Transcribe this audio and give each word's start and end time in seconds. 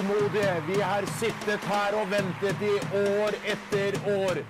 tålmodige. 0.00 0.62
Vi 0.68 0.80
har 0.82 1.02
sittet 1.20 1.64
her 1.64 1.96
og 2.00 2.10
ventet 2.10 2.62
i 2.62 2.76
år 2.96 3.34
etter 3.44 3.98
år. 4.08 4.44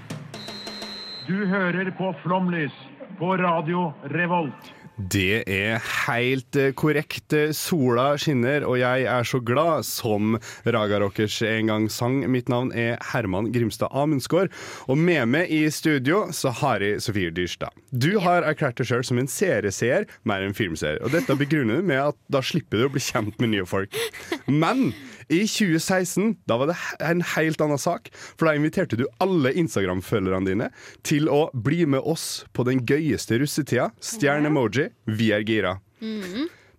Du 1.26 1.46
hører 1.46 1.90
på 1.98 2.14
Flomlys 2.22 2.74
på 3.18 3.36
Radio 3.36 3.92
Revolt. 4.04 4.74
Det 5.00 5.42
er 5.48 5.78
helt 6.06 6.56
eh, 6.60 6.74
korrekt. 6.76 7.32
Sola 7.56 8.18
skinner, 8.20 8.66
og 8.68 8.76
jeg 8.82 9.06
er 9.08 9.24
så 9.24 9.40
glad, 9.40 9.86
som 9.88 10.34
Raga 10.66 10.98
Rockers 11.00 11.38
en 11.46 11.70
gang 11.70 11.86
sang. 11.88 12.18
Mitt 12.28 12.50
navn 12.52 12.68
er 12.76 12.98
Herman 13.12 13.48
Grimstad 13.54 13.88
Amundsgaard, 13.96 14.52
og 14.92 14.98
med 15.00 15.30
meg 15.32 15.48
i 15.48 15.62
studio 15.72 16.26
så 16.36 16.52
har 16.60 16.84
jeg 16.84 17.00
Sofie 17.00 17.32
Dyrstad. 17.32 17.72
Du 17.90 18.18
har 18.20 18.44
erklært 18.44 18.82
deg 18.82 18.90
sjøl 18.90 19.06
som 19.06 19.22
en 19.22 19.30
serieseer 19.30 20.04
mer 20.28 20.44
enn 20.44 20.56
filmseer, 20.56 21.00
og 21.00 21.16
dette 21.16 21.38
begrunner 21.38 21.80
du 21.80 21.88
med 21.94 22.10
at 22.10 22.20
da 22.28 22.44
slipper 22.44 22.82
du 22.82 22.90
å 22.90 22.92
bli 22.92 23.04
kjent 23.04 23.40
med 23.40 23.54
nye 23.54 23.68
folk. 23.68 23.96
Men 24.50 24.90
i 25.30 25.44
2016 25.46 26.34
da 26.50 26.58
var 26.60 26.72
det 26.72 26.76
en 27.06 27.22
helt 27.36 27.62
annen 27.62 27.78
sak, 27.80 28.10
for 28.36 28.48
da 28.50 28.54
inviterte 28.58 28.98
du 28.98 29.06
alle 29.22 29.52
Instagram-følgerne 29.62 30.50
dine 30.50 30.70
til 31.06 31.30
å 31.30 31.46
bli 31.54 31.86
med 31.86 32.02
oss 32.02 32.44
på 32.52 32.66
den 32.68 32.82
gøyeste 32.86 33.38
russetida, 33.40 33.90
stjerne-emoji, 34.02 34.90
vi 35.06 35.30
er 35.36 35.46
gira. 35.46 35.76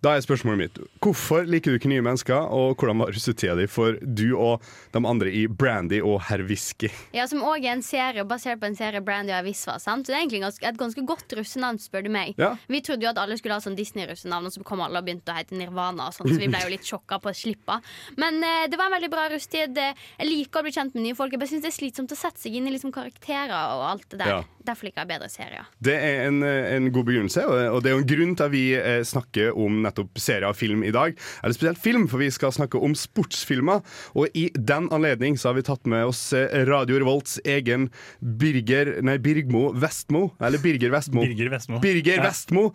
Da 0.01 0.15
er 0.17 0.23
spørsmålet 0.25 0.57
mitt 0.57 0.77
hvorfor 1.01 1.45
liker 1.45 1.73
du 1.73 1.77
ikke 1.77 1.89
nye 1.91 2.01
mennesker, 2.01 2.47
og 2.49 2.73
hvordan 2.81 3.03
var 3.03 3.11
russetida 3.13 3.53
di 3.59 3.67
for 3.69 3.99
du 4.01 4.31
og 4.33 4.63
de 4.95 5.01
andre 5.05 5.29
i 5.29 5.43
Brandy 5.45 5.99
og 6.01 6.23
Herr 6.25 6.41
Whisky? 6.47 6.89
Ja, 7.13 7.27
Som 7.29 7.43
òg 7.45 7.61
er 7.67 7.75
en 7.75 7.83
serie 7.85 8.25
basert 8.25 8.57
på 8.63 8.65
en 8.65 8.77
serie 8.77 9.01
Brandy 9.05 9.29
og 9.29 9.43
Avisva. 9.43 9.75
sant? 9.77 10.07
Så 10.07 10.09
det 10.09 10.17
er 10.17 10.23
egentlig 10.23 10.41
ganske, 10.41 10.65
et 10.71 10.79
ganske 10.79 11.03
godt 11.05 11.35
russenavn, 11.37 11.77
spør 11.81 12.07
du 12.07 12.09
meg. 12.13 12.33
Ja. 12.41 12.55
Vi 12.67 12.81
trodde 12.81 13.05
jo 13.05 13.11
at 13.13 13.21
alle 13.21 13.37
skulle 13.37 13.53
ha 13.59 13.61
sånn 13.61 13.77
Disney-russenavn, 13.77 14.49
og 14.49 14.55
så 14.55 14.65
kom 14.65 14.81
alle 14.81 14.97
og 14.97 15.05
begynte 15.05 15.29
å 15.29 15.37
hete 15.37 15.53
Nirvana. 15.53 16.09
og 16.09 16.17
sånn, 16.17 16.33
Så 16.33 16.39
vi 16.41 16.49
ble 16.49 16.63
jo 16.65 16.73
litt 16.73 16.87
sjokka 16.89 17.21
på 17.21 17.35
slippa. 17.37 17.77
Men 18.17 18.41
eh, 18.41 18.65
det 18.73 18.81
var 18.81 18.89
en 18.89 18.97
veldig 18.97 19.11
bra 19.13 19.27
russetid. 19.29 19.77
Jeg 19.77 20.27
liker 20.31 20.61
å 20.61 20.65
bli 20.65 20.73
kjent 20.73 20.97
med 20.97 21.05
nye 21.05 21.15
folk. 21.17 21.31
Jeg 21.31 21.43
bare 21.45 21.53
synes 21.53 21.61
det 21.67 21.73
er 21.75 21.77
slitsomt 21.77 22.17
å 22.17 22.17
sette 22.17 22.41
seg 22.41 22.57
inn 22.57 22.65
i 22.65 22.73
liksom 22.73 22.91
karakterer 22.91 23.53
og 23.77 23.85
alt 23.93 24.09
det 24.09 24.23
der. 24.25 24.33
Ja. 24.39 24.41
Derfor 24.65 24.87
liker 24.87 25.01
jeg 25.03 25.09
bedre 25.09 25.29
serier. 25.31 25.67
Det 25.83 25.95
er 25.97 26.27
en, 26.27 26.41
en 26.45 26.89
god 26.93 27.07
begrunnelse, 27.07 27.43
og 27.47 27.79
det 27.83 27.89
er 27.91 27.95
jo 27.95 28.01
en 28.03 28.09
grunn 28.11 28.35
til 28.37 28.45
at 28.45 28.53
vi 28.53 28.63
eh, 28.77 29.01
snakker 29.07 29.57
om 29.57 29.79
nettopp 29.85 30.19
serier 30.21 30.47
og 30.51 30.57
film 30.59 30.83
i 30.87 30.91
dag. 30.93 31.15
Eller 31.41 31.55
spesielt 31.57 31.81
film, 31.81 32.07
for 32.11 32.21
vi 32.21 32.29
skal 32.33 32.53
snakke 32.55 32.79
om 32.81 32.93
sportsfilmer. 32.97 33.81
Og 34.13 34.29
i 34.37 34.47
den 34.55 34.89
anledning 34.93 35.37
så 35.41 35.49
har 35.51 35.57
vi 35.57 35.65
tatt 35.67 35.89
med 35.89 36.05
oss 36.11 36.21
eh, 36.37 36.47
Radio 36.69 36.99
Revolts 37.01 37.39
egen 37.45 37.89
Birger 38.21 38.97
Nei, 39.05 39.17
Birgmo 39.21 39.71
Vestmo. 39.81 40.27
Eller 40.41 40.61
Birger 40.61 40.93
Vestmo. 40.93 41.25
Birger 41.25 41.51
Vestmo. 41.55 41.81
Birger 41.83 42.21
Ja. 42.21 42.27
Vestmo. 42.29 42.67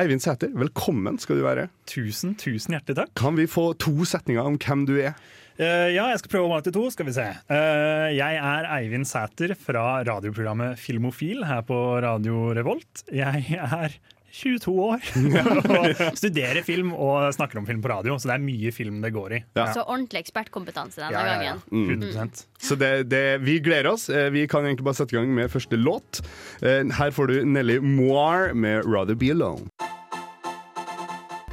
Eivind 0.00 0.22
Sæter, 0.24 0.52
velkommen 0.56 1.18
skal 1.20 1.40
du 1.40 1.44
være. 1.46 1.68
Tusen, 1.90 2.34
tusen 2.40 2.76
hjertelig 2.76 2.96
takk. 3.02 3.14
Kan 3.18 3.36
vi 3.36 3.46
få 3.50 3.72
to 3.80 3.92
setninger 4.08 4.44
om 4.44 4.56
hvem 4.60 4.86
du 4.88 4.96
er? 5.02 5.16
Eh, 5.54 5.92
ja, 5.94 6.08
jeg 6.10 6.18
skal 6.18 6.32
prøve 6.32 6.48
å 6.48 6.54
være 6.56 6.64
til 6.66 6.74
to, 6.74 6.88
skal 6.90 7.06
vi 7.06 7.12
se. 7.14 7.28
Eh, 7.54 8.08
jeg 8.16 8.40
er 8.42 8.66
Eivind 8.74 9.06
Sæter 9.06 9.52
fra 9.54 10.00
radioprogrammet 10.06 10.80
Filmofil 10.82 11.44
her 11.46 11.62
på 11.68 11.76
Radio 12.02 12.48
Revolt. 12.56 13.04
Jeg 13.14 13.54
er 13.62 13.94
22 14.34 14.72
år 14.82 15.04
og 15.78 16.16
studerer 16.18 16.64
film 16.66 16.90
og 16.90 17.28
snakker 17.36 17.60
om 17.60 17.68
film 17.68 17.78
på 17.84 17.92
radio, 17.92 18.16
så 18.18 18.32
det 18.32 18.34
er 18.34 18.42
mye 18.42 18.72
film 18.74 18.96
det 19.04 19.12
går 19.14 19.36
i. 19.36 19.40
Ja. 19.54 19.68
Så 19.76 19.84
ordentlig 19.86 20.24
ekspertkompetanse 20.24 21.04
denne 21.04 21.14
Ja, 21.14 21.22
ja, 21.22 21.36
ja. 21.52 21.54
gangen. 21.70 22.02
100% 22.02 22.42
Så 22.58 22.74
det, 22.80 22.90
det, 23.12 23.22
vi 23.46 23.60
gleder 23.62 23.92
oss. 23.92 24.08
Eh, 24.10 24.32
Vi 24.34 24.48
kan 24.50 24.66
egentlig 24.66 24.88
bare 24.90 24.98
sette 24.98 25.14
i 25.14 25.20
gang 25.20 25.30
med 25.38 25.54
første 25.54 25.78
låt. 25.78 26.18
Eh, 26.66 26.82
Her 26.98 27.14
får 27.14 27.30
du 27.30 27.36
Nelly 27.46 27.78
Moir 27.78 28.50
med 28.58 28.82
'Rather 28.90 29.14
Be 29.14 29.30
Alone'. 29.30 29.70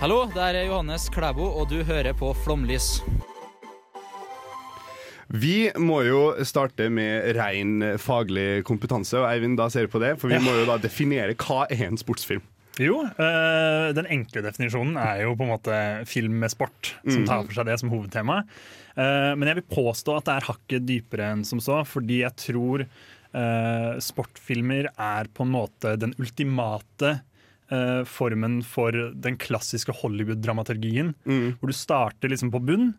Hallo, 0.01 0.23
det 0.33 0.41
er 0.41 0.63
Johannes 0.65 1.05
Klæbo, 1.13 1.45
og 1.61 1.69
du 1.69 1.83
hører 1.85 2.17
på 2.17 2.33
Flomlys. 2.41 3.03
Vi 5.31 5.71
må 5.79 6.01
jo 6.03 6.21
starte 6.47 6.89
med 6.91 7.31
ren 7.37 7.95
faglig 8.01 8.63
kompetanse, 8.67 9.15
og 9.21 9.29
Eivind, 9.29 9.57
da 9.59 9.69
ser 9.71 9.87
du 9.87 9.93
på 9.93 10.01
det, 10.03 10.17
for 10.19 10.31
vi 10.31 10.39
må 10.43 10.55
jo 10.59 10.65
da 10.67 10.79
definere 10.81 11.37
hva 11.39 11.65
er 11.71 11.85
en 11.87 11.99
sportsfilm. 11.99 12.43
Jo, 12.79 13.01
øh, 13.03 13.89
den 13.95 14.07
enkle 14.13 14.43
definisjonen 14.45 14.95
er 14.99 15.25
jo 15.25 15.33
på 15.35 15.45
en 15.45 15.51
måte 15.51 15.77
film 16.07 16.37
med 16.39 16.53
sport, 16.53 16.93
som 17.03 17.25
tar 17.27 17.43
for 17.43 17.57
seg 17.57 17.67
det 17.67 17.77
som 17.81 17.91
hovedtema. 17.91 18.41
Uh, 18.91 19.31
men 19.39 19.47
jeg 19.47 19.61
vil 19.61 19.71
påstå 19.71 20.17
at 20.17 20.27
det 20.27 20.33
er 20.33 20.47
hakket 20.49 20.87
dypere 20.87 21.27
enn 21.31 21.43
som 21.47 21.61
så, 21.63 21.77
fordi 21.87 22.21
jeg 22.25 22.35
tror 22.39 22.83
uh, 22.83 23.99
sportfilmer 24.03 24.89
er 24.91 25.29
på 25.31 25.45
en 25.47 25.53
måte 25.53 25.97
den 25.99 26.15
ultimate 26.19 27.19
formen 28.11 28.57
for 28.67 28.91
den 29.23 29.37
klassiske 29.39 29.93
Hollywood-dramaturgien, 29.95 31.13
hvor 31.23 31.69
du 31.71 31.71
starter 31.71 32.27
liksom 32.27 32.49
på 32.51 32.59
bunn. 32.67 32.89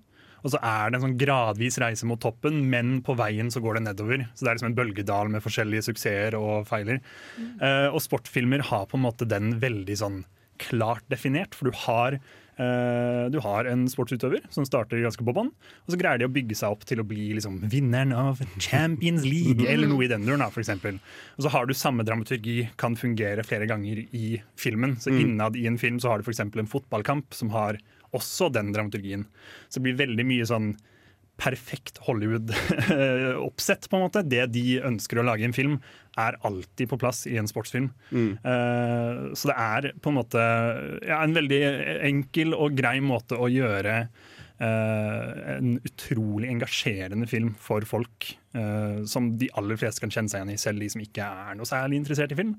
Og 0.43 0.53
så 0.55 0.61
er 0.61 0.91
det 0.91 0.99
en 0.99 1.07
sånn 1.07 1.19
gradvis 1.21 1.79
reise 1.83 2.09
mot 2.09 2.21
toppen, 2.23 2.61
men 2.73 2.99
på 3.07 3.17
veien 3.19 3.51
så 3.53 3.63
går 3.63 3.79
det 3.79 3.87
nedover. 3.87 4.27
Så 4.35 4.45
det 4.45 4.51
er 4.51 4.59
liksom 4.59 4.73
en 4.73 4.79
bølgedal 4.79 5.33
med 5.33 5.45
forskjellige 5.45 5.87
suksesser 5.89 6.37
og 6.39 6.69
feiler. 6.71 7.03
Eh, 7.39 7.89
og 7.89 8.03
sportfilmer 8.03 8.67
har 8.73 8.89
på 8.91 8.99
en 8.99 9.07
måte 9.07 9.29
den 9.29 9.57
veldig 9.63 9.99
sånn 10.03 10.23
klart 10.63 11.05
definert, 11.11 11.57
for 11.57 11.71
du 11.71 11.79
har 11.87 12.17
eh, 12.17 13.25
du 13.33 13.39
har 13.43 13.67
en 13.71 13.87
sportsutøver 13.91 14.45
som 14.53 14.67
starter 14.69 15.01
ganske 15.03 15.25
på 15.27 15.35
bånn, 15.35 15.51
og 15.51 15.95
så 15.95 15.99
greier 15.99 16.21
de 16.21 16.29
å 16.29 16.33
bygge 16.33 16.59
seg 16.59 16.75
opp 16.75 16.85
til 16.89 17.03
å 17.03 17.07
bli 17.09 17.31
liksom, 17.39 17.61
vinneren 17.73 18.15
av 18.15 18.43
Champions 18.59 19.25
League, 19.27 19.67
eller 19.67 19.91
noe 19.91 20.07
i 20.07 20.11
den 20.13 20.27
duren. 20.29 20.45
eksempel. 20.45 21.01
Og 21.39 21.47
så 21.47 21.55
har 21.55 21.67
du 21.67 21.75
samme 21.75 22.07
dramaturgi, 22.07 22.69
kan 22.79 22.99
fungere 22.99 23.47
flere 23.47 23.67
ganger 23.71 24.05
i 24.11 24.37
filmen. 24.61 24.99
Så 25.01 25.15
innad 25.15 25.57
i 25.59 25.67
en 25.71 25.81
film 25.81 25.99
så 26.03 26.13
har 26.13 26.21
du 26.21 26.29
f.eks. 26.29 26.45
en 26.45 26.71
fotballkamp 26.71 27.35
som 27.35 27.51
har 27.57 27.81
også 28.17 28.51
den 28.53 28.73
dramaturgien. 28.75 29.27
Så 29.69 29.81
det 29.81 29.87
blir 29.89 30.01
veldig 30.03 30.27
mye 30.29 30.49
sånn 30.49 30.73
perfekt 31.43 31.99
Hollywood-oppsett, 32.07 33.89
på 33.91 33.99
en 33.99 34.05
måte. 34.05 34.23
Det 34.23 34.45
de 34.55 34.67
ønsker 34.85 35.19
å 35.19 35.25
lage 35.27 35.45
i 35.45 35.49
en 35.49 35.57
film, 35.57 35.79
er 36.21 36.37
alltid 36.47 36.91
på 36.91 36.99
plass 37.01 37.25
i 37.27 37.39
en 37.41 37.49
sportsfilm. 37.51 37.89
Eh, 38.37 39.23
så 39.39 39.51
det 39.51 39.57
er 39.57 39.89
på 40.03 40.13
en 40.13 40.19
måte 40.21 40.45
ja, 41.09 41.23
en 41.23 41.35
veldig 41.37 41.63
enkel 42.11 42.55
og 42.55 42.77
grei 42.79 42.99
måte 43.05 43.39
å 43.41 43.49
gjøre 43.51 43.97
uh, 44.63 45.57
en 45.57 45.75
utrolig 45.83 46.51
engasjerende 46.53 47.27
film 47.31 47.55
for 47.59 47.87
folk. 47.89 48.37
uh, 48.53 49.01
som 49.09 49.31
de 49.41 49.49
aller 49.57 49.79
fleste 49.81 50.05
kan 50.05 50.13
kjenne 50.13 50.29
seg 50.29 50.43
igjen 50.43 50.53
i, 50.53 50.61
selv 50.61 50.85
de 50.85 50.91
som 50.93 51.03
ikke 51.03 51.25
er 51.25 51.57
noe 51.57 51.69
særlig 51.69 52.03
interessert 52.03 52.35
i 52.35 52.39
film. 52.39 52.59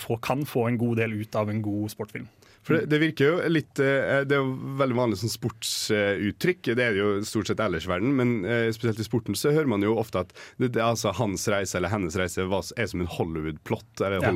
Få, 0.00 0.16
kan 0.24 0.46
få 0.48 0.68
en 0.70 0.80
god 0.80 1.02
del 1.02 1.18
ut 1.20 1.36
av 1.36 1.52
en 1.52 1.60
god 1.62 1.92
sportfilm. 1.92 2.30
For 2.64 2.78
det, 2.78 2.88
det 2.92 3.00
virker 3.02 3.28
jo 3.28 3.50
litt 3.52 3.80
eh, 3.82 4.22
Det 4.24 4.36
er 4.36 4.40
jo 4.40 4.54
veldig 4.80 4.96
vanlig 4.96 5.18
sånn 5.20 5.32
sportsuttrykk. 5.32 6.72
Det 6.72 6.84
er 6.84 6.96
det 6.96 7.02
jo 7.02 7.10
stort 7.28 7.50
sett 7.50 7.60
ellers 7.60 7.88
i 7.88 7.92
verden, 7.92 8.14
men 8.16 8.36
eh, 8.48 8.68
spesielt 8.74 9.02
i 9.02 9.06
sporten 9.06 9.36
så 9.38 9.52
hører 9.52 9.68
man 9.70 9.84
jo 9.84 9.96
ofte 10.00 10.24
at 10.24 10.32
det, 10.56 10.72
det, 10.76 10.82
altså, 10.84 11.12
hans 11.18 11.44
reise 11.52 11.76
eller 11.78 11.92
hennes 11.92 12.16
reise 12.18 12.44
er 12.44 12.88
som 12.90 13.04
en 13.04 13.10
Hollywood-plott 13.18 14.00
eller 14.00 14.20
en 14.22 14.28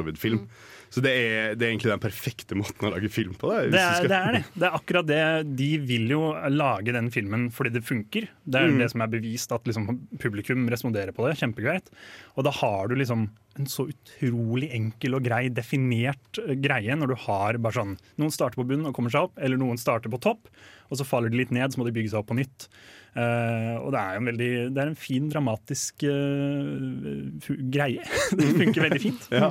Ja. 0.45 0.77
Så 0.89 1.03
det 1.05 1.11
er, 1.13 1.57
det 1.59 1.67
er 1.67 1.73
egentlig 1.73 1.91
den 1.93 2.03
perfekte 2.03 2.57
måten 2.59 2.89
å 2.89 2.93
lage 2.95 3.11
film 3.13 3.35
på. 3.39 3.51
Det, 3.53 3.73
Det 3.75 3.83
er, 3.83 4.07
det 4.09 4.19
er 4.19 4.39
det. 4.39 4.43
Det 4.55 4.69
er 4.69 4.79
akkurat 4.79 5.09
det. 5.09 5.21
De 5.59 5.69
vil 5.85 6.09
jo 6.15 6.23
lage 6.53 6.95
den 6.97 7.11
filmen 7.13 7.49
fordi 7.55 7.75
det 7.77 7.85
funker. 7.85 8.31
Det 8.49 8.63
er 8.63 8.73
det 8.81 8.89
som 8.95 9.05
er 9.05 9.13
bevist 9.13 9.53
at 9.53 9.69
liksom, 9.69 9.91
publikum 10.23 10.65
responderer 10.73 11.13
på 11.17 11.29
det. 11.29 11.37
Kjempegreit. 11.43 11.93
Og 12.37 12.49
da 12.49 12.55
har 12.63 12.89
du 12.89 12.97
liksom 12.97 13.29
en 13.59 13.67
så 13.69 13.89
utrolig 13.91 14.71
enkel 14.77 15.17
og 15.19 15.25
grei, 15.27 15.49
definert 15.51 16.39
eh, 16.45 16.55
greie 16.63 16.95
når 16.97 17.13
du 17.13 17.17
har 17.27 17.59
bare 17.59 17.81
sånn 17.81 17.97
Noen 18.21 18.35
starter 18.35 18.61
på 18.61 18.67
bunnen 18.69 18.91
og 18.91 18.95
kommer 18.97 19.13
seg 19.13 19.29
opp, 19.29 19.35
eller 19.43 19.59
noen 19.61 19.81
starter 19.81 20.13
på 20.13 20.21
topp, 20.23 20.47
og 20.89 21.01
så 21.01 21.07
faller 21.07 21.33
de 21.33 21.41
litt 21.41 21.53
ned, 21.55 21.75
så 21.75 21.81
må 21.81 21.89
de 21.89 21.95
bygge 21.97 22.13
seg 22.15 22.23
opp 22.23 22.31
på 22.31 22.39
nytt. 22.39 22.69
Eh, 23.19 23.75
og 23.83 23.91
det 23.95 24.01
er 24.01 24.19
en 24.19 24.29
veldig 24.31 24.51
Det 24.71 24.83
er 24.83 24.91
en 24.93 24.99
fin, 24.99 25.29
dramatisk 25.33 26.05
uh, 26.07 27.49
greie. 27.75 28.05
det 28.39 28.51
funker 28.55 28.85
veldig 28.87 29.03
fint. 29.03 29.29
Ja. 29.35 29.51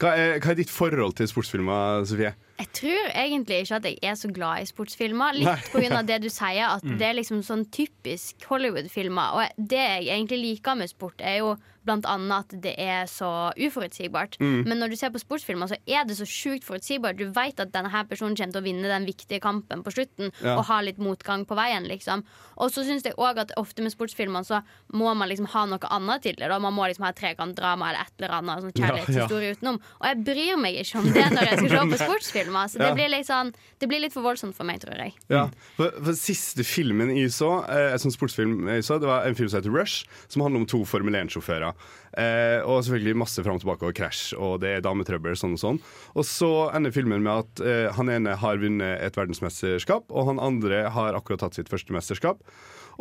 Hva, 0.00 0.14
er, 0.16 0.38
hva 0.40 0.54
er 0.54 0.58
ditt 0.62 0.72
forhold 0.72 1.18
til 1.18 1.28
sportsfilmer, 1.30 2.06
Sofie? 2.08 2.32
Jeg 2.58 2.68
tror 2.78 3.08
egentlig 3.18 3.56
ikke 3.64 3.76
at 3.80 3.86
jeg 3.88 3.98
er 4.06 4.14
så 4.14 4.28
glad 4.30 4.62
i 4.62 4.68
sportsfilmer. 4.70 5.34
Litt 5.40 5.92
av 5.98 6.06
det 6.06 6.20
du 6.22 6.28
sier, 6.40 6.68
at 6.76 6.84
det 6.86 7.08
er 7.08 7.16
liksom 7.18 7.42
sånn 7.42 7.66
typisk 7.74 8.46
Hollywood-filmer. 8.50 9.38
Og 9.40 9.68
det 9.70 9.82
jeg 9.82 10.10
egentlig 10.14 10.38
liker 10.44 10.78
med 10.78 10.92
sport, 10.92 11.18
er 11.24 11.40
jo 11.42 11.54
blant 11.84 12.06
annet 12.08 12.46
at 12.46 12.52
det 12.64 12.70
er 12.80 13.02
så 13.10 13.50
uforutsigbart. 13.60 14.38
Men 14.40 14.78
når 14.80 14.94
du 14.94 14.96
ser 14.96 15.10
på 15.12 15.20
sportsfilmer, 15.20 15.68
så 15.68 15.76
er 15.84 16.06
det 16.08 16.14
så 16.16 16.24
sjukt 16.24 16.64
forutsigbart. 16.64 17.18
Du 17.20 17.26
vet 17.36 17.58
at 17.60 17.74
denne 17.74 17.90
her 17.92 18.06
personen 18.08 18.32
kommer 18.38 18.54
til 18.54 18.62
å 18.62 18.64
vinne 18.64 18.88
den 18.88 19.04
viktige 19.04 19.36
kampen 19.44 19.82
på 19.84 19.92
slutten, 19.92 20.30
Ja. 20.40 20.54
og 20.56 20.64
ha 20.70 20.78
litt 20.80 20.96
motgang 20.96 21.44
på 21.44 21.58
veien, 21.58 21.84
liksom. 21.90 22.22
Og 22.56 22.70
så 22.72 22.86
syns 22.88 23.04
jeg 23.04 23.18
òg 23.20 23.36
at 23.42 23.52
ofte 23.60 23.82
med 23.84 23.92
sportsfilmer 23.92 24.46
så 24.48 24.62
må 24.96 25.12
man 25.14 25.28
liksom 25.28 25.50
ha 25.52 25.66
noe 25.68 25.90
annet 25.92 26.22
til 26.24 26.38
det. 26.40 26.48
Da. 26.48 26.58
Man 26.58 26.72
må 26.72 26.86
liksom 26.88 27.04
ha 27.04 27.12
trekantdrama 27.12 27.90
eller 27.90 28.00
et 28.06 28.16
eller 28.22 28.38
annet 28.38 28.64
sånn 28.64 28.72
kjærlighetshistorie 28.80 29.52
utenom. 29.58 29.80
Og 30.00 30.08
jeg 30.08 30.24
bryr 30.24 30.56
meg 30.64 30.80
ikke 30.80 31.02
om 31.02 31.10
det 31.12 31.26
når 31.36 31.50
jeg 31.50 31.58
skal 31.58 31.68
se 31.68 31.84
på 31.84 32.00
sportsfilmer. 32.44 32.68
Så 32.70 32.78
det, 32.78 32.86
Ja. 32.88 32.94
blir 32.94 33.08
litt 33.10 33.26
sånn, 33.26 33.52
det 33.80 33.88
blir 33.88 34.00
litt 34.00 34.12
for 34.12 34.22
voldsomt 34.22 34.54
for 34.54 34.64
meg, 34.64 34.80
tror 34.80 34.96
jeg. 34.98 35.12
Ja, 35.30 35.48
for, 35.76 35.90
for 35.90 36.12
Siste 36.14 36.64
filmen 36.64 37.10
jeg 37.16 37.30
så, 37.30 37.64
eh, 37.68 37.92
en 37.92 37.98
sånn 37.98 38.12
sportsfilm 38.14 38.68
jeg 38.68 38.84
så, 38.84 38.98
det 39.00 39.08
var 39.08 39.26
en 39.26 39.34
film 39.34 39.48
som 39.48 39.60
heter 39.60 39.72
Rush, 39.74 40.04
som 40.28 40.42
handler 40.42 40.60
om 40.60 40.66
to 40.66 40.84
Formel 40.84 41.14
1-sjåfører. 41.14 41.74
Eh, 42.16 42.60
og 42.62 42.84
selvfølgelig 42.84 43.16
masse 43.18 43.42
fram 43.42 43.56
og 43.56 43.60
tilbake 43.64 43.88
og 43.88 43.94
krasj, 43.94 44.34
og 44.38 44.60
det 44.62 44.76
er 44.76 44.84
dametrøbbel, 44.86 45.34
sånn 45.36 45.56
og 45.56 45.58
sånn. 45.64 45.80
Og 46.14 46.24
så 46.24 46.70
ender 46.74 46.92
filmen 46.94 47.22
med 47.24 47.44
at 47.44 47.64
eh, 47.66 47.92
han 47.96 48.08
ene 48.08 48.36
har 48.38 48.56
vunnet 48.62 49.00
et 49.02 49.16
verdensmesterskap, 49.18 50.04
og 50.10 50.26
han 50.30 50.38
andre 50.38 50.84
har 50.94 51.14
akkurat 51.18 51.40
tatt 51.40 51.54
sitt 51.58 51.68
første 51.72 51.90
mesterskap. 51.96 52.38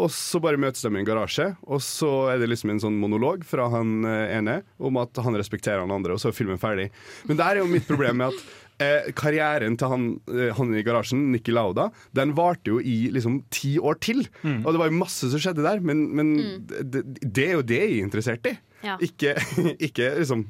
Og 0.02 0.10
så 0.14 0.42
bare 0.44 0.60
møtes 0.62 0.84
de 0.84 0.92
i 0.92 1.00
en 1.02 1.08
garasje, 1.08 1.52
og 1.68 1.82
så 1.84 2.12
er 2.34 2.42
det 2.42 2.50
liksom 2.52 2.74
en 2.74 2.82
sånn 2.84 2.98
monolog 3.02 3.46
fra 3.48 3.70
han 3.74 4.02
eh, 4.08 4.36
ene 4.40 4.60
om 4.82 5.00
at 5.02 5.22
han 5.24 5.38
respekterer 5.38 5.84
han 5.84 5.94
andre, 5.94 6.16
og 6.16 6.22
så 6.24 6.32
er 6.32 6.38
filmen 6.38 6.62
ferdig. 6.62 6.90
Men 7.30 7.40
der 7.40 7.56
er 7.56 7.64
jo 7.64 7.72
mitt 7.72 7.88
problem 7.90 8.22
med 8.22 8.34
at 8.34 8.84
eh, 8.84 9.12
karrieren 9.18 9.78
til 9.80 9.94
han, 9.94 10.10
eh, 10.34 10.52
han 10.58 10.74
i 10.74 10.84
garasjen, 10.86 11.28
Nikki 11.34 11.54
Lauda, 11.54 11.90
den 12.18 12.36
varte 12.38 12.74
jo 12.74 12.82
i 12.82 12.98
liksom 13.14 13.44
ti 13.54 13.76
år 13.80 14.02
til. 14.04 14.26
Og 14.64 14.70
det 14.72 14.82
var 14.82 14.92
jo 14.92 15.00
masse 15.04 15.30
som 15.32 15.42
skjedde 15.42 15.66
der, 15.66 15.84
men, 15.86 16.06
men 16.18 16.36
det, 16.68 17.06
det 17.24 17.50
er 17.50 17.58
jo 17.60 17.66
det 17.74 17.82
jeg 17.84 17.98
er 17.98 18.06
interessert 18.08 18.50
i. 18.50 18.58
Ja. 18.84 18.98
Ikke, 19.00 19.38
ikke 19.88 20.10
liksom 20.18 20.42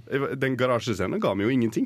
Den 0.41 0.55
garasjescenen 0.57 1.21
ga 1.21 1.35
meg 1.37 1.45
jo 1.45 1.53
ingenting. 1.53 1.85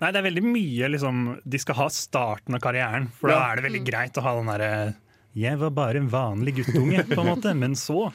Nei, 0.00 0.12
det 0.14 0.20
er 0.20 0.26
veldig 0.28 0.44
mye 0.46 0.90
liksom 0.94 1.24
De 1.42 1.58
skal 1.60 1.76
ha 1.80 1.88
starten 1.92 2.54
av 2.56 2.62
karrieren, 2.62 3.08
for 3.18 3.32
da 3.32 3.40
er 3.48 3.58
det 3.58 3.66
veldig 3.66 3.80
greit 3.88 4.20
å 4.20 4.24
ha 4.24 4.36
den 4.38 4.52
derre 4.52 4.70
jeg 5.36 5.58
var 5.60 5.70
bare 5.70 5.96
en 6.00 6.08
vanlig 6.10 6.56
guttunge, 6.60 7.04
på 7.06 7.20
en 7.20 7.28
måte, 7.30 7.52
men 7.56 7.74
så. 7.78 8.08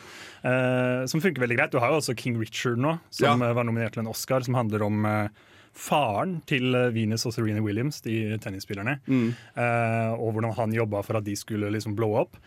Uh, 0.46 1.06
som 1.10 1.22
funker 1.24 1.42
veldig 1.42 1.58
greit. 1.58 1.72
Du 1.74 1.80
har 1.80 1.90
jo 1.94 2.00
også 2.02 2.16
King 2.18 2.38
Richard 2.42 2.78
nå, 2.78 2.98
som 3.10 3.42
Ja. 3.42 3.50
eh, 3.50 3.54
var 3.58 3.64
nominert 3.66 3.94
til 3.96 4.04
en 4.04 4.12
Oscar, 4.12 4.44
som 4.46 4.54
handler 4.54 4.84
om 4.86 5.06
uh, 5.06 5.28
faren 5.74 6.38
til 6.48 6.72
Venus 6.94 7.26
og 7.26 7.34
Serena 7.34 7.62
Williams, 7.64 8.02
de 8.06 8.38
tennisspillerne. 8.40 9.00
eh, 9.10 10.12
og 10.16 10.34
hvordan 10.36 10.54
han 10.56 10.72
jobba 10.76 11.02
for 11.04 11.18
at 11.18 11.26
de 11.26 11.36
skulle 11.36 11.72
liksom 11.72 11.96
blow 11.98 12.16
up. 12.22 12.38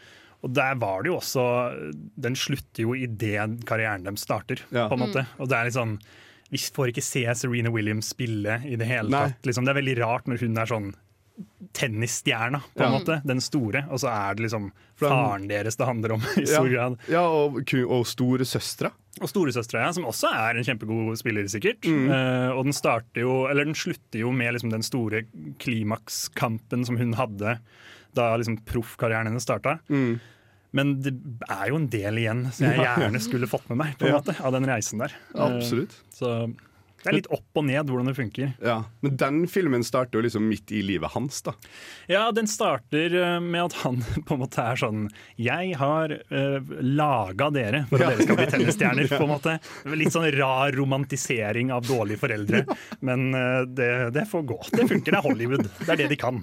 Og 0.43 0.53
der 0.55 0.76
var 0.79 1.03
det 1.03 1.11
jo 1.11 1.17
også 1.19 1.43
Den 2.17 2.37
slutter 2.38 2.85
jo 2.85 2.93
idet 2.94 3.64
karrieren 3.67 4.05
deres 4.06 4.23
starter, 4.23 4.61
Ja. 4.71 4.88
på 4.88 4.94
en 4.94 5.00
måte. 5.09 5.26
Og 5.41 5.49
det 5.49 5.56
er 5.59 5.64
litt 5.64 5.75
sånn 5.75 5.99
Vi 6.50 6.56
får 6.59 6.88
ikke 6.94 7.03
se 7.03 7.25
Serena 7.35 7.71
Williams 7.71 8.09
spille 8.14 8.62
i 8.64 8.76
det 8.76 8.87
hele 8.87 9.11
Nei. 9.11 9.26
tatt. 9.29 9.43
Liksom, 9.44 9.64
det 9.67 9.75
er 9.75 9.81
veldig 9.82 9.99
rart 9.99 10.25
når 10.31 10.38
hun 10.41 10.56
er 10.56 10.64
sånn 10.71 10.94
tennisstjerna, 11.73 12.61
på 12.75 12.82
en 12.82 12.93
Ja. 12.93 12.99
måte. 12.99 13.17
Den 13.26 13.40
store. 13.40 13.85
Og 13.90 14.00
så 14.00 14.08
er 14.11 14.35
det 14.35 14.46
liksom 14.46 14.70
faren 14.99 15.49
deres 15.49 15.76
det 15.76 15.87
handler 15.87 16.12
om, 16.17 16.20
i 16.37 16.40
Ja, 16.46 16.46
stor 16.58 16.69
grad. 16.73 16.96
ja 17.08 17.23
og, 17.23 17.61
og 17.87 18.06
storesøstera. 18.06 18.90
Og 19.20 19.29
storesøstera, 19.29 19.82
ja, 19.87 19.93
som 19.93 20.05
også 20.06 20.31
er 20.31 20.56
en 20.58 20.64
kjempegod 20.67 21.17
spiller, 21.19 21.46
sikkert. 21.50 21.82
Mm. 21.87 22.06
Uh, 22.11 22.50
og 22.56 22.64
den 22.69 22.73
starter 22.76 23.20
jo, 23.25 23.46
eller 23.50 23.64
den 23.67 23.75
slutter 23.75 24.20
jo 24.23 24.31
med 24.32 24.55
liksom 24.55 24.70
den 24.70 24.82
store 24.87 25.25
klimakskampen 25.58 26.85
som 26.87 26.99
hun 27.00 27.14
hadde 27.19 27.58
da 28.17 28.29
liksom 28.38 28.58
proffkarrieren 28.67 29.26
hennes 29.31 29.43
starta. 29.46 29.79
Mm. 29.90 30.19
Men 30.76 30.94
det 31.02 31.14
er 31.49 31.69
jo 31.70 31.79
en 31.81 31.88
del 31.88 32.19
igjen 32.20 32.43
som 32.52 32.67
jeg 32.69 32.82
gjerne 32.85 33.20
skulle 33.25 33.49
fått 33.49 33.69
med 33.70 33.79
meg 33.81 33.94
på 33.99 34.05
en 34.06 34.12
Ja. 34.12 34.19
måte, 34.20 34.35
av 34.44 34.52
den 34.52 34.67
reisen 34.69 34.99
der. 35.00 35.14
Absolutt. 35.35 35.94
Absolutt. 35.94 35.94
Så 36.12 36.55
det 37.03 37.11
er 37.11 37.17
litt 37.19 37.29
opp 37.35 37.61
og 37.61 37.65
ned 37.69 37.91
hvordan 37.91 38.09
det 38.11 38.17
funker. 38.19 38.53
Ja. 38.65 38.79
Men 39.05 39.17
den 39.21 39.41
filmen 39.50 39.85
starter 39.87 40.19
jo 40.19 40.25
liksom 40.27 40.49
midt 40.50 40.73
i 40.75 40.81
livet 40.83 41.12
hans, 41.15 41.41
da. 41.47 41.55
Ja, 42.11 42.25
den 42.35 42.49
starter 42.50 43.15
eh, 43.15 43.39
med 43.45 43.69
at 43.69 43.77
han 43.85 44.00
på 44.27 44.35
en 44.37 44.43
måte 44.43 44.65
er 44.65 44.81
sånn 44.81 45.06
Jeg 45.39 45.77
har 45.79 46.15
uh, 46.33 46.73
laga 46.83 47.50
dere 47.55 47.85
for 47.91 48.03
at 48.03 48.17
dere 48.17 48.27
skal 48.27 48.41
bli 48.41 48.49
tennisstjerner. 48.55 49.11
på 49.12 49.23
en 49.25 49.33
måte. 49.33 49.56
Litt 49.95 50.15
sånn 50.15 50.27
rar 50.39 50.75
romantisering 50.77 51.73
av 51.75 51.87
dårlige 51.87 52.23
foreldre. 52.25 52.65
Men 53.00 53.29
uh, 53.35 53.62
det, 53.69 53.91
det 54.17 54.27
får 54.31 54.45
gå. 54.50 54.59
Det 54.75 54.89
funker, 54.91 55.12
det 55.15 55.21
er 55.23 55.27
Hollywood. 55.29 55.65
Det 55.85 55.95
er 55.95 56.03
det 56.03 56.11
de 56.12 56.21
kan. 56.21 56.43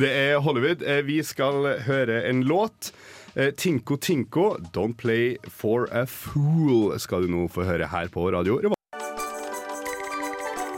Det 0.00 0.12
er 0.12 0.38
Hollywood. 0.44 0.82
Eh, 0.86 1.02
Vi 1.06 1.20
skal 1.26 1.66
høre 1.86 2.22
en 2.28 2.44
låt. 2.46 2.92
Eh, 3.34 3.50
Tinko 3.52 3.96
Tinko, 4.00 4.46
Don't 4.72 4.96
Play 4.96 5.36
For 5.50 5.88
A 5.92 6.06
Fool, 6.08 6.94
skal 7.02 7.26
du 7.26 7.32
nå 7.34 7.48
få 7.52 7.66
høre 7.68 7.90
her 7.92 8.08
på 8.12 8.30
radio. 8.32 8.75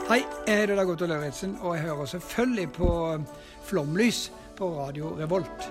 Hei, 0.09 0.23
jeg 0.47 0.63
heter 0.63 0.77
Dag 0.79 0.89
Otto 0.89 1.05
Lauritzen, 1.09 1.51
og 1.61 1.75
jeg 1.77 1.83
hører 1.85 2.07
selvfølgelig 2.09 2.69
på 2.79 2.87
Flomlys 3.69 4.23
på 4.57 4.69
Radio 4.79 5.11
Revolt. 5.19 5.67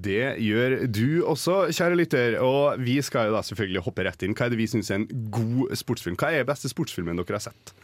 Det 0.00 0.32
gjør 0.42 0.74
du 0.90 1.04
også, 1.28 1.60
kjære 1.76 1.98
lytter. 2.00 2.38
Og 2.42 2.80
vi 2.82 2.96
skal 3.04 3.28
jo 3.28 3.36
da 3.36 3.44
selvfølgelig 3.46 3.84
hoppe 3.86 4.06
rett 4.08 4.24
inn. 4.26 4.34
Hva 4.34 4.48
er 4.48 4.54
det 4.54 4.58
vi 4.62 4.66
syns 4.72 4.90
er 4.90 5.02
en 5.02 5.08
god 5.34 5.70
sportsfilm? 5.78 6.18
Hva 6.18 6.32
er 6.40 6.48
beste 6.48 6.70
sportsfilmen 6.72 7.20
dere 7.20 7.36
har 7.38 7.46
sett? 7.50 7.74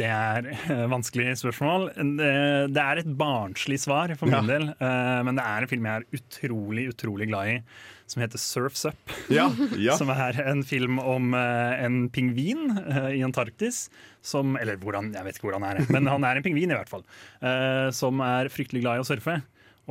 Det 0.00 0.06
er 0.08 0.46
et 0.54 0.70
vanskelig 0.88 1.34
spørsmål. 1.42 1.90
Det, 2.16 2.28
det 2.72 2.82
er 2.82 3.02
et 3.02 3.10
barnslig 3.20 3.76
svar 3.84 4.14
for 4.16 4.30
min 4.32 4.38
Ja. 4.40 4.46
del. 4.48 4.70
eh, 4.72 5.18
men 5.28 5.36
det 5.36 5.44
er 5.44 5.66
en 5.66 5.68
film 5.68 5.86
jeg 5.90 6.00
er 6.00 6.18
utrolig, 6.18 6.86
utrolig 6.94 7.28
glad 7.28 7.50
i, 7.52 7.58
som 8.08 8.24
heter 8.24 8.40
Surfs 8.40 8.86
Up. 8.88 9.12
Ja, 9.28 9.50
ja. 9.76 9.92
Som 10.00 10.08
er 10.08 10.40
en 10.48 10.64
film 10.64 10.96
om 10.98 11.34
eh, 11.36 11.84
en 11.84 12.06
pingvin 12.08 12.64
eh, 12.80 13.10
i 13.18 13.22
Antarktis. 13.28 13.90
Som, 14.22 14.56
eller 14.60 14.78
hvordan, 14.78 15.10
jeg 15.16 15.26
vet 15.26 15.38
ikke 15.38 15.48
hvordan 15.50 15.66
han 15.66 15.80
er, 15.82 15.88
men 15.90 16.06
han 16.06 16.24
er 16.28 16.38
en 16.38 16.44
pingvin 16.46 16.70
i 16.70 16.78
hvert 16.78 16.92
fall. 16.92 17.02
eh, 17.42 17.88
som 17.90 18.22
er 18.22 18.52
fryktelig 18.54 18.84
glad 18.84 19.00
i 19.00 19.02
å 19.02 19.08
surfe. 19.08 19.40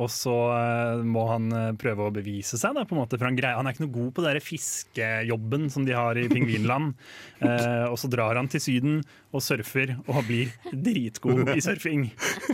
Og 0.00 0.08
så 0.08 0.32
eh, 0.56 1.02
må 1.04 1.26
han 1.28 1.50
eh, 1.52 1.72
prøve 1.76 2.06
å 2.06 2.12
bevise 2.14 2.56
seg, 2.56 2.72
da, 2.78 2.86
på 2.88 2.94
en 2.96 3.02
måte, 3.02 3.18
for 3.20 3.28
han, 3.28 3.36
greier, 3.36 3.58
han 3.58 3.68
er 3.68 3.74
ikke 3.74 3.84
noe 3.84 3.92
god 3.92 4.12
på 4.16 4.22
den 4.24 4.38
fiskejobben 4.40 5.66
som 5.74 5.84
de 5.84 5.92
har 5.96 6.16
i 6.20 6.28
pingvinland. 6.32 6.94
Eh, 7.42 7.88
og 7.88 7.96
så 7.98 8.06
drar 8.06 8.38
han 8.38 8.46
til 8.46 8.60
Syden 8.62 9.00
og 9.34 9.42
surfer 9.42 9.96
og 10.04 10.20
blir 10.28 10.52
dritgod 10.70 11.48
i 11.50 11.62
surfing. 11.64 12.04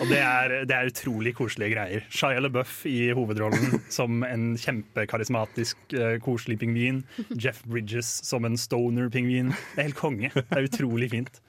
Og 0.01 0.07
det 0.09 0.23
er, 0.25 0.55
det 0.65 0.73
er 0.73 0.89
utrolig 0.89 1.35
koselige 1.37 1.75
greier. 1.75 2.07
Shia 2.09 2.41
LaBeouf 2.41 2.87
i 2.89 3.11
hovedrollen 3.13 3.83
som 3.93 4.25
en 4.25 4.55
kjempekarismatisk, 4.57 5.93
koselig 6.25 6.57
pingvin. 6.63 7.03
Jeff 7.37 7.61
Bridges 7.69 8.09
som 8.25 8.49
en 8.49 8.57
stoner-pingvin. 8.57 9.53
Det 9.53 9.83
er 9.83 9.91
helt 9.91 10.01
konge. 10.01 10.33
Det 10.33 10.47
er 10.57 10.71
utrolig 10.71 11.11
fint. 11.13 11.43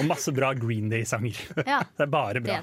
Og 0.00 0.06
masse 0.10 0.32
bra 0.36 0.52
Green 0.54 0.88
Day-sanger. 0.92 1.38
Ja, 1.66 1.80
Det 1.98 2.04
er 2.06 2.10
bare 2.12 2.40
bra. 2.44 2.58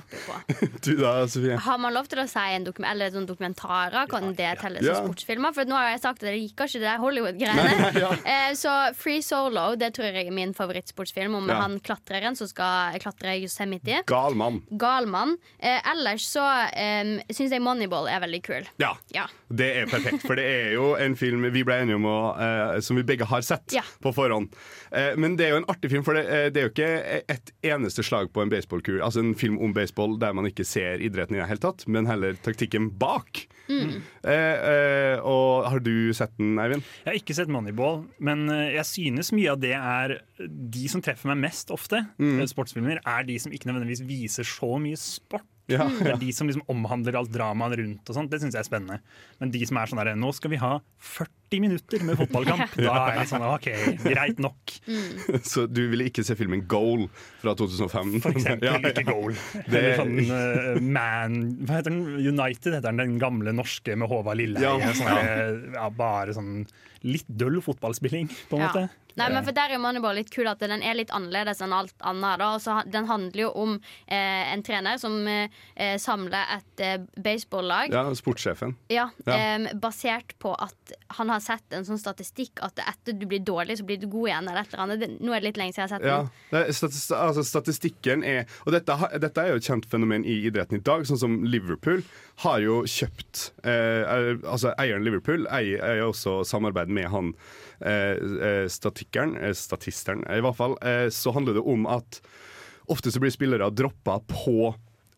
Du 0.85 0.91
da, 0.99 1.13
Sofie? 1.27 1.57
Har 1.65 1.77
man 1.81 1.93
lov 1.95 2.07
til 2.11 2.19
å 2.21 2.27
si 2.29 2.43
en 2.55 2.65
dokum 2.67 2.85
eller 2.87 3.09
sånn 3.13 3.25
dokumentarer? 3.29 4.05
Kan 4.11 4.33
det 4.37 4.51
telles 4.61 4.85
Ja. 4.85 4.95
som 4.99 5.09
sportsfilmer? 5.09 5.53
For 5.55 5.65
nå 5.65 5.75
har 5.77 5.89
jeg 5.95 6.01
sagt 6.03 6.21
at 6.23 6.29
jeg 6.29 6.41
liker 6.43 6.69
ikke 6.69 6.81
det 6.83 6.89
der 6.89 7.01
Hollywood-greiene. 7.03 8.21
Eh, 8.35 8.53
Så 8.57 8.71
Free 8.97 9.21
Solo 9.25 9.75
det 9.79 9.91
tror 9.95 10.07
jeg 10.11 10.27
er 10.27 10.33
min 10.35 10.53
favorittsportsfilm 10.57 11.35
om 11.37 11.49
Ja. 11.49 11.59
han 11.63 11.79
klatreren 11.79 12.35
som 12.37 12.47
skal 12.47 12.97
klatre 13.01 13.35
i 13.37 13.43
Yosemite. 13.45 14.01
Gal 14.09 14.35
mann. 14.37 14.61
Gal 14.81 15.05
mann. 15.09 15.35
Eh, 15.59 15.79
ellers 15.91 16.25
så 16.29 16.43
um, 16.45 17.15
syns 17.31 17.51
jeg 17.53 17.61
Moneyball 17.65 18.07
er 18.11 18.21
veldig 18.23 18.41
kul. 18.45 18.69
Ja. 18.81 18.93
Ja. 19.13 19.25
Det 19.49 19.67
er 19.81 19.89
perfekt, 19.91 20.23
for 20.25 20.35
det 20.39 20.45
er 20.45 20.71
jo 20.75 20.93
en 20.99 21.15
film 21.19 21.45
vi 21.53 21.63
ble 21.65 21.77
enige 21.83 21.97
om 21.99 22.07
å, 22.09 22.17
eh, 22.41 22.79
som 22.85 22.97
vi 22.97 23.03
begge 23.07 23.27
har 23.29 23.41
sett 23.45 23.73
Ja. 23.75 23.83
på 24.03 24.13
forhånd. 24.15 24.53
Eh, 24.91 25.13
men 25.19 25.35
det 25.37 25.47
er 25.47 25.55
jo 25.55 25.61
en 25.63 25.69
artig 25.71 25.91
film, 25.93 26.03
for 26.05 26.17
det, 26.17 26.25
eh, 26.27 26.49
det 26.49 26.61
er 26.61 26.67
jo 26.69 26.73
ikke 26.73 27.14
et 27.31 27.51
eneste 27.65 28.03
slag 28.05 28.31
på 28.33 28.41
en 28.43 28.49
baseballkur 28.51 29.01
Altså 29.05 29.21
en 29.23 29.33
film 29.37 29.57
om 29.63 29.73
baseball 29.75 30.17
der 30.21 30.33
man 30.37 30.45
ikke 30.49 30.65
ser 30.67 31.01
idretten 31.03 31.35
i 31.37 31.39
det 31.41 31.47
hele 31.49 31.61
tatt, 31.63 31.85
men 31.87 32.05
heller 32.09 32.37
taktikken 32.45 32.89
bak. 33.01 33.45
Eh, 33.69 33.95
eh, 34.29 35.17
og 35.25 35.65
har 35.71 35.79
du 35.81 36.11
sett 36.13 36.35
den, 36.37 36.53
Eivind? 36.61 36.83
Jeg 37.03 37.09
har 37.11 37.17
ikke 37.19 37.35
sett 37.37 37.49
Moneyball, 37.51 38.03
men 38.19 38.45
eh, 38.53 38.75
jeg 38.77 38.85
synes 38.91 39.31
mye 39.35 39.51
av 39.55 39.59
det 39.63 39.73
er 39.77 40.15
de 40.39 40.85
som 40.91 41.01
treffer 41.05 41.31
meg 41.33 41.43
mest 41.47 41.71
ofte, 41.73 42.03
Mm. 42.19 42.39
eh, 42.41 42.47
sportsfilmer, 42.51 42.99
er 43.05 43.23
de 43.27 43.39
som 43.41 43.51
ikke 43.51 43.67
nødvendigvis 43.71 44.03
viser 44.05 44.43
så 44.47 44.75
mye 44.81 44.97
sport. 44.99 45.43
Ja. 45.67 45.87
Det 45.89 46.11
er 46.11 46.19
de 46.21 46.29
som 46.31 46.45
liksom 46.45 46.61
omhandler 46.69 47.15
alt 47.17 47.31
dramaet 47.33 47.79
rundt, 47.79 48.05
og 48.09 48.13
sånt, 48.13 48.29
det 48.29 48.37
syns 48.43 48.53
jeg 48.53 48.61
er 48.61 48.67
spennende. 48.69 48.99
Men 49.41 49.49
de 49.49 49.63
som 49.65 49.77
er 49.81 49.89
sånn 49.89 49.97
der, 49.97 50.11
nå 50.15 50.29
skal 50.37 50.51
vi 50.53 50.59
ha 50.61 50.75
40 51.01 51.31
minutter 51.53 52.03
med 52.03 52.17
fotballkamp, 52.19 52.73
da 52.87 52.95
er 53.11 53.19
det 53.21 53.27
sånn 53.29 53.45
OK, 53.47 53.67
greit 54.03 54.39
nok. 54.43 54.73
Så 55.51 55.65
du 55.69 55.83
ville 55.91 56.07
ikke 56.09 56.23
se 56.25 56.35
filmen 56.39 56.65
Goal 56.67 57.05
fra 57.41 57.53
2005? 57.57 58.15
For 58.23 58.31
eksempel 58.35 58.69
Ja, 58.71 58.77
ja. 58.81 58.91
ikke 58.91 59.05
goal. 59.11 59.35
Det- 59.69 59.77
Eller 59.77 60.01
sånn 60.01 60.17
uh, 60.31 60.81
Man 60.81 61.39
Hva 61.67 61.79
heter 61.79 61.91
den? 61.93 62.03
United 62.25 62.73
heter 62.79 62.89
den, 62.91 62.97
den 63.03 63.17
gamle 63.21 63.53
norske 63.55 63.95
med 63.95 64.09
Håvard 64.11 64.37
Lilleheie. 64.41 64.79
Ja. 64.81 64.93
Sånn 64.97 65.73
ja, 65.75 65.89
bare 65.95 66.33
sånn 66.35 66.65
litt 67.05 67.27
døll 67.29 67.59
fotballspilling, 67.61 68.31
på 68.49 68.57
en 68.57 68.63
Ja. 68.65 68.69
måte. 68.73 68.87
Nei, 69.15 69.29
men 69.31 69.45
for 69.47 69.55
Der 69.55 69.71
er 69.71 69.79
Moneyball 69.79 70.17
litt 70.17 70.27
kul 70.33 70.43
at 70.51 70.59
den 70.59 70.81
er 70.83 70.93
litt 70.97 71.11
annerledes 71.15 71.61
enn 71.63 71.71
alt 71.71 71.93
annet. 72.03 72.39
Da. 72.41 72.49
Også, 72.57 72.73
den 72.91 73.05
handler 73.07 73.45
jo 73.45 73.51
om 73.61 73.77
eh, 74.11 74.51
en 74.51 74.59
trener 74.65 74.97
som 74.99 75.13
eh, 75.31 75.47
samler 76.03 76.49
et 76.57 76.83
eh, 76.83 76.97
baseballag. 77.23 77.93
ja, 77.95 78.01
sportssjefen. 78.17 78.73
Ja, 78.91 79.05
Ja. 79.23 79.37
em, 79.55 79.69
basert 79.79 80.33
på 80.43 80.51
at 80.59 80.84
at 80.85 80.93
han 81.17 81.29
har 81.33 81.39
sett 81.41 81.73
en 81.73 81.85
sånn 81.87 81.99
statistikk 81.99 82.59
at 82.65 82.77
etter 82.83 83.15
du 83.17 83.25
blir 83.29 83.39
dårlig, 83.45 83.77
så 83.79 83.85
blir 83.87 83.97
du 84.01 84.07
god 84.11 84.27
igjen. 84.29 84.49
Eller 84.49 84.61
et 84.61 84.73
eller 84.73 84.83
annet. 84.83 84.99
Det, 85.01 85.09
nå 85.25 85.33
er 85.33 85.41
det 85.41 85.47
litt 85.49 85.57
lenge 85.61 85.73
siden 85.73 85.81
jeg 85.81 85.89
har 85.89 85.95
sett 85.95 86.05
den. 86.05 86.11
Ja. 86.11 86.61
er 86.61 87.29
altså 87.29 87.43
statistikken 87.47 88.23
er 88.23 88.45
Og 88.65 88.71
dette, 88.75 88.95
dette 89.21 89.41
er 89.41 89.49
jo 89.53 89.59
et 89.61 89.67
kjent 89.69 89.85
fenomen 89.89 90.25
i 90.25 90.37
idretten 90.49 90.77
i 90.79 90.83
dag, 90.85 91.05
sånn 91.09 91.19
som 91.21 91.37
Liverpool 91.45 92.03
har 92.45 92.59
jo 92.63 92.81
kjøpt 92.83 93.51
eh, 93.63 94.03
er- 94.05 94.41
Altså 94.45 94.73
eieren 94.77 95.03
Liverpool 95.05 95.47
eier, 95.49 95.81
eier 95.83 96.05
også 96.09 96.43
samarbeid 96.47 96.89
med 96.93 97.09
han 97.13 97.33
eh, 97.81 98.67
statikeren, 98.71 99.35
eh, 99.41 99.53
statisteren 99.57 100.23
i 100.29 100.41
hvert 100.43 100.57
fall. 100.57 100.77
Eh, 100.81 101.07
så 101.09 101.33
handler 101.35 101.57
det 101.57 101.65
om 101.65 101.85
at 101.89 102.21
ofte 102.91 103.11
så 103.11 103.19
blir 103.21 103.33
spillere 103.33 103.71
droppa 103.73 104.19
på 104.29 104.75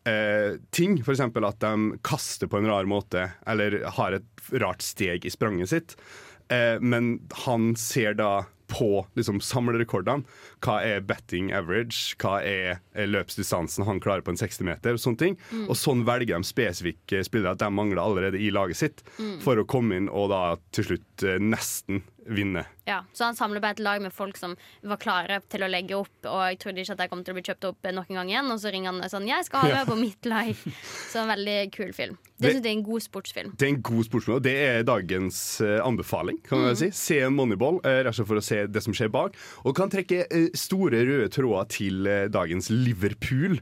eh, 0.08 0.58
ting. 0.74 0.98
F.eks. 1.04 1.20
at 1.20 1.60
de 1.64 1.98
kaster 2.06 2.50
på 2.50 2.60
en 2.60 2.70
rar 2.70 2.88
måte 2.88 3.28
eller 3.46 3.82
har 3.98 4.18
et 4.18 4.52
rart 4.62 4.84
steg 4.84 5.28
i 5.28 5.32
spranget 5.32 5.72
sitt. 5.74 5.98
Eh, 6.48 6.80
men 6.80 7.18
han 7.44 7.74
ser 7.76 8.16
da 8.18 8.46
på 8.68 9.06
liksom, 9.16 9.40
samlerekordene. 9.40 10.26
Hva 10.64 10.78
er 10.84 11.04
betting 11.08 11.50
average? 11.56 12.14
Hva 12.20 12.38
er 12.44 12.82
er 12.92 13.08
løpsdistansen 13.08 13.86
han 13.88 14.00
klarer 14.04 14.24
på 14.24 14.34
en 14.34 14.40
60-meter? 14.40 14.98
Og 14.98 15.02
sånne 15.02 15.22
ting. 15.22 15.38
Og 15.66 15.76
sånn 15.78 16.04
velger 16.08 16.36
de 16.36 16.48
spesifikke 16.48 17.22
spillere 17.26 17.56
at 17.56 17.62
de 17.62 17.70
mangler 17.72 18.02
allerede 18.02 18.40
i 18.40 18.50
laget 18.54 18.80
sitt, 18.82 19.02
for 19.44 19.60
å 19.60 19.66
komme 19.68 19.96
inn 19.96 20.12
og 20.12 20.30
da 20.34 20.42
til 20.76 20.90
slutt 20.90 21.26
eh, 21.26 21.40
nesten 21.40 22.04
vinne. 22.28 22.64
Ja, 22.88 23.02
så 23.12 23.24
han 23.28 23.36
samler 23.36 23.60
på 23.60 23.68
et 23.70 23.80
lag 23.84 24.00
med 24.00 24.12
folk 24.12 24.36
som 24.40 24.54
var 24.82 24.96
klare 24.96 25.40
til 25.52 25.60
å 25.64 25.68
legge 25.68 25.96
opp, 25.98 26.12
og 26.24 26.40
jeg 26.48 26.58
trodde 26.62 26.80
ikke 26.80 26.94
at 26.96 27.02
jeg 27.04 27.10
kom 27.12 27.24
til 27.24 27.34
å 27.34 27.36
bli 27.38 27.44
kjøpt 27.48 27.66
opp 27.68 27.90
noen 27.92 28.14
gang 28.16 28.30
igjen, 28.32 28.50
og 28.52 28.58
så 28.62 28.72
ringer 28.72 28.92
han 28.92 29.10
sånn 29.10 29.26
'Jeg 29.28 29.44
skal 29.44 29.60
ha 29.60 29.68
deg 29.68 29.86
på 29.88 29.98
mitt 30.00 30.22
lag'. 30.22 30.56
Så 31.12 31.20
en 31.22 31.28
veldig 31.28 31.72
kul 31.72 31.92
film. 31.92 32.16
Det 32.40 32.54
Det- 32.54 32.62
det, 32.62 32.70
er 32.70 32.76
en 32.78 32.82
god 32.84 33.02
sportsfilm. 33.02 33.56
Det 33.56 33.66
er 33.66 33.74
en 33.74 33.82
god 33.82 34.04
sportsfilm, 34.04 34.36
og 34.36 34.42
det 34.42 34.56
er 34.56 34.82
dagens 34.84 35.60
uh, 35.60 35.80
anbefaling. 35.84 36.38
kan 36.44 36.58
man 36.60 36.76
si. 36.76 36.90
Se 36.90 37.18
Moneyball, 37.28 37.80
eh, 37.84 38.04
rett 38.04 38.06
og 38.06 38.14
slett 38.14 38.28
for 38.28 38.36
å 38.36 38.42
se 38.42 38.66
det 38.66 38.82
som 38.82 38.92
skjer 38.92 39.10
bak. 39.10 39.34
Og 39.64 39.74
kan 39.74 39.90
trekke 39.90 40.24
uh, 40.30 40.48
store 40.54 41.02
røde 41.04 41.28
tråder 41.28 41.68
til 41.68 42.04
dagens 42.30 42.70
Liverpool. 42.70 43.58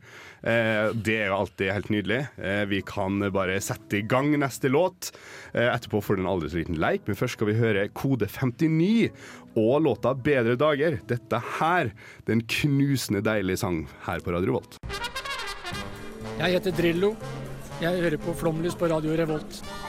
Eh, 0.47 0.93
det 0.95 1.17
er 1.19 1.31
jo 1.33 1.41
alltid 1.41 1.73
helt 1.75 1.89
nydelig. 1.91 2.21
Eh, 2.39 2.63
vi 2.71 2.79
kan 2.87 3.19
bare 3.35 3.59
sette 3.65 3.99
i 3.99 4.05
gang 4.07 4.31
neste 4.39 4.71
låt. 4.71 5.11
Eh, 5.53 5.67
etterpå 5.67 5.99
får 6.05 6.17
du 6.17 6.23
en 6.23 6.31
aldri 6.31 6.51
så 6.53 6.61
liten 6.61 6.79
leik, 6.79 7.03
men 7.09 7.19
først 7.19 7.35
skal 7.35 7.51
vi 7.51 7.59
høre 7.59 7.89
Kode 7.91 8.29
59 8.31 9.11
og 9.57 9.83
låta 9.83 10.15
'Bedre 10.15 10.55
dager'. 10.55 11.01
Dette 11.07 11.43
her, 11.59 11.91
er 12.27 12.45
knusende 12.47 13.25
deilige 13.27 13.59
sang 13.59 13.89
her 14.07 14.21
på 14.21 14.33
Radio 14.33 14.53
Volt. 14.61 14.79
Jeg 16.39 16.53
heter 16.53 16.71
Drillo. 16.71 17.17
Jeg 17.81 18.01
hører 18.01 18.17
på 18.17 18.33
Flomlys 18.37 18.75
på 18.75 18.87
Radio 18.89 19.17
Revolt. 19.17 19.86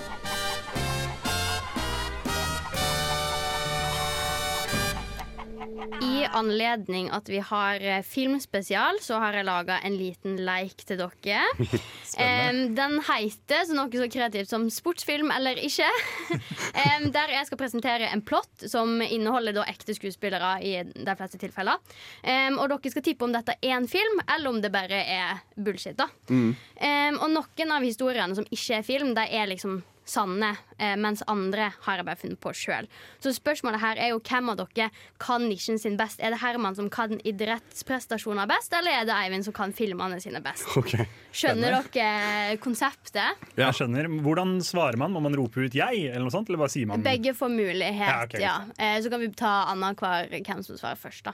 I 6.01 6.27
anledning 6.33 7.07
at 7.13 7.29
vi 7.29 7.39
har 7.39 7.81
eh, 7.81 8.03
filmspesial, 8.05 8.99
så 9.01 9.19
har 9.21 9.37
jeg 9.37 9.47
laga 9.47 9.79
en 9.85 9.95
liten 9.97 10.35
leik 10.45 10.83
til 10.87 10.99
dere. 10.99 11.43
um, 12.49 12.59
den 12.77 12.97
heter 13.07 13.65
så 13.67 13.77
noe 13.77 13.91
så 13.91 14.09
kreativt 14.11 14.51
som 14.51 14.67
sportsfilm 14.73 15.31
eller 15.33 15.59
ikke. 15.63 15.87
um, 16.33 17.07
der 17.15 17.33
jeg 17.37 17.49
skal 17.49 17.61
presentere 17.61 18.11
en 18.11 18.23
plott 18.25 18.67
som 18.69 18.99
inneholder 19.01 19.55
da 19.57 19.65
ekte 19.69 19.95
skuespillere 19.97 20.53
i 20.61 20.75
de 20.91 21.17
fleste 21.17 21.41
tilfeller. 21.41 21.81
Um, 22.23 22.59
og 22.61 22.71
dere 22.73 22.93
skal 22.93 23.07
tippe 23.07 23.27
om 23.27 23.35
dette 23.35 23.57
er 23.61 23.77
en 23.77 23.89
film, 23.89 24.21
eller 24.27 24.51
om 24.51 24.61
det 24.63 24.73
bare 24.73 25.03
er 25.03 25.43
bullshit. 25.55 25.97
da 25.97 26.09
Em, 26.27 27.17
Og 27.17 27.29
noen 27.31 27.71
av 27.73 27.85
historiene 27.85 28.35
som 28.37 28.45
ikke 28.51 28.79
er 28.79 28.85
film, 28.85 29.13
de 29.17 29.23
er 29.33 29.49
liksom 29.49 29.79
sanne, 30.07 30.53
eh, 30.79 30.95
mens 30.95 31.21
andre 31.27 31.69
har 31.85 31.97
jeg 31.99 32.05
bare 32.07 32.19
funnet 32.19 32.39
på 32.39 32.53
sjøl. 32.55 32.87
Så 33.19 33.33
spørsmålet 33.35 33.81
her 33.83 33.99
er 34.01 34.09
jo 34.13 34.19
hvem 34.23 34.49
av 34.53 34.57
dere 34.61 34.89
kan 35.19 35.43
nisjen 35.49 35.79
sin 35.79 35.97
best? 35.99 36.21
Er 36.23 36.31
det 36.31 36.39
Herman 36.41 36.75
som 36.77 36.89
kan 36.89 37.17
idrettsprestasjoner 37.27 38.47
best, 38.49 38.73
eller 38.73 38.91
er 39.01 39.05
det 39.09 39.15
Eivind 39.15 39.45
som 39.47 39.53
kan 39.53 39.73
filmene 39.75 40.19
sine 40.23 40.41
best? 40.43 40.65
Okay. 40.79 41.05
Skjønner 41.35 41.81
dere 41.91 42.57
konseptet? 42.63 43.35
Ja. 43.57 43.67
Jeg 43.67 43.79
skjønner. 43.81 44.07
Hvordan 44.23 44.57
svarer 44.63 44.97
man? 44.97 45.11
Må 45.11 45.21
man 45.21 45.35
rope 45.35 45.65
ut 45.65 45.71
'jeg', 45.73 46.07
eller 46.09 46.23
noe 46.27 46.31
sånt? 46.31 46.47
Eller 46.49 46.57
bare 46.59 46.69
sier 46.69 46.87
man 46.87 47.01
Begge 47.03 47.33
får 47.33 47.49
mulighet, 47.51 48.33
Ja, 48.39 48.39
ja. 48.39 48.55
Eh, 48.79 49.01
Så 49.01 49.09
kan 49.09 49.19
vi 49.19 49.27
ta 49.29 49.65
annenhver 49.67 50.29
hvem 50.29 50.63
som 50.63 50.77
svarer 50.77 50.95
først, 50.97 51.23
da. 51.23 51.33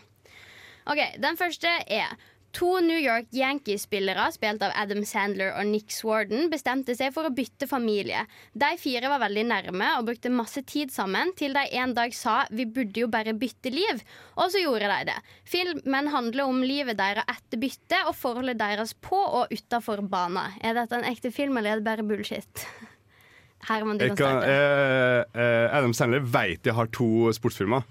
Ok, 0.85 0.99
Den 1.21 1.37
første 1.37 1.69
er 1.87 2.17
To 2.53 2.67
New 2.85 2.99
York 3.01 3.31
Yankees-spillere, 3.33 4.27
spilt 4.35 4.61
av 4.61 4.75
Adam 4.77 5.01
Sandler 5.09 5.55
og 5.57 5.65
Nick 5.71 5.89
Swarden, 5.89 6.51
bestemte 6.51 6.93
seg 6.93 7.09
for 7.15 7.25
å 7.25 7.31
bytte 7.33 7.65
familie. 7.65 8.27
De 8.53 8.69
fire 8.77 9.09
var 9.09 9.23
veldig 9.23 9.45
nærme 9.49 9.87
og 9.97 10.05
brukte 10.11 10.29
masse 10.29 10.61
tid 10.69 10.93
sammen, 10.93 11.31
til 11.39 11.57
de 11.57 11.63
en 11.81 11.95
dag 11.97 12.13
sa 12.13 12.45
'vi 12.51 12.65
burde 12.65 13.01
jo 13.01 13.07
bare 13.07 13.33
bytte 13.33 13.73
liv'. 13.73 14.03
Og 14.37 14.51
så 14.53 14.61
gjorde 14.61 14.85
de 14.85 15.09
det. 15.09 15.17
Filmen 15.45 16.07
handler 16.13 16.43
om 16.45 16.61
livet 16.61 16.97
deres 16.97 17.25
etter 17.25 17.57
byttet 17.57 18.05
og 18.05 18.15
forholdet 18.15 18.59
deres 18.59 18.93
på 18.93 19.17
og 19.17 19.49
utafor 19.49 20.07
banen. 20.07 20.53
Er 20.61 20.75
dette 20.75 20.93
en 20.93 21.09
ekte 21.09 21.31
film, 21.33 21.57
eller 21.57 21.71
er 21.71 21.75
det 21.81 21.85
bare 21.85 22.03
bullshit? 22.05 22.67
Herman, 23.67 23.97
du 23.97 24.07
kan 24.09 24.17
starte. 24.17 24.45
eh, 24.45 25.41
eh, 25.41 25.75
Adam 25.75 25.93
Sandler 25.93 26.19
vet 26.19 26.63
jeg 26.63 26.75
har 26.75 26.85
to 26.85 27.31
sportsfilmer. 27.33 27.81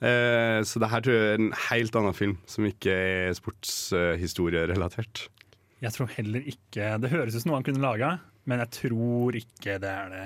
Eh, 0.00 0.60
så 0.64 0.80
det 0.80 0.88
her 0.88 1.04
tror 1.04 1.16
jeg 1.16 1.28
er 1.34 1.42
en 1.42 1.52
helt 1.68 1.96
annen 2.00 2.16
film, 2.16 2.38
som 2.48 2.64
ikke 2.68 2.94
er 2.94 3.34
sportshistorierelatert. 3.36 5.26
Jeg 5.80 5.92
tror 5.96 6.10
heller 6.12 6.44
ikke 6.44 6.90
Det 7.00 7.08
høres 7.12 7.36
ut 7.36 7.42
som 7.42 7.52
noe 7.52 7.60
han 7.60 7.66
kunne 7.68 7.84
laga, 7.84 8.14
men 8.48 8.60
jeg 8.64 8.72
tror 8.76 9.36
ikke 9.38 9.78
det 9.80 9.92
er 9.92 10.10
det. 10.12 10.24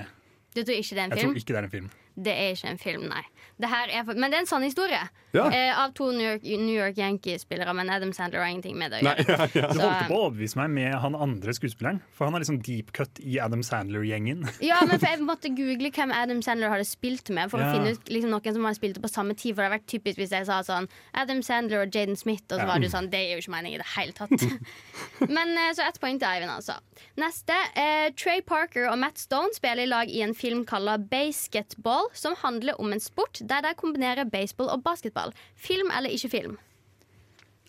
Du 0.55 0.63
tror 0.63 0.79
ikke 0.79 0.95
det 0.95 1.01
er 1.01 1.05
en 1.05 1.11
film? 1.11 1.19
Jeg 1.19 1.27
tror 1.27 1.41
ikke 1.41 1.53
det 1.53 1.59
er 1.59 1.67
en 1.67 1.75
film. 1.75 1.89
Det 2.15 2.31
er 2.31 2.53
ikke 2.55 2.69
en 2.71 2.77
film, 2.79 3.07
nei. 3.11 3.23
Det 3.59 3.67
her 3.69 3.87
er, 3.91 4.03
for- 4.07 4.15
men 4.15 4.31
det 4.31 4.37
er 4.37 4.41
en 4.43 4.47
sann 4.47 4.63
historie. 4.63 4.99
Ja. 5.35 5.49
Eh, 5.51 5.77
av 5.79 5.91
to 5.93 6.11
New 6.11 6.23
York, 6.23 6.43
York 6.43 6.95
Yankees-spillere, 6.97 7.73
men 7.75 7.89
Adam 7.91 8.13
Sandler 8.15 8.39
har 8.39 8.47
ingenting 8.51 8.77
med 8.79 8.91
det 8.91 9.01
å 9.01 9.03
Nei, 9.03 9.15
gjøre. 9.19 9.47
ja, 9.55 9.61
ja. 9.61 9.67
Du 9.73 9.79
holdt 9.83 10.07
på 10.07 10.15
å 10.15 10.21
overbevise 10.29 10.55
meg 10.61 10.69
med 10.77 10.95
han 11.03 11.15
andre 11.15 11.53
skuespilleren. 11.55 11.99
For 12.15 12.25
han 12.25 12.33
har 12.37 12.43
liksom 12.43 12.61
deep 12.63 12.93
cut 12.95 13.19
i 13.19 13.37
Adam 13.43 13.61
Sandler-gjengen. 13.63 14.45
Ja, 14.65 14.79
men 14.87 14.97
for 14.99 15.07
Jeg 15.11 15.19
måtte 15.27 15.51
google 15.55 15.91
hvem 15.91 16.11
Adam 16.15 16.41
Sandler 16.45 16.71
hadde 16.71 16.87
spilt 16.87 17.29
med, 17.35 17.51
for 17.51 17.59
Ja. 17.59 17.67
å 17.67 17.75
finne 17.75 17.91
ut 17.95 18.07
liksom, 18.11 18.31
noen 18.31 18.53
som 18.55 18.63
hadde 18.69 18.79
spilt 18.79 18.95
det 18.99 19.03
på 19.03 19.11
samme 19.11 19.35
tid. 19.35 19.55
For 19.55 19.61
det 19.63 19.67
hadde 19.69 19.77
vært 19.79 19.91
typisk 19.91 20.19
hvis 20.23 20.31
jeg 20.35 20.47
sa 20.47 20.61
sånn 20.63 20.87
Adam 21.13 21.41
Sandler 21.43 21.83
og 21.83 21.91
Jaden 21.95 22.15
Smith, 22.19 22.43
og 22.51 22.57
så 22.59 22.63
Ja. 22.63 22.71
var 22.71 22.79
du 22.79 22.87
sånn 22.91 23.09
Det 23.11 23.19
er 23.19 23.35
jo 23.35 23.43
ikke 23.43 23.55
meningen 23.55 23.79
i 23.79 23.83
det 23.83 23.91
hele 23.95 24.15
tatt. 24.15 24.31
men 25.35 25.55
eh, 25.57 25.71
Så 25.75 25.83
ett 25.87 25.99
poeng 25.99 26.19
til 26.19 26.27
Eivind, 26.27 26.51
altså. 26.51 26.79
Neste. 27.19 27.55
Eh, 27.75 28.09
Trey 28.15 28.41
Parker 28.41 28.87
og 28.91 28.97
Matt 28.99 29.19
Stone 29.19 29.51
spiller 29.55 29.83
i 29.83 29.89
lag 29.91 30.09
i 30.11 30.21
en 30.23 30.33
film 30.35 30.63
kalla 30.65 30.97
Basketball, 30.97 32.04
som 32.13 32.35
handler 32.41 32.77
om 32.81 32.93
en 32.93 32.99
sport 33.03 33.41
der 33.41 33.61
de 33.65 33.73
kombinerer 33.77 34.27
baseball 34.29 34.69
og 34.73 34.83
basketball. 34.83 35.33
Film 35.55 35.91
eller 35.97 36.09
ikke 36.13 36.29
film? 36.29 36.57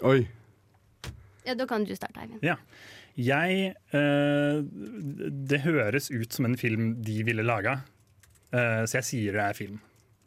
Oi. 0.02 0.26
Ja, 1.46 1.54
Da 1.54 1.66
kan 1.66 1.84
du 1.84 1.94
starte, 1.94 2.20
Eivind. 2.20 2.42
Ja. 2.42 2.56
Jeg 3.16 3.72
eh, 3.96 4.56
Det 5.48 5.60
høres 5.64 6.10
ut 6.10 6.32
som 6.32 6.44
en 6.44 6.56
film 6.60 6.96
de 7.06 7.22
ville 7.24 7.42
laga, 7.46 7.78
eh, 8.52 8.84
så 8.84 8.98
jeg 8.98 9.04
sier 9.08 9.32
det 9.38 9.44
er 9.46 9.56
film. 9.56 9.78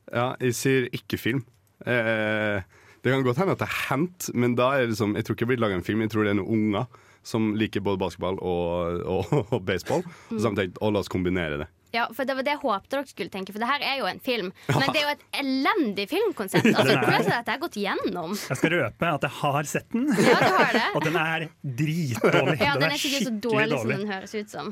Ja, 0.10 0.32
jeg 0.42 0.56
sier 0.58 0.88
ikke 0.96 1.20
film. 1.22 1.44
Eh, 1.86 2.64
det 3.04 3.14
kan 3.14 3.24
godt 3.24 3.38
hende 3.38 3.54
at 3.54 3.62
det 3.62 3.68
er 3.70 3.78
hendt, 3.92 4.32
men 4.34 4.56
da 4.58 4.74
er 4.74 4.82
det 4.88 4.96
liksom, 4.96 5.14
jeg 5.16 5.26
tror 5.26 5.36
ikke 5.38 5.46
det 5.46 5.52
blir 5.54 5.62
laga 5.62 5.78
en 5.78 5.86
film. 5.86 6.02
Jeg 6.02 6.12
tror 6.16 6.26
det 6.26 6.34
er 6.34 6.40
noen 6.42 6.56
unger 6.58 6.88
som 7.24 7.52
liker 7.60 7.82
både 7.86 8.00
basketball 8.02 8.38
og, 8.40 9.02
og, 9.06 9.34
og 9.56 9.60
baseball. 9.68 10.04
Og 10.06 10.40
så 10.40 10.48
har 10.48 10.56
vi 10.56 10.64
tenkt 10.64 10.80
å 10.82 10.90
la 10.94 11.00
oss 11.04 11.12
kombinere 11.12 11.58
det. 11.64 11.68
Ja, 11.92 12.04
for 12.14 12.22
Det 12.30 12.36
var 12.38 12.46
det 12.46 12.52
jeg 12.54 12.62
håpte 12.62 12.92
dere 12.94 13.10
skulle 13.10 13.32
tenke, 13.34 13.50
for 13.56 13.64
det 13.64 13.66
her 13.66 13.82
er 13.82 13.96
jo 13.98 14.06
en 14.06 14.20
film. 14.22 14.52
Men 14.70 14.92
det 14.94 15.00
er 15.02 15.08
jo 15.08 15.14
et 15.16 15.24
elendig 15.42 16.06
filmkonsept. 16.12 16.68
Altså, 16.78 16.94
er- 16.94 17.00
Hvordan 17.02 17.32
har 17.32 17.40
dette 17.40 17.56
gått 17.64 17.78
gjennom? 17.82 18.36
Jeg 18.38 18.60
skal 18.62 18.76
røpe 18.76 19.10
at 19.16 19.26
jeg 19.26 19.36
har 19.40 19.70
sett 19.72 19.90
den, 19.96 20.06
Ja, 20.14 20.36
du 20.38 20.54
har 20.60 20.76
det. 20.78 20.84
og 20.96 21.08
den 21.08 21.18
er 21.24 21.48
dritdårlig. 21.64 22.60
Ja, 22.62 22.76
den 22.76 22.84
Den 22.84 22.92
er 22.92 22.96
ikke 23.00 23.08
sikkert 23.08 23.28
så 23.32 23.34
dårlig, 23.48 23.72
dårlig 23.74 23.82
som 23.82 23.96
den 23.96 24.14
høres 24.14 24.36
ut 24.38 24.54
som. 24.54 24.70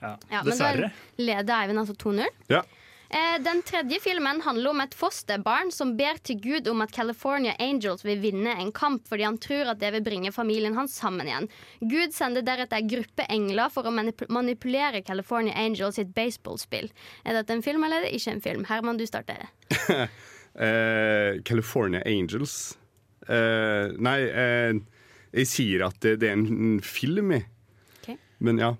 Ja, 0.00 0.12
Ja, 0.32 0.42
men 0.44 0.60
da 0.60 0.90
leder 1.20 1.54
Eivind 1.62 1.80
altså 1.82 1.96
2-0. 2.00 2.28
Ja. 2.52 2.60
Eh, 3.10 3.42
den 3.42 3.62
tredje 3.62 3.98
filmen 4.00 4.40
handler 4.40 4.70
om 4.70 4.80
et 4.84 4.92
fosterbarn 4.94 5.72
som 5.74 5.96
ber 5.98 6.20
til 6.22 6.38
Gud 6.38 6.68
om 6.70 6.84
at 6.84 6.92
California 6.94 7.56
Angels 7.58 8.04
vil 8.06 8.20
vinne 8.22 8.52
en 8.54 8.70
kamp 8.70 9.08
fordi 9.10 9.24
han 9.26 9.38
tror 9.42 9.72
at 9.72 9.80
det 9.80 9.90
vil 9.96 10.04
bringe 10.06 10.30
familien 10.30 10.76
hans 10.78 10.94
sammen 10.94 11.26
igjen. 11.26 11.48
Gud 11.80 12.14
sender 12.14 12.44
deretter 12.46 12.78
en 12.78 12.90
gruppe 12.92 13.26
engler 13.26 13.72
for 13.74 13.88
å 13.88 13.94
manipulere 14.30 15.02
California 15.02 15.56
Angels 15.58 15.98
sitt 15.98 16.12
baseballspill. 16.14 16.86
Er 17.26 17.40
dette 17.40 17.56
en 17.56 17.64
film 17.66 17.82
eller 17.82 17.98
er 17.98 18.06
det 18.06 18.20
ikke 18.20 18.36
en 18.36 18.44
film? 18.44 18.68
Herman, 18.70 19.00
du 19.00 19.06
starter. 19.10 19.42
uh, 19.90 21.42
California 21.50 22.04
Angels. 22.06 22.76
uh, 23.26 23.90
nei, 23.98 24.20
uh, 24.30 24.78
jeg 25.34 25.50
sier 25.50 25.88
at 25.88 25.98
det, 26.06 26.20
det 26.22 26.30
er 26.30 26.38
en 26.38 26.78
film 26.78 27.34
jeg. 27.34 27.48
Okay. 27.98 28.16
Men 28.38 28.62
ja. 28.62 28.70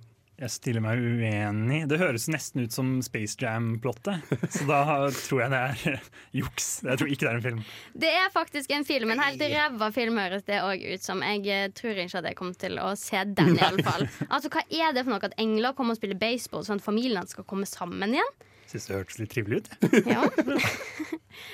Jeg 0.41 0.53
stiller 0.55 0.81
meg 0.81 0.97
uenig. 0.97 1.83
Det 1.91 1.99
høres 2.01 2.25
nesten 2.33 2.65
ut 2.65 2.73
som 2.73 2.95
Space 3.05 3.37
Jam-plottet. 3.43 4.25
Så 4.49 4.65
da 4.65 4.79
tror 5.13 5.43
jeg 5.43 5.53
det 5.53 5.59
er 5.61 6.07
juks. 6.41 6.69
Jeg 6.87 6.97
tror 6.97 7.11
ikke 7.13 7.27
det 7.27 7.31
er 7.31 7.41
en 7.41 7.45
film. 7.45 7.59
Det 8.07 8.13
er 8.23 8.33
faktisk 8.33 8.73
en 8.73 8.87
film. 8.89 9.13
En 9.13 9.21
helt 9.21 9.45
ræva 9.53 9.91
film 9.93 10.17
høres 10.17 10.47
det 10.49 10.63
òg 10.65 10.87
ut 10.95 11.05
som. 11.05 11.21
Jeg 11.27 11.45
eh, 11.45 11.67
tror 11.77 12.01
ikke 12.01 12.23
at 12.23 12.31
jeg 12.31 12.39
kommer 12.39 12.57
til 12.65 12.81
å 12.81 12.95
se 12.97 13.21
den, 13.29 13.53
i 13.59 13.67
alle 13.69 13.85
fall. 13.91 14.07
Altså, 14.31 14.49
hva 14.55 14.65
er 14.65 14.97
det 14.97 15.05
for 15.05 15.13
noe 15.13 15.29
at 15.29 15.37
engler 15.45 15.77
kommer 15.77 15.93
og 15.93 16.01
spiller 16.01 16.17
baseball 16.21 16.65
sånn 16.65 16.81
at 16.81 16.89
familiene 16.89 17.29
skal 17.29 17.45
komme 17.45 17.69
sammen 17.69 18.17
igjen? 18.17 18.33
Syns 18.71 18.87
det 18.87 18.95
hørtes 18.95 19.19
litt 19.19 19.33
trivelig 19.35 19.63
ut. 19.63 19.71
Ja. 20.15 20.27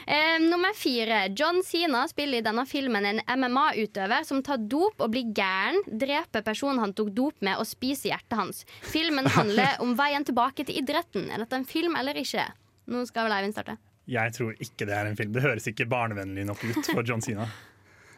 Eh, 0.07 0.39
nummer 0.43 0.73
fire. 0.75 1.29
John 1.39 1.61
Sina 1.65 2.05
spiller 2.09 2.39
i 2.41 2.45
denne 2.45 2.63
filmen 2.67 3.05
en 3.07 3.21
MMA-utøver 3.27 4.25
som 4.27 4.41
tar 4.43 4.59
dop 4.71 5.03
og 5.03 5.13
blir 5.13 5.29
gæren, 5.35 5.79
dreper 5.87 6.43
personen 6.47 6.81
han 6.83 6.95
tok 6.97 7.13
dop 7.15 7.39
med, 7.45 7.59
og 7.61 7.67
spiser 7.69 8.13
hjertet 8.13 8.39
hans. 8.39 8.63
Filmen 8.87 9.29
handler 9.37 9.79
om 9.85 9.95
veien 9.99 10.27
tilbake 10.27 10.67
til 10.67 10.81
idretten. 10.81 11.29
Er 11.31 11.43
dette 11.45 11.59
en 11.61 11.67
film 11.69 11.95
eller 11.99 12.19
ikke? 12.19 12.49
Nå 12.91 13.05
skal 13.11 13.29
vel 13.29 13.37
Eivind 13.39 13.55
starte. 13.57 13.77
Jeg 14.11 14.35
tror 14.37 14.55
ikke 14.63 14.87
det 14.87 14.95
er 14.95 15.11
en 15.11 15.19
film. 15.19 15.33
Det 15.35 15.43
høres 15.45 15.67
ikke 15.71 15.89
barnevennlig 15.91 16.47
nok 16.47 16.63
ut 16.67 16.93
for 16.93 17.07
John 17.07 17.23
Sina. 17.25 17.47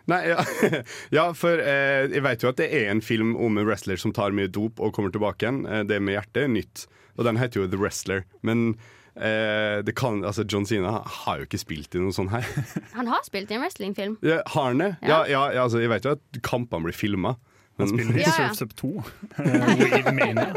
Nei, 0.08 0.20
ja, 0.30 0.44
ja 1.16 1.24
for 1.36 1.60
eh, 1.60 2.06
jeg 2.08 2.24
vet 2.24 2.44
jo 2.44 2.52
at 2.52 2.60
det 2.60 2.68
er 2.72 2.92
en 2.92 3.02
film 3.04 3.34
om 3.36 3.58
en 3.60 3.66
wrestler 3.68 4.00
som 4.00 4.14
tar 4.16 4.32
mye 4.36 4.48
dop 4.52 4.80
og 4.80 4.94
kommer 4.96 5.12
tilbake 5.14 5.44
igjen. 5.44 5.64
Eh, 5.68 5.82
det 5.88 6.00
med 6.04 6.16
hjertet 6.16 6.46
er 6.46 6.54
nytt, 6.54 6.86
og 7.18 7.28
den 7.28 7.40
heter 7.40 7.62
jo 7.62 7.68
The 7.68 7.80
Wrestler. 7.80 8.24
Men 8.46 8.70
eh, 9.14 9.84
det 9.84 9.94
kan, 10.00 10.22
altså 10.24 10.46
John 10.48 10.66
Sina 10.68 11.02
har 11.04 11.42
jo 11.42 11.48
ikke 11.48 11.60
spilt 11.60 11.98
i 11.98 12.02
noe 12.02 12.16
sånt 12.16 12.32
her. 12.32 12.48
Han 12.98 13.10
har 13.12 13.26
spilt 13.26 13.52
i 13.52 13.58
en 13.58 13.64
wrestlingfilm. 13.64 14.16
Ja, 14.24 14.40
har 14.54 14.72
han 14.72 14.80
det? 14.80 14.94
Ja, 15.02 15.22
ja, 15.28 15.44
ja 15.52 15.66
altså, 15.66 15.82
jeg 15.84 15.92
vet 15.92 16.08
jo 16.08 16.16
at 16.16 16.42
kampene 16.46 16.88
blir 16.88 16.96
filma. 16.96 17.36
Han 17.78 17.92
spiller 17.92 18.16
i 18.16 18.24
Ja, 18.24 18.32
ja. 18.32 18.48
Surfs 18.48 18.64
Up 18.64 18.74
2. 18.80 18.94
eh, 19.44 19.68
Wave 19.84 20.12
Mania. 20.16 20.50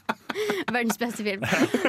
Verdens 0.70 0.98
beste 0.98 1.24
film. 1.24 1.46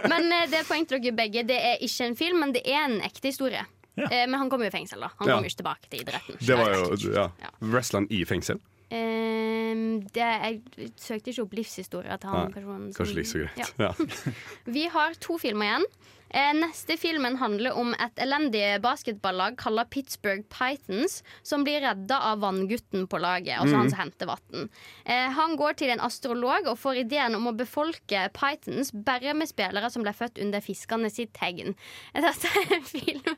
Men 0.08 0.32
eh, 0.32 0.48
det 0.52 0.62
er 0.62 0.70
poeng 0.70 0.86
til 0.88 1.02
dere 1.02 1.18
begge. 1.18 1.44
Det 1.50 1.58
er 1.58 1.82
ikke 1.82 2.08
en 2.12 2.18
film, 2.18 2.40
men 2.46 2.54
det 2.56 2.64
er 2.66 2.86
en 2.86 3.00
ekte 3.06 3.34
historie. 3.34 3.66
Ja. 4.00 4.08
Eh, 4.08 4.28
men 4.28 4.38
han 4.40 4.50
kom 4.50 4.62
jo 4.64 4.68
i 4.68 4.72
fengsel, 4.74 5.00
da. 5.04 5.10
Han 5.20 5.28
Ja. 5.28 5.36
kom 5.36 5.44
jo 5.44 5.50
ikke 5.50 5.62
tilbake 5.64 5.90
til 5.92 6.00
idretten. 6.06 6.38
Det 6.40 6.58
var 6.58 6.72
jo 6.74 7.12
ja, 7.14 7.26
Ja. 7.42 7.50
Wrestleren 7.62 8.08
i 8.10 8.24
fengsel. 8.26 8.60
Eh, 8.92 9.76
det, 10.12 10.16
jeg 10.16 10.62
søkte 11.00 11.32
ikke 11.32 11.44
opp 11.46 11.54
livshistorie 11.56 12.18
til 12.20 12.30
han 12.30 12.48
Nei, 12.48 12.54
personen. 12.56 12.94
Kanskje 12.96 13.16
like 13.16 13.32
så 13.32 13.44
greit. 13.44 14.36
Vi 14.78 14.88
har 14.92 15.14
to 15.20 15.38
filmer 15.42 15.66
igjen. 15.70 15.86
Eh, 16.34 16.52
neste 16.56 16.98
filmen 17.00 17.38
handler 17.42 17.76
om 17.78 17.94
et 18.00 18.22
elendig 18.24 18.64
basketballag 18.84 19.58
kalla 19.60 19.86
Pittsburgh 19.92 20.46
Pythons, 20.52 21.20
som 21.44 21.66
blir 21.68 21.84
redda 21.84 22.20
av 22.32 22.44
vanngutten 22.44 23.08
på 23.12 23.20
laget, 23.22 23.58
altså 23.60 23.82
han 23.82 23.92
som 23.92 24.00
henter 24.00 24.32
vann. 24.32 24.70
Eh, 25.06 25.28
han 25.36 25.58
går 25.60 25.80
til 25.82 25.92
en 25.94 26.04
astrolog 26.04 26.70
og 26.72 26.80
får 26.80 27.04
ideen 27.06 27.36
om 27.36 27.50
å 27.52 27.56
befolke 27.58 28.28
Pythons 28.38 28.94
bare 28.94 29.36
med 29.38 29.52
spillere 29.52 29.92
som 29.92 30.06
ble 30.06 30.16
født 30.16 30.40
under 30.44 30.64
fiskene 30.64 31.12
sitt 31.12 31.34
tegn. 31.38 31.76
Er 32.16 32.28
dette 32.30 32.52
en 32.78 32.88
film 32.88 33.36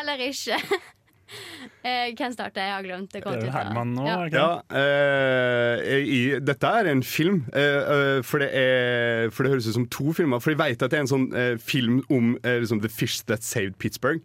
eller 0.00 0.26
ikke? 0.30 0.58
Eh, 1.82 2.12
hvem 2.14 2.30
starter? 2.30 2.62
Jeg 2.62 2.74
har 2.76 2.84
glemt 2.86 3.10
det. 3.10 3.20
Det 3.26 3.48
er 3.48 3.54
Herman 3.56 3.90
nå, 3.96 4.04
Ja. 4.06 4.18
Ja, 4.30 4.44
eh, 4.78 6.04
i, 6.06 6.20
dette 6.38 6.68
er 6.78 6.86
en 6.92 7.00
film, 7.02 7.40
eh, 7.58 7.78
eh, 7.94 8.18
for, 8.22 8.38
det 8.38 8.52
er, 8.54 9.32
for 9.34 9.42
det 9.42 9.50
høres 9.56 9.66
ut 9.66 9.74
som 9.80 9.88
to 9.90 10.14
filmer. 10.14 10.38
For 10.38 10.54
jeg 10.54 10.60
vet 10.60 10.84
at 10.86 10.92
det 10.94 11.00
er 11.00 11.02
en 11.02 11.10
sånn 11.10 11.26
eh, 11.34 11.56
film 11.58 11.98
om 12.06 12.36
eh, 12.46 12.60
liksom 12.62 12.84
The 12.84 12.90
Fish 12.92 13.24
That 13.26 13.42
Saved 13.42 13.80
Pittsburgh. 13.82 14.22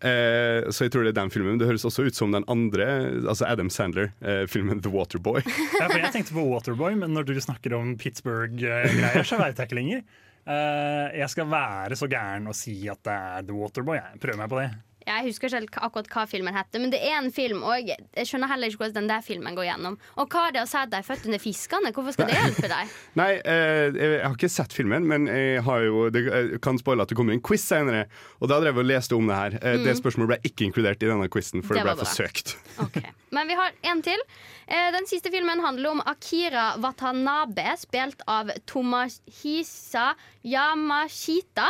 Eh, 0.00 0.66
så 0.72 0.88
jeg 0.88 0.94
tror 0.94 1.06
det 1.06 1.12
er 1.12 1.18
den 1.20 1.30
filmen. 1.30 1.60
Det 1.60 1.68
høres 1.68 1.86
også 1.86 2.08
ut 2.08 2.16
som 2.18 2.34
den 2.34 2.46
andre, 2.50 2.88
altså 3.22 3.46
Adam 3.46 3.70
Sandler-filmen 3.70 4.82
The 4.82 4.90
Waterboy. 4.90 5.44
Ja, 5.80 5.86
for 5.86 6.00
jeg 6.02 6.10
tenkte 6.16 6.34
på 6.34 6.46
Waterboy, 6.50 6.98
men 6.98 7.14
når 7.14 7.30
du 7.30 7.34
snakker 7.38 7.78
om 7.78 7.94
Pittsburgh-greier, 8.00 9.22
så 9.28 9.38
veit 9.40 9.60
jeg 9.60 9.70
ikke 9.70 9.78
lenger. 9.78 10.02
Eh, 10.50 11.18
jeg 11.20 11.30
skal 11.32 11.50
være 11.52 11.96
så 12.02 12.08
gæren 12.10 12.50
og 12.50 12.56
si 12.56 12.80
at 12.90 12.98
det 13.06 13.14
er 13.14 13.46
The 13.46 13.56
Waterboy. 13.62 14.00
Jeg 14.00 14.22
prøver 14.22 14.40
meg 14.42 14.50
på 14.50 14.64
det. 14.64 14.70
Jeg 15.06 15.24
husker 15.26 15.54
ikke 15.60 15.82
akkurat 15.86 16.08
hva 16.12 16.24
filmen 16.28 16.54
heter, 16.56 16.82
men 16.82 16.92
det 16.92 17.00
er 17.06 17.16
en 17.18 17.30
film, 17.32 17.62
og 17.66 17.78
jeg, 17.88 17.96
skjønner 18.28 18.50
heller 18.52 18.70
ikke 18.70 18.82
hvordan 18.84 18.98
den 19.00 19.08
der 19.12 19.24
filmen 19.24 19.56
går 19.56 19.68
gjennom. 19.70 19.96
Og 20.20 20.28
hva 20.32 20.46
er 20.48 20.56
det 20.56 20.64
å 20.64 20.68
si 20.70 20.78
at 20.80 20.92
de 20.92 21.00
er 21.00 21.06
født 21.06 21.26
under 21.30 21.42
fiskene? 21.42 21.92
Hvorfor 21.96 22.16
skal 22.16 22.30
det 22.30 22.36
hjelpe 22.38 22.70
deg? 22.72 22.92
Nei, 23.20 23.30
eh, 23.40 24.00
jeg 24.00 24.20
har 24.26 24.36
ikke 24.36 24.52
sett 24.52 24.76
filmen, 24.76 25.08
men 25.08 25.26
jeg 25.30 25.64
har 25.66 25.86
jo, 25.86 26.04
det 26.14 26.24
jeg 26.28 26.60
kan 26.64 26.78
spoile 26.80 27.06
at 27.06 27.12
det 27.12 27.18
kommer 27.18 27.36
en 27.36 27.42
quiz 27.44 27.64
senere. 27.64 28.04
Og 28.40 28.52
da 28.52 28.60
drev 28.60 28.76
jeg 28.76 28.84
og 28.86 28.90
leste 28.92 29.16
om 29.16 29.30
det 29.30 29.40
her. 29.40 29.58
Eh, 29.62 29.80
Det 29.84 29.96
spørsmålet 29.98 30.34
ble 30.34 30.52
ikke 30.52 30.68
inkludert 30.68 31.02
i 31.02 31.10
denne 31.10 31.30
quizen, 31.32 31.64
for 31.64 31.74
Det 31.74 31.84
det, 31.84 31.96
ble 31.96 32.04
for 32.04 32.16
søkt. 32.20 32.56
Ok. 32.84 33.02
Men 33.30 33.46
vi 33.48 33.54
har 33.54 33.72
en 33.82 34.02
til. 34.02 34.18
Eh, 34.66 34.90
Den 34.92 35.06
siste 35.06 35.30
filmen 35.30 35.60
handler 35.62 35.90
om 35.90 36.02
Akira 36.06 36.76
Watanabe, 36.82 37.76
spilt 37.78 38.22
av 38.26 38.50
Tomahisa 38.66 40.14
Yamashita. 40.42 41.68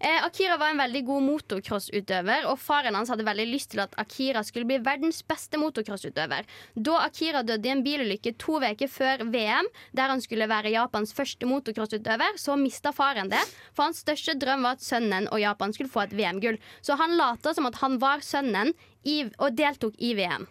Eh, 0.00 0.24
Akira 0.24 0.56
var 0.56 0.72
en 0.72 0.82
veldig 0.82 1.04
god 1.06 1.22
motocrossutøver, 1.22 2.46
og 2.50 2.58
faren 2.58 2.98
hans 2.98 3.12
hadde 3.12 3.26
veldig 3.26 3.46
lyst 3.52 3.70
til 3.74 3.84
at 3.84 3.94
Akira 4.02 4.42
skulle 4.44 4.66
bli 4.66 4.80
verdens 4.82 5.22
beste 5.22 5.60
motocrossutøver. 5.62 6.48
Da 6.74 6.98
Akira 7.04 7.44
døde 7.46 7.70
i 7.70 7.74
en 7.76 7.84
bilulykke 7.86 8.34
to 8.38 8.58
uker 8.58 8.90
før 8.90 9.24
VM, 9.30 9.70
der 9.94 10.10
han 10.10 10.20
skulle 10.20 10.48
være 10.50 10.74
Japans 10.74 11.14
første 11.14 11.46
motocrossutøver, 11.46 12.34
så 12.36 12.56
mista 12.58 12.90
faren 12.92 13.30
det. 13.30 13.42
For 13.74 13.86
hans 13.86 14.02
største 14.02 14.34
drøm 14.34 14.66
var 14.66 14.80
at 14.80 14.82
sønnen 14.82 15.30
og 15.30 15.40
Japan 15.40 15.72
skulle 15.72 15.92
få 15.92 16.06
et 16.06 16.16
VM-gull. 16.18 16.58
Så 16.82 16.98
han 16.98 17.16
lata 17.16 17.54
som 17.54 17.66
at 17.70 17.78
han 17.82 18.00
var 18.02 18.26
sønnen 18.26 18.74
i, 19.04 19.22
og 19.38 19.54
deltok 19.54 19.94
i 20.02 20.14
VM. 20.18 20.48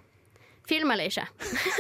Film 0.70 0.92
eller 0.92 1.12
ikke? 1.12 1.28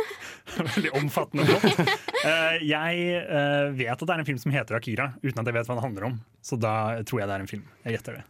Veldig 0.76 0.92
omfattende 0.96 1.46
plott. 1.50 1.80
Eh, 2.26 2.62
jeg 2.66 3.08
eh, 3.22 3.72
vet 3.76 3.92
at 3.92 4.06
det 4.06 4.14
er 4.14 4.22
en 4.22 4.28
film 4.28 4.40
som 4.42 4.54
heter 4.54 4.78
Akira, 4.78 5.12
uten 5.24 5.42
at 5.42 5.50
jeg 5.50 5.58
vet 5.58 5.68
hva 5.68 5.76
den 5.76 5.84
handler 5.84 6.08
om. 6.12 6.16
Så 6.46 6.58
da 6.62 6.76
tror 7.06 7.22
jeg 7.24 7.30
det 7.30 7.36
er 7.36 7.44
en 7.44 7.50
film. 7.50 7.66
Jeg 7.84 7.98
gjetter 7.98 8.20
det. 8.20 8.26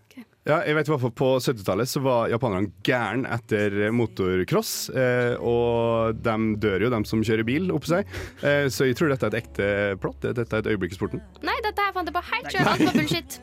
Ja, 0.46 0.60
jeg 0.62 0.76
vet 0.78 0.86
i 0.86 0.92
hvert 0.94 1.02
fall 1.02 1.14
På 1.18 1.28
70-tallet 1.42 1.90
så 1.90 2.00
var 2.06 2.28
japanerne 2.30 2.70
gæren 2.86 3.26
etter 3.26 3.90
motorcross. 3.96 4.74
Eh, 4.94 5.34
og 5.42 6.22
de 6.22 6.36
dør 6.62 6.86
jo, 6.86 6.92
de 6.94 7.02
som 7.10 7.24
kjører 7.26 7.48
bil, 7.48 7.72
oppå 7.74 7.92
seg. 7.96 8.14
Eh, 8.46 8.68
så 8.70 8.90
jeg 8.90 9.00
tror 9.00 9.12
dette 9.12 9.28
er 9.28 9.34
et 9.34 9.42
ekte 9.42 9.70
plott. 10.04 10.22
Dette 10.24 10.46
er 10.46 10.62
et 10.62 10.72
øyeblikk 10.76 10.94
i 10.94 11.00
sporten. 11.00 11.24
Nei, 11.46 11.58
dette 11.66 11.88
her 11.88 11.96
fant 11.98 12.12
jeg 12.12 12.16
på 12.16 12.26
helt 12.30 12.54
sjøl. 12.54 12.72
Alt 12.76 12.86
var 12.86 13.00
bullshit. 13.02 13.40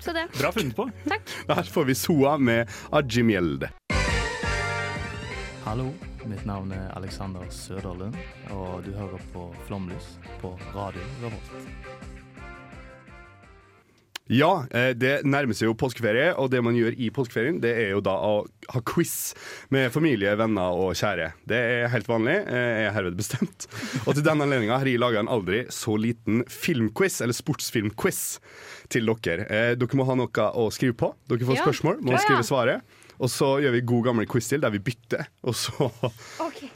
Så 0.00 0.16
det. 0.16 0.28
Bra 0.38 0.54
funnet 0.54 0.78
på. 0.78 0.88
Takk. 1.10 1.36
Der 1.50 1.74
får 1.74 1.90
vi 1.90 1.98
Soa 1.98 2.38
med 2.40 2.70
Ajimjelde. 2.94 3.74
Hallo, 5.70 5.92
mitt 6.26 6.40
navn 6.48 6.72
er 6.74 6.88
Alexander 6.98 7.44
Søderlund, 7.54 8.16
og 8.50 8.80
du 8.82 8.88
hører 8.90 9.20
på 9.30 9.44
Flomlys 9.68 10.16
på 10.40 10.48
Radio 10.74 11.04
Revolt. 11.20 11.52
Ja, 14.34 14.64
eh, 14.74 14.88
det 14.98 15.20
nærmer 15.22 15.54
seg 15.54 15.68
jo 15.68 15.76
påskeferie, 15.78 16.32
og 16.34 16.50
det 16.50 16.58
man 16.66 16.74
gjør 16.74 16.98
i 16.98 17.12
påskeferien, 17.14 17.60
det 17.62 17.70
er 17.84 17.92
jo 17.92 18.02
da 18.02 18.16
å 18.18 18.32
ha 18.74 18.82
quiz 18.82 19.12
med 19.70 19.92
familie, 19.94 20.32
venner 20.40 20.74
og 20.74 20.98
kjære. 20.98 21.28
Det 21.46 21.60
er 21.76 21.92
helt 21.94 22.10
vanlig, 22.10 22.34
eh, 22.50 22.88
er 22.88 22.96
herved 22.96 23.14
bestemt. 23.20 23.68
Og 24.08 24.16
til 24.16 24.26
den 24.26 24.42
anledninga 24.42 24.80
har 24.82 24.90
jeg 24.90 24.98
laga 24.98 25.22
en 25.22 25.30
aldri 25.30 25.68
så 25.70 25.94
liten 25.94 26.42
filmquiz, 26.50 27.20
eller 27.22 27.38
sportsfilmquiz, 27.38 28.40
til 28.90 29.06
dere. 29.06 29.46
Eh, 29.46 29.76
Dere 29.78 30.02
må 30.02 30.10
ha 30.10 30.18
noe 30.18 30.50
å 30.50 30.66
skrive 30.74 30.98
på. 30.98 31.12
Dere 31.30 31.46
får 31.46 31.62
spørsmål, 31.62 32.02
må 32.02 32.18
skrive 32.18 32.42
svaret. 32.42 32.98
Og 33.20 33.28
så 33.28 33.48
gjør 33.60 33.74
vi 33.76 33.80
god 33.84 34.04
gammel 34.08 34.26
quiz 34.30 34.46
til, 34.48 34.62
der 34.64 34.72
vi 34.72 34.78
bytter. 34.80 35.26
Og 35.44 35.54
så, 35.54 35.90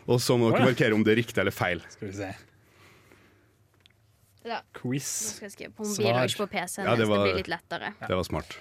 og 0.06 0.18
så 0.20 0.36
må 0.36 0.50
dere 0.52 0.66
markere 0.68 0.92
om 0.96 1.04
det 1.06 1.14
er 1.14 1.20
riktig 1.22 1.40
eller 1.40 1.54
feil. 1.56 1.80
Skal 1.94 2.10
vi 2.10 2.16
se. 2.18 2.28
Da. 4.44 4.58
Nå 4.58 4.58
Quiz. 4.76 5.06
skal 5.38 5.46
jeg 5.48 5.54
skrive 5.54 5.72
på 5.72 5.86
mobil 5.88 6.10
og 6.12 6.26
ikke 6.28 6.42
på 6.44 6.50
PC-en. 6.52 6.84
Ja, 6.84 6.90
Ja, 6.90 6.96
det 6.98 7.00
det, 7.00 7.08
var- 7.08 7.22
blir 7.24 7.38
litt 7.38 7.48
lettere. 7.48 7.92
Det 8.02 8.18
var 8.18 8.26
smart. 8.28 8.58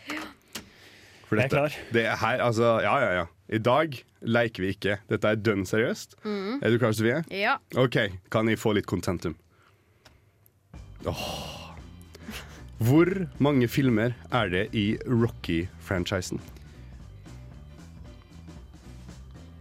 For 1.28 1.36
Jeg 1.42 1.46
er 1.46 1.50
klar. 1.52 1.76
det 1.92 2.06
er 2.06 2.16
her, 2.22 2.40
altså, 2.46 2.70
ja, 2.86 2.94
ja, 3.04 3.12
ja. 3.20 3.26
I 3.50 3.60
dag 3.60 3.98
leker 4.22 4.64
vi 4.64 4.70
ikke. 4.78 4.96
Dette 5.10 5.28
er 5.34 5.36
dønn 5.44 5.66
seriøst. 5.68 6.16
Er 6.24 6.70
du 6.72 6.78
klar, 6.80 6.94
Sofie? 6.96 7.20
Ja. 7.36 7.58
OK, 7.76 7.98
kan 8.32 8.48
jeg 8.48 8.60
få 8.62 8.72
litt 8.78 8.88
contentum? 8.88 9.36
Åh. 11.06 11.26
Hvor 12.84 13.12
mange 13.44 13.68
filmer 13.68 14.16
er 14.32 14.50
det 14.56 14.70
i 14.76 14.86
Rocky-franchisen? 15.04 16.40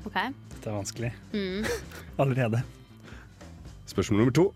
OK. 0.06 0.16
Dette 0.54 0.70
er 0.70 0.76
vanskelig. 0.76 1.12
Allerede. 2.22 2.62
Spørsmål 3.90 4.22
nummer 4.22 4.34
to. 4.36 4.48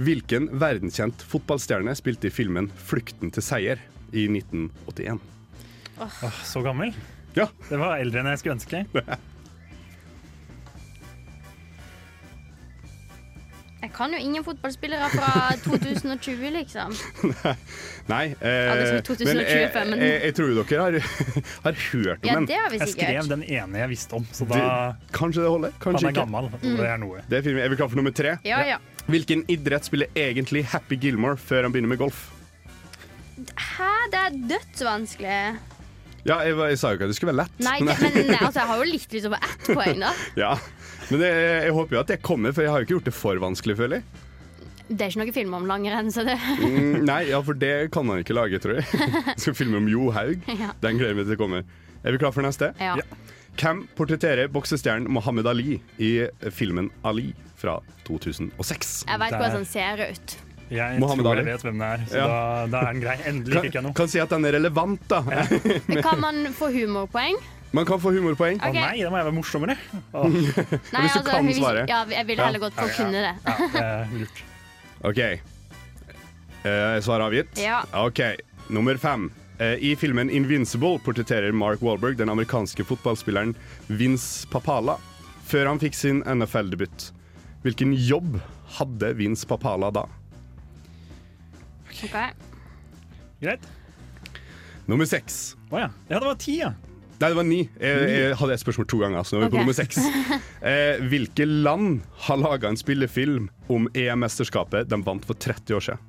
Hvilken 0.00 0.48
verdenskjent 0.60 1.22
fotballstjerne 1.28 1.92
spilte 1.98 2.30
i 2.30 2.32
filmen 2.32 2.70
'Flukten 2.72 3.32
til 3.34 3.44
seier' 3.44 3.82
i 4.12 4.26
1981? 4.30 5.20
Åh, 6.00 6.38
så 6.44 6.62
gammel. 6.64 6.94
Ja, 7.36 7.46
Det 7.68 7.78
var 7.78 8.00
eldre 8.00 8.22
enn 8.22 8.30
jeg 8.32 8.40
skulle 8.40 8.56
ønske. 8.56 8.84
Jeg 13.80 13.92
kan 13.96 14.12
jo 14.12 14.18
ingen 14.20 14.44
fotballspillere 14.44 15.06
fra 15.14 15.30
2020, 15.64 16.50
liksom. 16.58 16.92
Nei, 18.10 18.26
eh, 18.44 19.00
2025, 19.06 19.24
men 19.24 19.90
men- 19.90 20.02
jeg, 20.04 20.10
jeg, 20.10 20.20
jeg 20.26 20.34
tror 20.36 20.50
jo 20.52 20.64
dere 20.68 20.82
har, 20.82 20.98
har 21.64 21.78
hørt 21.86 22.18
om 22.20 22.28
Ja, 22.28 22.34
den. 22.36 22.46
det 22.50 22.58
har 22.60 22.70
vi 22.74 22.80
Jeg 22.82 22.92
skrev 22.92 23.30
den 23.32 23.44
ene 23.48 23.78
jeg 23.84 23.88
visste 23.94 24.18
om, 24.20 24.26
så 24.36 24.44
da 24.50 24.60
Det- 24.60 25.14
Kanskje 25.16 25.40
det 25.46 25.48
holder, 25.54 25.72
Han 25.72 25.80
kanskje 25.86 26.04
er 26.06 26.12
ikke. 26.12 26.20
gammel, 26.20 26.50
og 26.52 26.60
det 26.82 26.90
er 26.90 27.00
noe. 27.00 27.22
Det 27.30 27.38
er, 27.38 27.42
fint. 27.48 27.58
er 27.64 27.68
vi 27.72 27.76
klare 27.80 27.88
for 27.94 27.96
nummer 28.02 28.12
tre? 28.20 28.36
Ja, 28.44 28.60
ja. 28.68 28.76
Hvilken 29.10 29.46
idrett 29.48 29.88
spiller 29.88 30.12
egentlig 30.14 30.64
Happy 30.74 31.00
Gilmore 31.00 31.36
før 31.40 31.62
han 31.66 31.72
begynner 31.72 31.88
med 31.94 31.98
golf? 32.04 32.26
Hæ, 33.56 33.88
det 34.12 34.20
er 34.26 34.36
dødsvanskelig. 34.52 35.40
Ja, 36.28 36.36
jeg, 36.44 36.52
jeg 36.52 36.76
sa 36.78 36.90
jo 36.92 36.98
ikke 36.98 37.06
at 37.08 37.12
det 37.14 37.16
skulle 37.16 37.32
være 37.32 37.46
lett. 37.46 37.62
Nei, 37.64 37.78
det, 37.80 37.94
men 38.04 38.34
altså, 38.44 38.60
jeg 38.60 38.68
har 38.68 38.76
jo 38.76 38.84
litt 38.90 38.92
lyst 39.16 39.24
til 39.24 39.30
å 39.30 39.32
få 39.32 39.38
ett 39.40 39.70
poeng, 39.72 40.02
da. 40.04 40.10
Ja. 40.36 40.50
Men 41.10 41.20
det, 41.22 41.30
jeg 41.66 41.72
håper 41.76 41.96
jo 41.96 42.00
at 42.00 42.10
det 42.12 42.20
kommer, 42.22 42.52
for 42.54 42.62
jeg 42.62 42.70
har 42.70 42.82
jo 42.82 42.86
ikke 42.86 42.94
gjort 42.98 43.08
det 43.10 43.14
for 43.16 43.40
vanskelig, 43.42 43.76
føler 43.80 44.00
jeg. 44.00 44.26
Det 44.90 45.04
er 45.06 45.12
ikke 45.12 45.20
noe 45.22 45.32
film 45.34 45.52
om 45.54 45.66
langrenn, 45.70 46.08
så 46.10 46.24
det 46.26 46.34
Mm, 46.58 47.04
nei, 47.06 47.20
ja, 47.30 47.38
for 47.46 47.54
det 47.54 47.90
kan 47.94 48.06
man 48.08 48.22
ikke 48.24 48.34
lage, 48.34 48.58
tror 48.62 48.80
jeg. 48.80 48.86
Skal 49.42 49.54
filme 49.54 49.78
om 49.78 49.86
Johaug. 49.90 50.42
Ja. 50.50 50.72
Den 50.82 50.98
gleder 50.98 51.14
vi 51.20 51.24
til 51.30 51.38
kommer. 51.38 51.62
Er 52.02 52.14
vi 52.14 52.18
klar 52.18 52.32
for 52.34 52.42
neste? 52.42 52.72
Ja. 52.82 52.96
Hvem 53.60 53.84
portretterer 53.98 54.48
boksestjernen 54.50 55.10
Mohammed 55.12 55.46
Ali 55.50 55.80
i 56.00 56.10
filmen 56.54 56.88
Ali 57.06 57.32
fra 57.60 57.78
2006? 58.06 59.04
Jeg 59.10 59.20
veit 59.20 59.34
hvordan 59.36 59.56
han 59.60 59.66
ser 59.68 60.04
ut. 60.10 60.36
Jeg 60.70 61.00
Mohammed 61.02 61.26
tror 61.26 61.34
Ali. 61.36 61.42
jeg 61.50 61.56
vet 61.58 61.64
hvem 61.66 61.80
det 61.82 61.86
er, 61.92 62.04
så 62.10 62.18
Ja. 62.20 62.26
da, 62.30 62.66
da 62.70 62.82
er 62.86 62.92
den 62.94 63.02
grei. 63.02 63.16
Endelig 63.26 63.62
fikk 63.66 63.74
jeg 63.78 63.82
noe. 63.88 63.94
kan 63.98 64.08
si 64.10 64.20
at 64.22 64.30
den 64.30 64.44
er 64.46 64.54
relevant, 64.58 65.02
da. 65.10 65.22
Kan 66.02 66.20
man 66.22 66.46
få 66.54 66.70
humorpoeng? 66.74 67.38
Man 67.72 67.86
kan 67.86 68.00
få 68.02 68.10
humorpoeng. 68.16 68.58
Å 68.58 68.68
Ok. 68.68 68.74
nei, 68.74 68.98
da 69.02 69.10
må 69.12 69.18
jeg 69.20 69.26
være 69.28 69.34
morsommere. 69.36 69.76
Å, 70.12 70.24
Nei, 70.26 71.02
Hvis 71.04 71.14
du 71.14 71.22
kan 71.28 71.46
hvis- 71.46 71.60
svaret. 71.60 71.88
Ja, 71.88 72.04
jeg 72.10 72.26
ville 72.26 72.42
heller 72.42 72.58
gått 72.64 72.74
på 72.74 72.86
å 72.88 72.94
kunne 72.96 73.20
det. 73.22 73.34
ja, 73.46 73.68
det 73.74 73.84
er 73.84 74.14
lurt. 74.18 74.40
OK. 75.10 75.20
Uh, 76.64 76.96
svar 77.00 77.22
avgitt? 77.24 77.54
Ja. 77.62 77.82
OK. 77.94 78.20
Nummer 78.70 78.98
fem. 79.00 79.30
Eh, 79.60 79.76
I 79.90 79.94
filmen 79.94 80.30
'Invincible' 80.32 80.98
portretterer 81.04 81.52
Mark 81.52 81.80
Wahlberg 81.84 82.16
den 82.16 82.28
amerikanske 82.32 82.84
fotballspilleren 82.84 83.54
Vince 83.88 84.46
Papala 84.48 84.96
før 85.44 85.66
han 85.68 85.78
fikk 85.82 85.94
sin 85.94 86.22
NFL-debut. 86.24 87.10
Hvilken 87.62 87.92
jobb 87.92 88.38
hadde 88.78 89.12
Vince 89.18 89.44
Papala 89.46 89.90
da? 89.92 90.06
Ok. 91.90 92.08
Greit. 93.42 93.66
Nummer 94.88 95.04
seks. 95.06 95.56
Å 95.70 95.78
ja. 95.84 95.90
ja, 96.08 96.18
det 96.18 96.26
var 96.26 96.38
ti, 96.40 96.56
ja. 96.62 96.72
Nei, 97.20 97.28
det 97.28 97.36
var 97.36 97.44
ni. 97.44 97.58
Jeg, 97.80 98.04
jeg 98.08 98.36
hadde 98.40 98.54
et 98.56 98.62
spørsmål 98.62 98.86
to 98.88 98.98
ganger, 99.02 99.24
så 99.28 99.36
nå 99.36 99.42
er 99.42 99.50
vi 99.50 99.56
på 99.56 99.64
nummer 99.64 99.76
seks. 99.76 99.98
Eh, 100.60 100.98
hvilke 101.08 101.46
land 101.48 102.02
har 102.26 102.36
laga 102.36 102.68
en 102.68 102.76
spillefilm 102.76 103.46
om 103.72 103.86
EM-mesterskapet 103.96 104.90
de 104.90 104.98
vant 105.06 105.24
for 105.24 105.32
30 105.40 105.72
år 105.78 105.84
siden? 105.86 106.02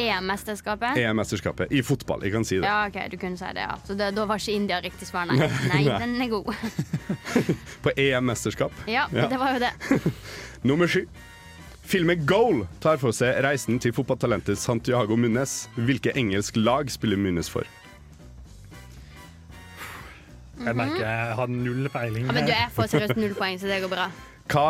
EM-mesterskapet? 0.00 0.96
EM-mesterskapet 0.96 1.72
i 1.76 1.82
fotball, 1.84 2.22
jeg 2.24 2.32
kan 2.32 2.46
si 2.48 2.56
det. 2.56 2.64
Ja, 2.64 2.86
OK, 2.88 2.96
du 3.12 3.18
kunne 3.20 3.36
si 3.36 3.44
det, 3.52 3.60
ja. 3.66 3.74
Så 3.84 3.92
det, 3.98 4.08
da 4.16 4.24
var 4.28 4.40
ikke 4.40 4.54
India 4.56 4.78
riktig 4.80 5.04
svar, 5.10 5.28
nei. 5.28 5.36
Nei, 5.72 5.82
Nei. 5.84 5.98
den 6.00 6.16
er 6.24 6.30
god. 6.32 6.48
På 7.84 7.92
EM-mesterskap. 7.92 8.72
Ja, 8.88 9.04
Ja. 9.12 9.28
det 9.28 9.36
var 9.42 9.52
jo 9.58 9.60
det. 9.66 9.72
Nummer 10.64 10.88
sju. 10.88 11.04
Filmen 11.92 12.24
Goal 12.24 12.64
tar 12.80 12.96
for 13.02 13.12
seg 13.12 13.36
reisen 13.44 13.76
til 13.82 13.92
fotballtalentet 13.92 14.56
Santiago 14.56 15.16
Munez. 15.20 15.66
Hvilke 15.76 16.14
engelsk 16.16 16.56
lag 16.56 16.88
spiller 16.94 17.20
Munez 17.20 17.52
for? 17.52 17.68
Jeg 20.60 20.76
merker 20.76 21.00
jeg 21.00 21.36
har 21.38 21.52
null 21.52 21.88
peiling. 21.92 22.26
Ja, 22.28 22.32
men 22.36 22.46
du, 22.46 22.52
jeg 22.52 22.72
får 22.76 22.90
seriøst 22.92 23.20
null 23.20 23.34
poeng, 23.38 23.56
så 23.60 23.70
det 23.70 23.80
går 23.84 23.92
bra. 23.92 24.08
Hva 24.52 24.66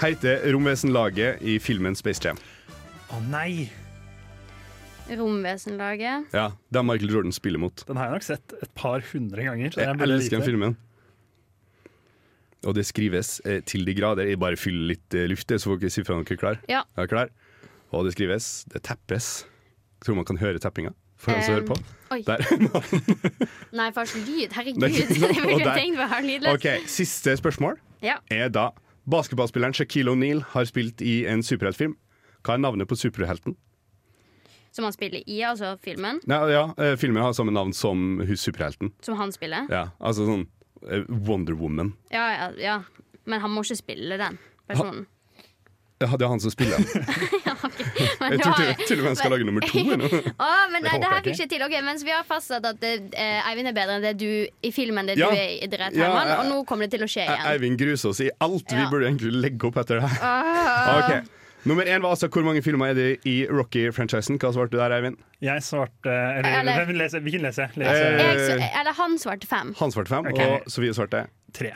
heter 0.00 0.46
romvesenlaget 0.54 1.42
i 1.44 1.58
filmen 1.62 1.96
Space 1.98 2.22
Jam? 2.24 2.38
Å 3.12 3.20
nei! 3.28 3.68
Romvesenlaget. 5.06 6.32
Ja, 6.34 6.48
Det 6.72 6.80
er 6.80 6.86
Michael 6.86 7.12
Jordan 7.12 7.34
spiller 7.34 7.62
mot. 7.62 7.84
Den 7.86 8.00
har 8.00 8.08
jeg 8.08 8.16
nok 8.16 8.26
sett 8.26 8.56
et 8.58 8.72
par 8.74 9.04
hundre 9.12 9.44
ganger. 9.46 9.70
Så 9.70 9.84
Jeg 9.84 9.92
jeg 10.00 10.10
elsker 10.16 10.38
den 10.40 10.46
filmen. 10.48 10.76
Og 12.66 12.74
det 12.74 12.86
skrives 12.88 13.36
eh, 13.44 13.60
til 13.62 13.84
de 13.86 13.94
grader. 13.94 14.26
Jeg 14.26 14.40
bare 14.42 14.58
fyller 14.58 14.96
litt 14.96 15.14
eh, 15.14 15.28
luft, 15.30 15.46
så 15.52 15.70
får 15.70 15.78
dere 15.84 15.94
si 15.94 16.02
fra 16.02 16.16
når 16.16 16.26
dere 16.26 16.34
er 16.34 16.42
klar. 16.42 16.62
Ja. 16.72 16.82
Er 16.98 17.06
klar? 17.06 17.30
Og 17.94 18.08
det 18.08 18.16
skrives, 18.16 18.64
det 18.72 18.82
teppes. 18.82 19.44
Tror 20.02 20.18
man 20.18 20.26
kan 20.26 20.40
høre 20.40 20.58
teppinga 20.58 20.90
for 21.16 21.32
jeg 21.32 21.60
Um, 21.62 21.66
på. 21.66 21.76
oi. 22.12 22.22
Der. 22.26 22.42
Nei, 23.78 23.90
for 23.92 24.04
så 24.04 24.18
lyd. 24.18 24.52
Herregud. 24.52 24.80
Det 24.86 25.42
burde 25.42 25.60
jeg 25.60 25.74
tenkt 25.74 26.26
lydløst. 26.26 26.54
OK, 26.54 26.88
siste 26.90 27.36
spørsmål 27.36 27.78
Ja. 28.02 28.16
er 28.30 28.48
da 28.48 28.68
Basketballspilleren 29.10 29.74
Shaquille 29.74 30.10
O'Neal 30.12 30.42
har 30.52 30.64
spilt 30.66 31.00
i 31.00 31.24
en 31.30 31.42
superheltfilm. 31.42 31.94
Hva 32.44 32.54
er 32.54 32.58
navnet 32.62 32.88
på 32.90 32.96
superhelten? 32.98 33.56
Som 34.72 34.84
han 34.84 34.92
spiller 34.92 35.22
i, 35.26 35.40
altså 35.46 35.76
filmen. 35.80 36.18
Nei, 36.28 36.40
ja, 36.52 36.66
eh, 36.78 36.96
Filmen 37.00 37.22
har 37.22 37.32
samme 37.32 37.52
navn 37.54 37.72
som 37.72 38.20
superhelten. 38.36 38.90
Som 39.02 39.16
han 39.16 39.32
spiller. 39.32 39.64
Ja, 39.72 39.86
altså 40.00 40.26
sånn 40.28 40.42
eh, 40.90 41.06
Wonder 41.08 41.54
Woman. 41.56 41.94
Ja, 42.12 42.26
ja, 42.34 42.50
ja. 42.60 42.76
Men 43.24 43.40
han 43.40 43.50
må 43.54 43.62
ikke 43.64 43.78
spille 43.80 44.18
den 44.20 44.36
personen. 44.68 45.06
Ja, 46.02 46.10
det 46.12 46.26
er 46.26 46.28
han 46.28 46.40
som 46.44 46.52
spiller 46.52 46.76
den. 46.76 47.06
Men 47.46 47.55
Jeg 48.32 48.40
tror 48.42 48.54
til, 48.58 48.72
til 48.86 48.98
og 48.98 49.02
med 49.04 49.10
han 49.12 49.16
skal 49.20 49.30
lage 49.34 49.46
nummer 49.48 49.66
to. 49.66 49.78
Å, 50.46 50.50
men 50.72 50.82
Det 50.82 50.92
det 50.96 51.10
her 51.10 51.14
jeg 51.16 51.24
fikk 51.26 51.40
ikke 51.40 51.48
til. 51.54 51.64
Ok, 51.66 51.76
Mens 51.86 52.04
vi 52.04 52.12
har 52.14 52.24
fastsatt 52.28 52.64
at 52.68 52.82
eh, 52.88 53.50
Eivind 53.50 53.68
er 53.72 53.76
bedre 53.76 53.96
enn 53.98 54.04
det 54.06 54.14
du 54.20 54.28
i 54.66 54.72
filmen 54.74 55.06
det 55.08 55.16
Ja. 55.20 55.30
du 55.30 55.36
er 55.38 55.54
i 55.54 55.60
Idrett, 55.66 55.96
Ja, 55.96 56.10
Herman, 56.12 56.34
og 56.40 56.50
nå 56.52 56.60
kommer 56.68 56.86
det 56.88 56.96
til 56.98 57.06
å 57.06 57.10
skje 57.10 57.24
Eh, 57.26 57.32
igjen. 57.32 57.46
Eivind 57.54 57.78
gruser 57.80 58.12
oss 58.12 58.20
i 58.20 58.30
alt. 58.40 58.68
Vi 58.76 58.84
burde 58.92 59.08
egentlig 59.10 59.32
legge 59.46 59.68
opp 59.70 59.76
etter 59.82 60.00
det 60.02 60.08
her. 60.12 61.00
Okay. 61.00 61.20
Nummer 61.66 61.82
én 61.90 61.98
var 62.04 62.12
altså 62.14 62.28
hvor 62.30 62.44
mange 62.46 62.60
filmer 62.62 62.92
er 62.92 62.94
det 62.94 63.06
i 63.26 63.40
Rocky-franchisen. 63.50 64.36
Hva 64.38 64.52
svarte 64.54 64.76
du 64.76 64.78
der, 64.78 64.92
Eivind? 64.94 65.16
Jeg 65.42 65.64
svarte 65.66 66.12
Eller, 66.12 66.60
Eller- 66.60 66.84
hvem 66.86 67.00
leser, 67.00 67.24
hvilken 67.24 67.42
lese. 67.42 67.66
lese. 67.74 67.96
Eh, 67.96 68.60
Jeg, 68.60 68.70
eller 68.80 68.92
han 68.94 69.18
svarte 69.18 69.46
fem. 69.50 69.74
Han 69.80 69.90
svarte 69.90 70.08
fem, 70.14 70.26
okay. 70.30 70.46
og 70.60 70.70
Sofie 70.70 70.94
svarte 70.94 71.24
tre. 71.52 71.72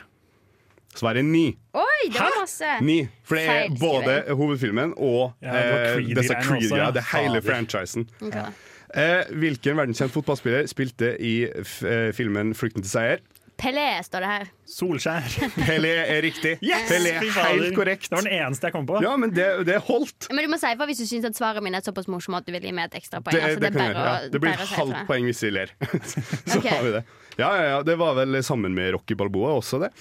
Svaret 0.95 1.17
er 1.17 1.23
ni. 1.23 1.45
Oi, 1.73 2.09
det 2.11 2.19
var 2.19 2.33
masse! 2.41 2.71
Ni. 2.83 3.07
For 3.23 3.35
det 3.39 3.45
er 3.45 3.51
Feil 3.69 3.77
både 3.79 4.35
hovedfilmen 4.35 4.93
og 4.97 5.33
Ja, 5.41 5.53
det 5.55 6.03
eh, 6.03 6.15
disse 6.17 6.35
Creed-greia. 6.43 6.91
Det 6.91 7.03
er 7.05 7.17
hele 7.17 7.41
Fader. 7.41 7.53
franchisen. 7.53 8.09
Okay. 8.21 8.51
Eh, 8.95 9.23
hvilken 9.39 9.77
verdenskjent 9.77 10.11
fotballspiller 10.11 10.67
spilte 10.67 11.13
i 11.21 11.45
f 11.63 11.77
eh, 11.83 12.11
filmen 12.13 12.51
'Flukten 12.55 12.83
til 12.83 12.91
seier'? 12.91 13.21
Pelé 13.61 13.85
står 14.03 14.23
det 14.23 14.29
her. 14.31 14.47
Solskjær. 14.65 15.35
Pelé 15.67 15.91
er 16.01 16.21
riktig. 16.25 16.55
Yes! 16.65 16.87
Pelé 16.89 17.13
helt 17.21 17.75
korrekt. 17.77 18.07
Det 18.09 18.17
var 18.17 18.25
den 18.25 18.33
eneste 18.39 18.69
jeg 18.69 18.73
kom 18.73 18.87
på. 18.89 18.97
Ja, 19.05 19.13
men 19.21 19.33
det, 19.35 19.47
det 19.67 19.77
holdt. 19.85 20.29
Men 20.33 20.47
du 20.47 20.51
må 20.53 20.57
si 20.61 20.71
ifra 20.73 20.87
hvis 20.89 21.03
du 21.03 21.05
syns 21.05 21.27
at 21.29 21.37
svaret 21.37 21.61
mine 21.63 21.77
er 21.77 21.85
såpass 21.85 22.09
morsomt 22.09 22.39
at 22.39 22.47
du 22.47 22.55
vil 22.55 22.65
gi 22.65 22.73
meg 22.75 22.89
et 22.89 22.97
ekstra 23.03 23.21
poeng. 23.21 23.37
Det, 23.37 23.43
altså, 23.51 23.61
det, 23.61 23.71
bare 23.77 24.05
ja. 24.07 24.15
det 24.33 24.41
blir 24.41 24.65
halvt 24.73 25.03
poeng 25.09 25.29
hvis 25.29 25.43
vi 25.45 25.53
ler. 25.53 25.73
Så 26.51 26.57
okay. 26.57 26.73
har 26.73 26.87
vi 26.87 26.95
det. 26.97 27.03
Ja, 27.37 27.51
ja, 27.55 27.67
ja, 27.69 27.77
det 27.85 27.95
var 28.01 28.17
vel 28.17 28.41
sammen 28.43 28.73
med 28.75 28.95
Rocky 28.97 29.15
Balboa 29.17 29.53
også, 29.59 29.79
det. 29.85 29.91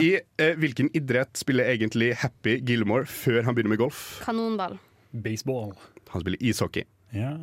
I 0.00 0.14
eh, 0.40 0.54
hvilken 0.58 0.88
idrett 0.96 1.36
spiller 1.38 1.68
egentlig 1.74 2.14
Happy 2.22 2.60
Gilmore 2.62 3.06
før 3.10 3.42
han 3.48 3.58
begynner 3.58 3.74
med 3.74 3.82
golf? 3.82 4.04
Kanonball. 4.24 4.78
Baseball. 5.10 5.74
Han 6.14 6.24
spiller 6.24 6.40
ishockey. 6.40 6.86
Ja. 7.12 7.34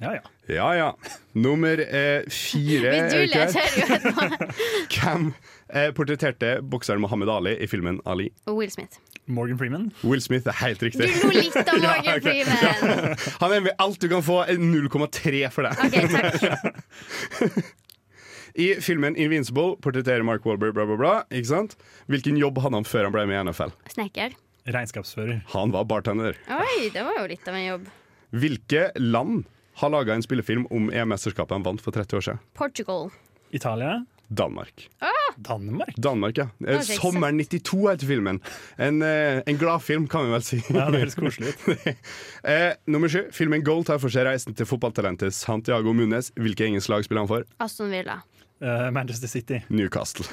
Ja, 0.00 0.12
ja. 0.14 0.20
Ja 0.52 0.74
ja. 0.76 0.88
Nummer 1.32 1.80
eh, 1.80 2.22
fire 2.30 2.92
er. 2.92 3.48
Hvem 4.92 5.30
eh, 5.72 5.90
portretterte 5.96 6.58
bokseren 6.62 7.00
Mohammed 7.00 7.30
Ali 7.32 7.56
i 7.64 7.68
filmen 7.70 8.00
Ali? 8.04 8.28
Will 8.46 8.70
Smith. 8.70 9.00
Morgan 9.26 9.58
Freeman. 9.58 9.88
Will 10.04 10.20
Smith 10.22 10.46
er 10.46 10.54
helt 10.60 10.82
riktig. 10.84 11.08
Du 11.08 11.26
lo 11.26 11.32
litt 11.34 11.56
av 11.56 11.72
Ja, 11.82 11.96
Morgan 11.96 12.20
ok. 12.20 12.28
Freeman. 12.28 13.16
Han 13.42 13.56
er 13.56 13.64
med 13.66 13.74
alt 13.82 13.98
du 14.04 14.08
kan 14.12 14.22
få. 14.22 14.42
er 14.44 14.60
0,3 14.60 15.42
for 15.54 15.66
deg. 15.66 15.74
Okay, 15.88 16.04
takk. 16.12 17.58
I 18.56 18.68
filmen 18.80 19.16
Invincible 19.20 19.74
portretterer 19.84 20.22
Mark 20.24 20.46
Wahlberg 20.46 20.76
bla, 20.76 20.86
bla, 20.88 20.96
bla. 21.00 21.14
Ikke 21.34 21.50
sant? 21.50 21.74
Hvilken 22.12 22.38
jobb 22.40 22.60
hadde 22.64 22.78
han 22.78 22.86
før 22.88 23.08
han 23.08 23.16
ble 23.16 23.26
med 23.28 23.40
i 23.40 23.42
NFL? 23.50 23.74
Snekker. 23.96 24.36
Regnskapsfører. 24.76 25.42
Han 25.52 25.74
var 25.74 25.84
bartender. 25.90 26.38
Oi, 26.52 26.88
det 26.94 27.02
var 27.04 27.18
jo 27.20 27.26
litt 27.32 27.48
av 27.50 27.58
en 27.58 27.66
jobb. 27.66 27.90
Hvilke 28.36 28.88
land 29.00 29.44
har 29.76 29.92
laga 29.92 30.14
en 30.14 30.24
spillefilm 30.24 30.66
om 30.72 30.90
EM-mesterskapet 30.90 31.56
han 31.56 31.64
vant 31.66 31.82
for 31.84 31.92
30 31.92 32.16
år 32.16 32.26
siden? 32.28 32.44
Portugal. 32.56 33.10
Italia. 33.50 34.04
Danmark. 34.28 34.88
Danmark. 35.36 35.94
Danmark, 35.96 36.38
ja. 36.38 36.48
Eh, 36.66 36.80
Sommeren 36.80 37.38
92 37.38 37.90
heter 37.90 38.06
filmen. 38.06 38.40
En, 38.76 39.02
eh, 39.02 39.42
en 39.46 39.58
gladfilm, 39.58 40.08
kan 40.08 40.24
vi 40.24 40.32
vel 40.32 40.42
si. 40.42 40.62
Ja, 40.68 40.88
det 40.90 41.04
høres 41.04 41.14
koselig 41.14 41.52
ut. 41.52 41.86
eh, 42.50 42.72
nummer 42.86 43.08
sju. 43.08 43.26
Filmen 43.32 43.62
Goal 43.64 43.84
tar 43.84 44.00
for 44.02 44.12
seg 44.12 44.26
reisen 44.26 44.56
til 44.56 44.66
fotballtalentet 44.66 45.34
Santiago 45.36 45.92
Munes. 45.94 46.32
Hvilke 46.34 46.66
engelske 46.66 46.94
lag 46.94 47.06
spiller 47.06 47.26
han 47.26 47.30
for? 47.30 47.46
Aston 47.62 47.92
Villa. 47.92 48.22
Uh, 48.64 48.88
Manchester 48.90 49.28
City. 49.28 49.60
Newcastle. 49.68 50.24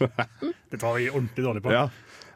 Dette 0.70 0.82
var 0.82 0.98
vi 0.98 1.06
ordentlig 1.10 1.44
dårlige 1.46 1.62
på. 1.62 1.72
Ja. 1.72 1.88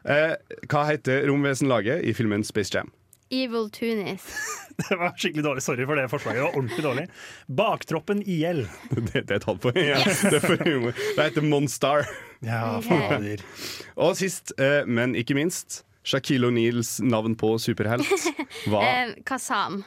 Eh, 0.07 0.35
hva 0.71 0.85
heter 0.87 1.27
romvesenlaget 1.27 2.05
i 2.07 2.13
filmen 2.15 2.45
Space 2.47 2.71
Jam? 2.71 2.91
Evil 3.31 3.69
Tunis. 3.69 4.25
Det 4.89 4.95
var 4.95 5.11
skikkelig 5.17 5.43
dårlig. 5.43 5.61
Sorry 5.63 5.85
for 5.85 5.95
det 5.99 6.05
forslaget. 6.09 6.37
Det 6.39 6.43
var 6.45 6.55
ordentlig 6.55 6.83
dårlig. 6.85 7.03
Baktroppen 7.47 8.21
IL. 8.25 8.61
Det, 8.89 9.11
det 9.13 9.31
er 9.31 9.35
et 9.41 9.43
halvt 9.49 9.61
poeng. 9.65 9.79
Ja. 9.83 9.99
Det 10.31 10.39
for 10.45 10.63
humor. 10.63 10.95
Det 11.17 11.25
heter 11.27 11.41
Monstar. 11.45 12.07
Ja, 12.39 12.79
fader. 12.85 13.43
Og 13.99 14.15
sist, 14.17 14.53
eh, 14.59 14.85
men 14.87 15.15
ikke 15.19 15.35
minst, 15.35 15.81
Shaquille 16.07 16.47
O'Neals 16.47 16.95
navn 17.03 17.35
på 17.35 17.57
superhelt 17.59 18.07
var 18.71 18.87
Eh, 18.87 19.11
Kazam. 19.27 19.81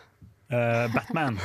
Uh, 0.53 0.85
Batman. 0.93 1.39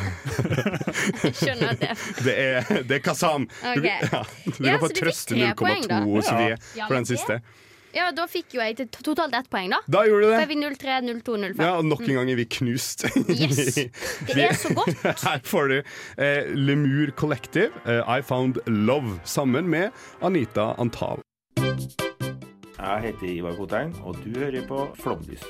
Skjønner 1.31 1.69
at 1.71 1.79
det 1.79 1.93
Det 2.25 2.33
er, 2.35 2.65
det 2.89 2.97
er 2.97 3.03
Kazam. 3.05 3.45
Du, 3.47 3.79
Ok. 3.79 3.85
ja, 3.87 4.23
du 4.43 4.65
Ja, 4.67 4.73
kan 4.75 4.81
få 4.83 4.89
du 4.91 4.97
trøste 4.99 5.37
tre 5.37 5.53
poeng, 5.55 5.87
da. 5.87 6.01
0,2, 6.03 6.57
Ja, 6.75 6.87
for 6.89 6.97
den 6.99 7.07
siste. 7.07 7.39
Ja, 7.95 8.09
da 8.11 8.25
fikk 8.29 8.53
jo 8.57 8.61
jeg 8.61 8.75
til 8.77 8.87
totalt 8.91 9.33
ett 9.37 9.47
poeng, 9.51 9.71
da. 9.73 9.79
Da 9.87 10.03
gjorde 10.07 10.27
du 10.27 10.31
det. 10.33 10.41
er 10.43 10.49
vi 10.49 10.57
0-3, 10.59 10.97
0-2, 11.07 11.37
0-5. 11.43 11.61
Ja, 11.63 11.71
og 11.79 11.85
nok 11.87 12.03
en 12.05 12.13
gang 12.19 12.31
er 12.33 12.39
vi 12.39 12.45
knust. 12.57 13.05
Yes. 13.37 13.77
Det 14.27 14.43
er 14.49 14.53
så 14.57 14.73
godt. 14.75 15.01
Her 15.27 15.39
får 15.45 15.71
du 15.71 15.77
eh, 15.79 16.51
Lemur 16.55 17.11
Collective, 17.17 17.71
eh, 17.87 18.03
I 18.17 18.21
Found 18.27 18.59
Love, 18.67 19.19
sammen 19.23 19.69
med 19.71 19.89
Anita 20.21 20.73
Antal. 20.81 21.23
Jeg 22.77 23.01
heter 23.07 23.27
Ivar 23.31 23.55
Kotein, 23.57 23.95
og 24.03 24.19
du 24.23 24.37
hører 24.39 24.67
på 24.67 24.83
Flomlys. 25.01 25.43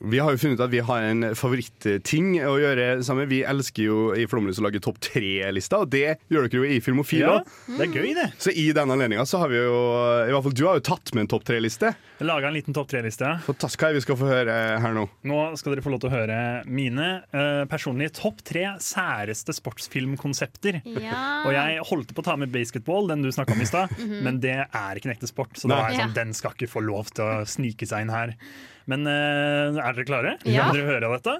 Vi 0.00 0.16
har 0.18 0.32
jo 0.32 0.38
funnet 0.40 0.56
ut 0.56 0.62
at 0.64 0.70
vi 0.72 0.78
har 0.80 1.02
en 1.10 1.26
favoritting 1.36 2.30
å 2.48 2.54
gjøre 2.56 2.84
sammen. 3.04 3.26
Vi 3.28 3.42
elsker 3.44 3.84
jo 3.84 3.96
i 4.16 4.22
Flomlys 4.30 4.56
å 4.56 4.64
lage 4.64 4.80
topp 4.80 4.96
tre-lister, 5.04 5.82
og 5.84 5.90
det 5.92 6.14
gjør 6.32 6.46
dere 6.48 6.56
jo 6.62 6.68
i 6.72 6.78
Filmofil 6.80 7.20
Ja, 7.20 7.34
òg. 7.42 7.50
det 7.76 7.84
er 7.84 7.92
gøy, 7.98 8.14
det. 8.16 8.24
Så 8.40 8.54
i 8.56 8.64
den 8.76 8.88
anledninga 8.94 9.26
så 9.28 9.42
har 9.42 9.52
vi 9.52 9.58
jo 9.60 9.74
I 10.24 10.32
hvert 10.32 10.46
fall 10.46 10.56
du 10.56 10.62
har 10.64 10.78
jo 10.80 10.84
tatt 10.88 11.12
med 11.12 11.26
en 11.26 11.30
topp 11.34 11.44
tre-liste. 11.50 11.90
Laga 12.24 12.48
en 12.48 12.56
liten 12.56 12.72
topp 12.76 12.88
tre-liste. 12.94 13.28
Fantastisk. 13.44 13.82
Hva 13.84 13.90
er 13.90 13.92
det 13.92 14.00
vi 14.00 14.06
skal 14.06 14.18
få 14.22 14.30
høre 14.30 14.56
her 14.86 14.96
nå? 14.96 15.04
Nå 15.28 15.42
skal 15.60 15.74
dere 15.76 15.84
få 15.84 15.92
lov 15.92 16.00
til 16.00 16.08
å 16.08 16.14
høre 16.16 16.38
mine 16.64 17.10
uh, 17.36 17.66
personlige 17.68 18.14
topp 18.22 18.40
tre 18.48 18.64
særeste 18.80 19.52
sportsfilmkonsepter. 19.60 20.80
Ja. 20.96 21.20
Og 21.44 21.52
jeg 21.58 21.84
holdt 21.92 22.16
på 22.16 22.24
å 22.24 22.28
ta 22.30 22.38
med 22.40 22.52
basketball, 22.56 23.08
den 23.12 23.20
du 23.26 23.30
snakka 23.36 23.52
om 23.52 23.60
i 23.64 23.68
stad, 23.68 23.92
men 24.24 24.40
det 24.40 24.56
er 24.64 24.96
ikke 24.96 25.12
en 25.12 25.16
ekte 25.18 25.28
sport. 25.28 25.60
Så 25.60 25.68
da 25.68 25.82
er 25.84 25.92
jeg 25.92 26.00
sånn, 26.00 26.14
Ja. 26.16 26.24
den 26.24 26.32
skal 26.40 26.56
ikke 26.56 26.72
få 26.72 26.80
lov 26.88 27.12
til 27.12 27.24
å 27.28 27.44
snike 27.44 27.84
seg 27.88 28.08
inn 28.08 28.16
her. 28.16 28.36
Men 28.86 29.06
eh, 29.06 29.76
er 29.80 29.92
dere 29.96 30.04
klare? 30.08 30.36
Ja. 30.48 30.68
Kan 30.70 30.74
dere 30.78 30.86
høre 30.94 31.10
dette? 31.18 31.38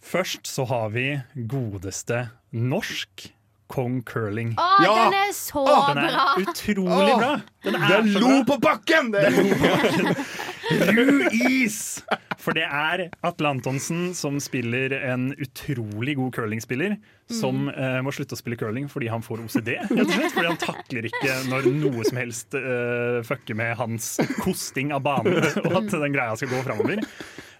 Først 0.00 0.46
så 0.48 0.64
har 0.68 0.88
vi 0.94 1.06
godeste 1.48 2.30
norsk 2.52 3.30
Kong 3.70 4.00
Curling. 4.02 4.54
Å, 4.58 4.68
Ja. 4.82 4.94
den 5.04 5.14
er 5.20 5.32
så 5.36 5.62
Den 5.64 5.98
er 6.02 6.08
bra! 6.10 6.24
utrolig 6.42 7.12
bra! 7.20 7.32
Den 7.62 7.76
Det 7.78 7.98
er 8.00 8.08
lo 8.20 8.32
på 8.48 8.56
bakken! 8.60 9.12
Det 9.14 9.24
er 9.28 9.30
Ru 9.30 9.44
is! 11.32 12.00
For 12.40 12.56
det 12.56 12.64
er 12.64 13.08
Atle 13.26 13.50
Antonsen 13.52 14.14
som 14.16 14.38
spiller 14.40 14.94
en 14.96 15.30
utrolig 15.36 16.16
god 16.16 16.32
curlingspiller. 16.38 16.96
Som 17.30 17.68
eh, 17.70 18.00
må 18.02 18.10
slutte 18.14 18.34
å 18.34 18.40
spille 18.40 18.58
curling 18.58 18.88
fordi 18.90 19.10
han 19.12 19.22
får 19.22 19.44
OCD. 19.44 19.74
Slett, 19.90 20.32
fordi 20.34 20.48
han 20.48 20.60
takler 20.60 21.10
ikke 21.10 21.36
når 21.50 21.68
noe 21.76 22.06
som 22.08 22.18
helst 22.18 22.56
uh, 22.56 23.20
fucker 23.26 23.58
med 23.58 23.76
hans 23.78 24.16
kosting 24.40 24.94
av 24.96 25.04
banen. 25.06 25.38
Og 25.66 25.78
at 25.82 25.92
den 25.92 26.16
greia 26.16 26.34
skal 26.38 26.50
gå 26.50 26.64
framover. 26.66 27.04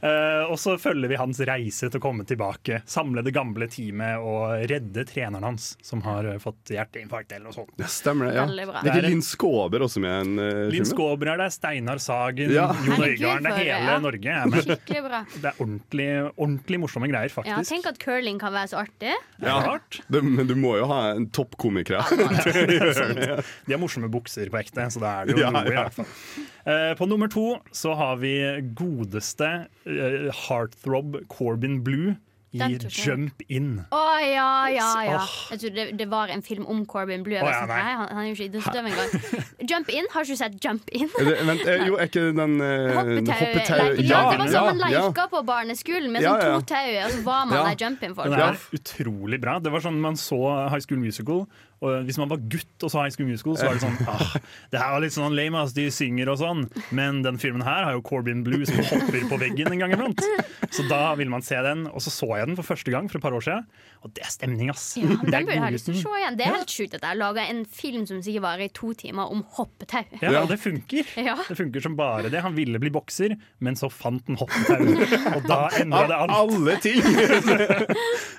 Eh, 0.01 0.45
og 0.49 0.57
så 0.61 0.77
følger 0.81 1.11
vi 1.13 1.19
hans 1.21 1.41
reise 1.45 1.91
til 1.91 2.01
å 2.01 2.03
komme 2.03 2.25
tilbake, 2.29 2.81
samle 2.89 3.21
det 3.27 3.35
gamle 3.37 3.67
teamet 3.69 4.23
og 4.25 4.63
redde 4.71 5.05
treneren 5.09 5.45
hans, 5.45 5.75
som 5.85 6.01
har 6.07 6.25
eh, 6.25 6.39
fått 6.41 6.73
hjerteinfarkt 6.73 7.35
eller 7.37 7.51
noe 7.51 7.57
sånt. 7.57 7.75
Ja, 7.81 7.89
Stemmer 7.91 8.31
det. 8.31 8.39
ja 8.39 8.47
Det 8.49 8.93
er 8.95 8.97
ikke 8.97 9.11
Linn 9.11 9.25
Skåber 9.25 9.85
også 9.85 10.01
med 10.01 10.15
en 10.23 10.41
uh, 10.41 10.63
Linn? 10.73 10.89
Skåber 10.89 11.35
er 11.35 11.43
der, 11.43 11.53
Steinar 11.53 12.01
Sagen, 12.01 12.53
Ja. 12.55 12.71
Jon 12.87 13.05
Øigarden. 13.05 13.45
Det 13.45 13.53
er 13.53 13.61
hele 13.61 13.93
ja. 13.93 13.99
Norge 14.01 14.37
er 14.39 14.49
med. 14.49 14.71
Bra. 15.11 15.21
Det 15.35 15.49
er 15.51 15.61
ordentlig, 15.61 16.09
ordentlig 16.37 16.81
morsomme 16.83 17.09
greier, 17.11 17.33
Ja, 17.49 17.61
tenk 17.67 17.89
at 17.91 18.01
curling 18.01 18.41
kan 18.41 18.55
være 18.55 18.73
så 18.73 18.81
artig. 18.85 19.13
Ja, 19.43 19.59
hardt. 19.67 20.01
Det, 20.09 20.23
men 20.25 20.49
du 20.49 20.55
må 20.59 20.77
jo 20.81 20.89
ha 20.91 21.01
en 21.15 21.29
toppkomiker. 21.35 22.01
De 23.67 23.73
har 23.75 23.81
morsomme 23.81 24.09
bukser 24.13 24.51
på 24.53 24.61
ekte, 24.61 24.89
så 24.93 25.03
da 25.03 25.13
er 25.21 25.29
det 25.31 25.37
jo 25.37 25.45
Ja, 25.45 25.53
noe. 25.55 25.67
i 25.69 25.75
ja. 25.75 25.85
hvert 25.89 26.01
fall. 26.01 26.49
Eh, 26.65 26.93
på 26.97 27.07
nummer 27.07 27.29
to 27.29 27.59
så 27.73 27.95
har 27.97 28.17
vi 28.21 28.35
godeste 28.77 29.47
eh, 29.85 30.29
heartthrob 30.49 31.17
Corbin 31.29 31.81
Blue 31.85 32.17
i. 32.53 32.79
Jump 32.91 33.43
In. 33.49 33.69
Å 33.95 34.01
ja, 34.25 34.49
ja, 34.75 34.89
ja. 35.07 35.21
Åh. 35.23 35.35
Jeg 35.53 35.63
tror 35.63 35.75
det, 35.77 35.85
det 36.01 36.09
var 36.11 36.33
en 36.35 36.43
film 36.43 36.67
om 36.67 36.83
Corbin 36.89 37.23
Blue. 37.27 37.39
Oh, 37.39 37.47
ja, 37.51 37.63
nei. 37.69 37.79
nei, 37.79 37.95
han, 38.01 38.09
han 38.11 38.23
er 38.25 38.29
jo 38.31 38.37
ikke 38.37 38.49
idrettsutøver 38.49 38.91
engang. 38.91 39.47
Jump 39.71 39.93
In, 39.95 40.11
har 40.11 40.27
ikke 40.27 40.35
du 40.35 40.41
sett 40.43 40.59
Jump 40.65 40.91
In? 40.91 41.09
Er 41.21 41.31
det, 41.31 41.37
vent, 41.47 41.65
eh, 41.69 41.87
jo, 41.87 41.97
er 42.01 42.11
ikke 42.11 42.27
den 42.35 42.57
uh, 42.59 43.01
Hoppetau. 43.31 43.95
Ja, 44.03 44.23
det 44.33 44.43
var 44.43 44.53
sånn 44.57 44.71
man 44.83 44.95
leka 44.97 45.27
på 45.31 45.45
barneskolen 45.47 46.11
med 46.15 46.27
Ja, 46.27 46.37
sånn 46.37 46.47
ja. 46.47 46.59
to 46.59 46.69
tau, 46.75 46.93
og 47.05 47.17
så 47.17 47.25
var 47.31 47.47
man 47.47 47.59
Ja. 47.61 47.65
der 47.71 47.85
Jump 47.87 48.07
In 48.07 48.19
for. 48.19 48.31
Det 48.31 48.47
er 48.51 48.63
utrolig 48.81 49.41
bra. 49.43 49.59
Det 49.63 49.75
var 49.75 49.85
sånn 49.87 50.01
Man 50.01 50.19
så 50.19 50.41
High 50.73 50.83
School 50.83 51.03
Musical, 51.03 51.45
og 51.81 52.05
hvis 52.05 52.19
man 52.21 52.29
var 52.29 52.43
gutt 52.53 52.85
og 52.85 52.91
så 52.93 53.05
High 53.07 53.15
School 53.15 53.29
Musical, 53.31 53.55
så 53.57 53.71
var 53.71 53.79
det 53.79 53.85
sånn 53.87 53.97
ah, 54.11 54.35
Det 54.73 54.81
her 54.81 54.91
var 54.93 55.01
litt 55.01 55.15
sånn 55.15 55.37
lame, 55.37 55.63
ass, 55.63 55.73
de 55.77 55.87
synger 55.95 56.29
og 56.29 56.37
sånn. 56.43 56.67
Men 56.97 57.23
den 57.25 57.39
filmen 57.41 57.65
her 57.65 57.87
har 57.87 57.97
jo 57.97 58.03
Corbin 58.05 58.43
Blue 58.45 58.67
som 58.69 58.83
hopper 58.91 59.25
på 59.31 59.39
veggen 59.41 59.73
en 59.73 59.81
gang 59.81 59.95
iblant. 59.97 60.21
Så 60.69 60.85
da 60.91 61.15
ville 61.17 61.33
man 61.33 61.45
se 61.47 61.57
den. 61.65 61.87
Og 61.89 62.05
så 62.05 62.13
så 62.13 62.29
jeg 62.37 62.40
den 62.49 62.57
for 62.59 62.67
første 62.67 62.91
gang 62.95 63.09
for 63.11 63.19
et 63.19 63.25
par 63.25 63.35
år 63.37 63.45
siden, 63.45 63.67
og 64.05 64.13
det 64.17 64.23
er 64.25 64.31
stemning, 64.33 64.71
ass. 64.73 64.87
Ja, 64.97 65.09
det 65.09 65.31
den 65.35 65.47
burde 65.47 65.57
jeg 65.57 65.63
ha 65.65 65.71
lyst 65.75 65.89
til 65.91 65.95
å 65.97 66.01
se 66.01 66.15
igjen. 66.21 66.39
Det 66.39 66.47
er 66.47 66.55
helt 66.57 66.75
sjukt 66.75 66.95
at 66.97 67.03
jeg 67.05 67.09
har 67.11 67.19
laga 67.21 67.45
en 67.53 67.65
film 67.67 68.07
som 68.09 68.23
sikkert 68.25 68.45
varer 68.47 68.65
i 68.67 68.71
to 68.81 68.93
timer, 68.99 69.31
om 69.35 69.43
hoppetau. 69.59 70.03
Ja, 70.23 70.33
og 70.43 70.49
det 70.53 70.59
funker. 70.63 71.11
Ja. 71.21 71.37
Det 71.49 71.57
funker 71.59 71.85
som 71.85 71.97
bare 71.99 72.31
det. 72.33 72.41
Han 72.45 72.57
ville 72.57 72.81
bli 72.83 72.91
bokser, 72.95 73.37
men 73.61 73.77
så 73.77 73.91
fant 73.93 74.25
han 74.31 74.39
hoppetau. 74.41 74.87
Og 75.37 75.47
da 75.49 75.61
endra 75.81 76.05
det 76.11 76.17
alt. 76.21 76.37
alle 76.41 76.77
ting! 76.83 77.01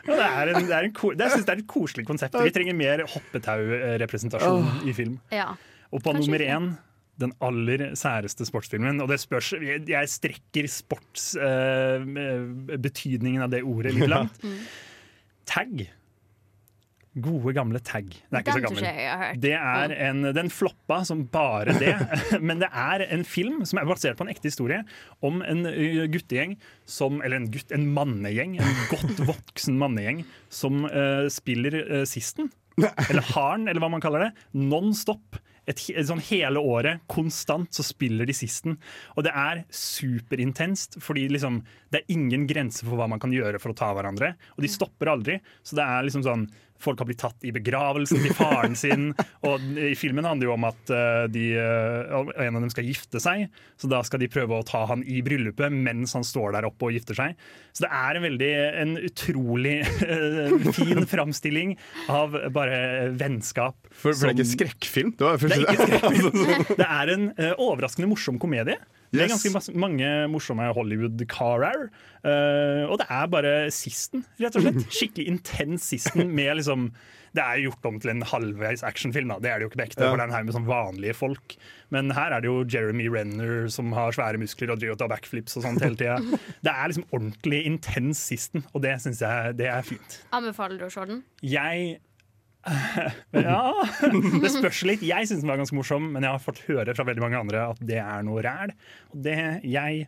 Ja, 0.02 0.16
det 0.18 0.26
er 0.26 0.50
en, 0.56 0.66
det 0.66 0.74
er 0.74 0.86
en, 0.88 0.94
ko- 0.98 1.12
det, 1.14 1.22
jeg 1.28 1.32
synes 1.36 1.46
det 1.46 1.54
er 1.54 1.60
et 1.62 1.68
koselig 1.70 2.04
konsept. 2.08 2.34
Vi 2.42 2.52
trenger 2.56 2.74
mer 2.78 3.04
hoppetau-representasjon 3.12 4.88
i 4.90 4.94
film. 4.98 5.20
Ja. 5.34 5.52
Og 5.92 6.02
på 6.02 6.14
Kanskje 6.16 6.26
nummer 6.32 6.44
én 6.46 6.72
den 7.20 7.34
aller 7.44 7.92
særeste 8.00 8.46
sportsfilmen. 8.48 9.02
Og 9.04 9.10
det 9.12 9.20
spørs 9.22 9.52
Jeg, 9.58 9.84
jeg 9.90 10.10
strekker 10.10 10.66
sportsbetydningen 10.72 13.42
av 13.44 13.50
det 13.54 13.62
ordet 13.68 13.94
litt 13.98 14.12
langt. 14.12 14.38
Tag. 15.52 15.72
Gode, 17.12 17.52
gamle 17.52 17.76
tag. 17.84 18.08
Det 18.08 18.32
er 18.32 18.40
ikke 18.40 18.54
så 18.54 18.62
Den 18.62 18.70
gammel. 18.70 18.86
jeg 18.88 19.04
jeg 19.04 19.12
har 19.12 19.20
hørt. 19.20 19.36
Det 19.44 19.52
er 19.52 19.92
en, 20.08 20.24
den 20.32 20.48
floppa 20.48 21.04
som 21.04 21.28
bare 21.28 21.76
det. 21.76 21.92
Men 22.48 22.64
det 22.64 22.72
er 22.72 23.04
en 23.04 23.28
film 23.28 23.68
som 23.68 23.76
er 23.82 23.90
basert 23.90 24.16
på 24.16 24.24
en 24.24 24.32
ekte 24.32 24.48
historie 24.48 24.80
om 25.20 25.44
en 25.44 25.68
guttegjeng 26.14 26.56
som 26.88 27.20
Eller 27.20 27.36
en 27.42 27.52
gutt, 27.52 27.68
en 27.76 27.84
mannegjeng. 27.92 28.56
En 28.64 28.72
godt 28.94 29.20
voksen 29.34 29.76
mannegjeng 29.82 30.24
som 30.48 30.88
uh, 30.88 31.28
spiller 31.28 31.76
uh, 31.84 32.08
sisten. 32.08 32.48
Eller 32.80 33.26
haren, 33.34 33.68
eller 33.68 33.84
hva 33.84 33.92
man 33.92 34.00
kaller 34.04 34.30
det. 34.30 34.34
Non 34.56 34.96
stop. 34.96 35.36
Et, 35.70 35.84
et 35.94 36.08
sånn 36.08 36.24
hele 36.32 36.62
året, 36.66 37.04
konstant, 37.12 37.70
så 37.74 37.86
spiller 37.86 38.26
de 38.28 38.36
sisten. 38.36 38.80
Og 39.16 39.28
det 39.28 39.34
er 39.38 39.64
superintenst, 39.76 40.98
fordi 41.04 41.28
liksom, 41.32 41.62
det 41.94 42.02
er 42.02 42.16
ingen 42.16 42.48
grenser 42.50 42.88
for 42.88 42.98
hva 43.00 43.10
man 43.12 43.22
kan 43.22 43.34
gjøre 43.36 43.62
for 43.62 43.74
å 43.74 43.78
ta 43.78 43.92
hverandre. 43.96 44.34
Og 44.58 44.66
de 44.66 44.72
stopper 44.72 45.14
aldri. 45.14 45.38
Så 45.62 45.78
det 45.78 45.86
er 45.86 46.08
liksom 46.08 46.26
sånn 46.26 46.48
Folk 46.82 47.02
har 47.02 47.10
blitt 47.10 47.22
tatt 47.22 47.46
i 47.48 47.54
begravelsen 47.56 48.22
til 48.24 48.34
faren 48.38 48.78
sin. 48.78 49.12
Og 49.48 49.64
i 49.78 49.94
filmen 50.00 50.28
handler 50.28 50.46
det 50.46 50.50
jo 50.50 50.56
om 50.56 50.68
at 50.70 50.94
eh, 50.96 51.26
de, 51.32 51.46
eh, 51.62 52.32
en 52.46 52.58
av 52.58 52.66
dem 52.66 52.72
skal 52.74 52.88
gifte 52.88 53.22
seg. 53.24 53.48
Så 53.80 53.90
da 53.92 54.02
skal 54.08 54.24
de 54.24 54.30
prøve 54.32 54.58
å 54.58 54.66
ta 54.68 54.84
han 54.90 55.04
i 55.06 55.22
bryllupet 55.26 55.74
mens 55.74 56.16
han 56.18 56.26
står 56.28 56.58
der 56.58 56.70
oppe 56.70 56.90
og 56.90 56.96
gifter 56.98 57.18
seg. 57.18 57.38
Så 57.72 57.86
det 57.86 57.92
er 58.02 58.18
en 58.18 58.26
veldig 58.28 58.52
en 58.84 58.96
utrolig 59.02 59.76
eh, 60.08 60.56
fin 60.76 61.06
framstilling 61.14 61.76
av 62.12 62.38
bare 62.54 63.12
vennskap. 63.18 63.78
For, 63.92 64.16
for 64.16 64.30
det 64.30 64.34
er 64.34 64.40
ikke 64.40 64.52
skrekkfilm? 64.56 65.14
Det 65.20 65.28
var 65.28 65.42
det 65.42 65.52
er 65.60 65.68
ikke 65.68 65.92
skrekkfilm. 65.92 66.74
Det 66.82 66.88
er 66.88 67.16
en 67.18 67.30
overraskende 67.58 68.10
morsom 68.12 68.42
komedie. 68.42 68.80
Det 69.12 69.26
er 69.26 69.32
ganske 69.32 69.74
mange 69.76 70.10
morsomme 70.32 70.70
Hollywood-carer. 70.76 71.90
Uh, 72.24 72.86
og 72.88 73.00
det 73.02 73.08
er 73.12 73.32
bare 73.32 73.56
sisten, 73.74 74.24
rett 74.40 74.56
og 74.56 74.64
slett. 74.64 74.86
Skikkelig 74.98 75.26
intens 75.34 75.90
sisten 75.92 76.32
med 76.32 76.54
liksom 76.60 76.92
Det 77.36 77.42
er 77.44 77.62
gjort 77.64 77.86
om 77.88 77.98
til 78.04 78.12
en 78.12 78.26
halvveis 78.28 78.84
actionfilm, 78.84 79.32
da. 79.32 79.40
det 79.44 79.52
er 79.52 79.60
det 79.60 79.66
jo 79.66 79.72
ikke 79.72 79.80
på 79.82 79.86
ekte. 79.86 80.04
Ja. 80.04 80.12
For 80.12 80.20
det 80.20 80.26
er 80.26 80.32
en 80.32 80.36
haug 80.36 80.48
med 80.48 80.58
sånn 80.58 80.70
vanlige 80.70 81.16
folk. 81.16 81.56
Men 81.96 82.12
her 82.16 82.36
er 82.36 82.44
det 82.44 82.52
jo 82.52 82.64
Jeremy 82.68 83.08
Renner 83.12 83.68
som 83.72 83.92
har 83.96 84.16
svære 84.16 84.40
muskler 84.42 84.74
og 84.74 84.80
driver 84.82 84.96
og 84.96 85.02
tar 85.04 85.12
backflips 85.12 85.60
og 85.60 85.68
sånt 85.68 85.84
hele 85.84 86.00
tida. 86.00 86.20
Det 86.66 86.72
er 86.72 86.92
liksom 86.92 87.08
ordentlig 87.12 87.64
intens 87.68 88.22
sisten, 88.32 88.64
og 88.72 88.84
det 88.84 88.94
syns 89.04 89.24
jeg 89.24 89.56
det 89.60 89.68
er 89.72 89.84
fint. 89.86 90.22
Anbefaler 90.36 90.80
du 90.80 90.86
å 90.88 90.92
se 90.94 91.08
den? 91.10 91.24
Jeg 91.44 92.00
Ja, 93.48 93.62
det 94.42 94.52
spørs 94.54 94.82
litt. 94.88 95.06
Jeg 95.06 95.30
syns 95.30 95.44
den 95.44 95.52
var 95.52 95.62
ganske 95.62 95.78
morsom, 95.78 96.12
men 96.14 96.26
jeg 96.26 96.36
har 96.36 96.44
fått 96.44 96.62
høre 96.68 96.96
fra 96.98 97.06
veldig 97.08 97.24
mange 97.24 97.40
andre 97.40 97.64
at 97.74 97.82
det 97.82 98.02
er 98.04 98.28
noe 98.28 98.44
ræl. 98.46 98.76
Og 99.14 99.24
det 99.28 99.40
jeg 99.68 100.06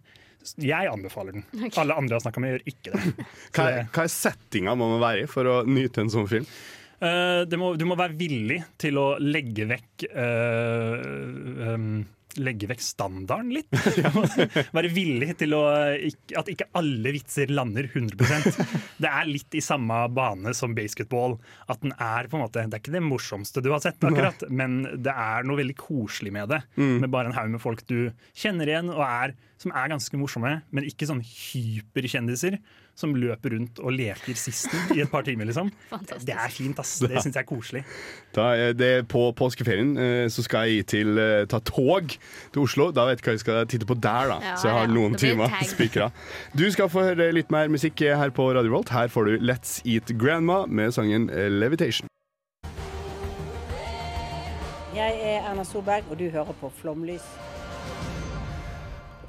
jeg 0.59 0.89
anbefaler 0.91 1.37
den. 1.37 1.43
Alle 1.79 1.95
andre 1.95 2.11
jeg 2.11 2.17
har 2.17 2.23
snakka 2.25 2.41
med, 2.43 2.53
gjør 2.53 2.71
ikke 2.73 2.91
det. 2.91 3.27
Hva 3.55 3.67
er, 3.69 3.85
hva 3.95 4.03
er 4.03 4.11
settinga 4.11 4.73
man 4.75 4.91
må 4.91 4.97
være 4.99 5.23
i 5.23 5.29
for 5.31 5.47
å 5.47 5.53
nyte 5.63 6.03
en 6.03 6.11
sånn 6.11 6.27
film? 6.27 6.47
Uh, 7.03 7.43
det 7.47 7.59
må, 7.59 7.73
du 7.79 7.85
må 7.87 7.95
være 7.99 8.15
villig 8.19 8.59
til 8.79 8.99
å 8.99 9.05
legge 9.23 9.69
vekk 9.71 10.05
uh, 10.11 10.99
um, 11.73 12.03
Legge 12.41 12.67
vekk 12.69 12.83
standarden 12.83 13.51
litt. 13.53 13.69
være 14.77 14.91
villig 14.93 15.33
til 15.41 15.55
å 15.57 15.63
At 16.39 16.49
ikke 16.51 16.69
alle 16.79 17.13
vitser 17.15 17.51
lander 17.53 17.87
100% 17.89 18.59
Det 19.03 19.09
er 19.09 19.29
litt 19.29 19.57
i 19.57 19.63
samme 19.63 20.03
bane 20.13 20.55
som 20.57 20.75
basketball. 20.77 21.37
At 21.71 21.83
den 21.83 21.95
er 21.97 22.29
på 22.29 22.39
en 22.39 22.45
måte 22.45 22.65
Det 22.65 22.79
er 22.79 22.83
ikke 22.83 22.95
det 22.97 23.03
morsomste 23.05 23.63
du 23.63 23.71
har 23.73 23.83
sett, 23.83 24.01
akkurat, 24.03 24.45
men 24.49 24.81
det 25.03 25.13
er 25.13 25.45
noe 25.47 25.59
veldig 25.59 25.77
koselig 25.79 26.33
med 26.35 26.51
det. 26.51 26.61
Med 26.77 27.11
bare 27.13 27.31
en 27.31 27.37
haug 27.37 27.51
med 27.53 27.61
folk 27.63 27.83
du 27.89 28.11
kjenner 28.37 28.69
igjen, 28.69 28.91
og 28.93 29.03
er, 29.05 29.35
som 29.61 29.73
er 29.75 29.91
ganske 29.91 30.19
morsomme, 30.19 30.55
men 30.73 30.87
ikke 30.89 31.07
sånn 31.09 31.23
hyperkjendiser 31.23 32.59
som 32.95 33.15
løper 33.17 33.55
rundt 33.55 33.79
og 33.81 33.95
leker 33.95 34.37
sisten 34.37 34.93
i 34.95 35.01
et 35.03 35.11
par 35.11 35.25
timer, 35.25 35.47
liksom. 35.49 35.71
Fantastisk. 35.93 36.27
Det 36.27 36.35
er 36.37 36.53
fint, 36.53 36.79
ass. 36.79 36.93
Det 37.01 37.15
syns 37.17 37.33
jeg 37.33 37.41
er 37.41 37.49
koselig. 37.49 37.83
Da 38.35 38.49
er 38.57 38.77
det 38.77 38.91
På 39.11 39.25
påskeferien 39.37 39.95
eh, 39.97 40.27
så 40.33 40.45
skal 40.45 40.69
jeg 40.69 40.87
til, 40.93 41.17
eh, 41.17 41.45
ta 41.49 41.59
tog 41.59 42.13
til 42.53 42.63
Oslo. 42.63 42.91
Da 42.93 43.07
vet 43.09 43.21
jeg 43.21 43.27
hva 43.27 43.37
jeg 43.37 43.43
skal 43.43 43.67
titte 43.69 43.89
på 43.89 43.97
der, 43.97 44.31
da. 44.35 44.39
Ja, 44.43 44.55
så 44.57 44.69
jeg 44.69 44.77
har 44.77 44.87
ja. 44.87 44.93
noen 44.93 45.17
timer 45.19 45.53
spikra. 45.73 46.11
Du 46.53 46.65
skal 46.71 46.91
få 46.91 47.07
høre 47.09 47.31
litt 47.35 47.51
mer 47.53 47.71
musikk 47.73 48.05
her 48.05 48.33
på 48.33 48.51
Radio 48.53 48.75
Volt. 48.75 48.93
Her 48.93 49.09
får 49.11 49.29
du 49.29 49.37
Let's 49.41 49.79
Eat 49.85 50.13
Grandma 50.19 50.63
med 50.67 50.93
sangen 50.93 51.29
eh, 51.33 51.49
Levitation. 51.51 52.09
Jeg 54.93 55.17
er 55.17 55.49
Erna 55.49 55.65
Solberg, 55.65 56.05
og 56.11 56.19
du 56.19 56.29
hører 56.29 56.53
på 56.61 56.69
Flomlys. 56.77 57.25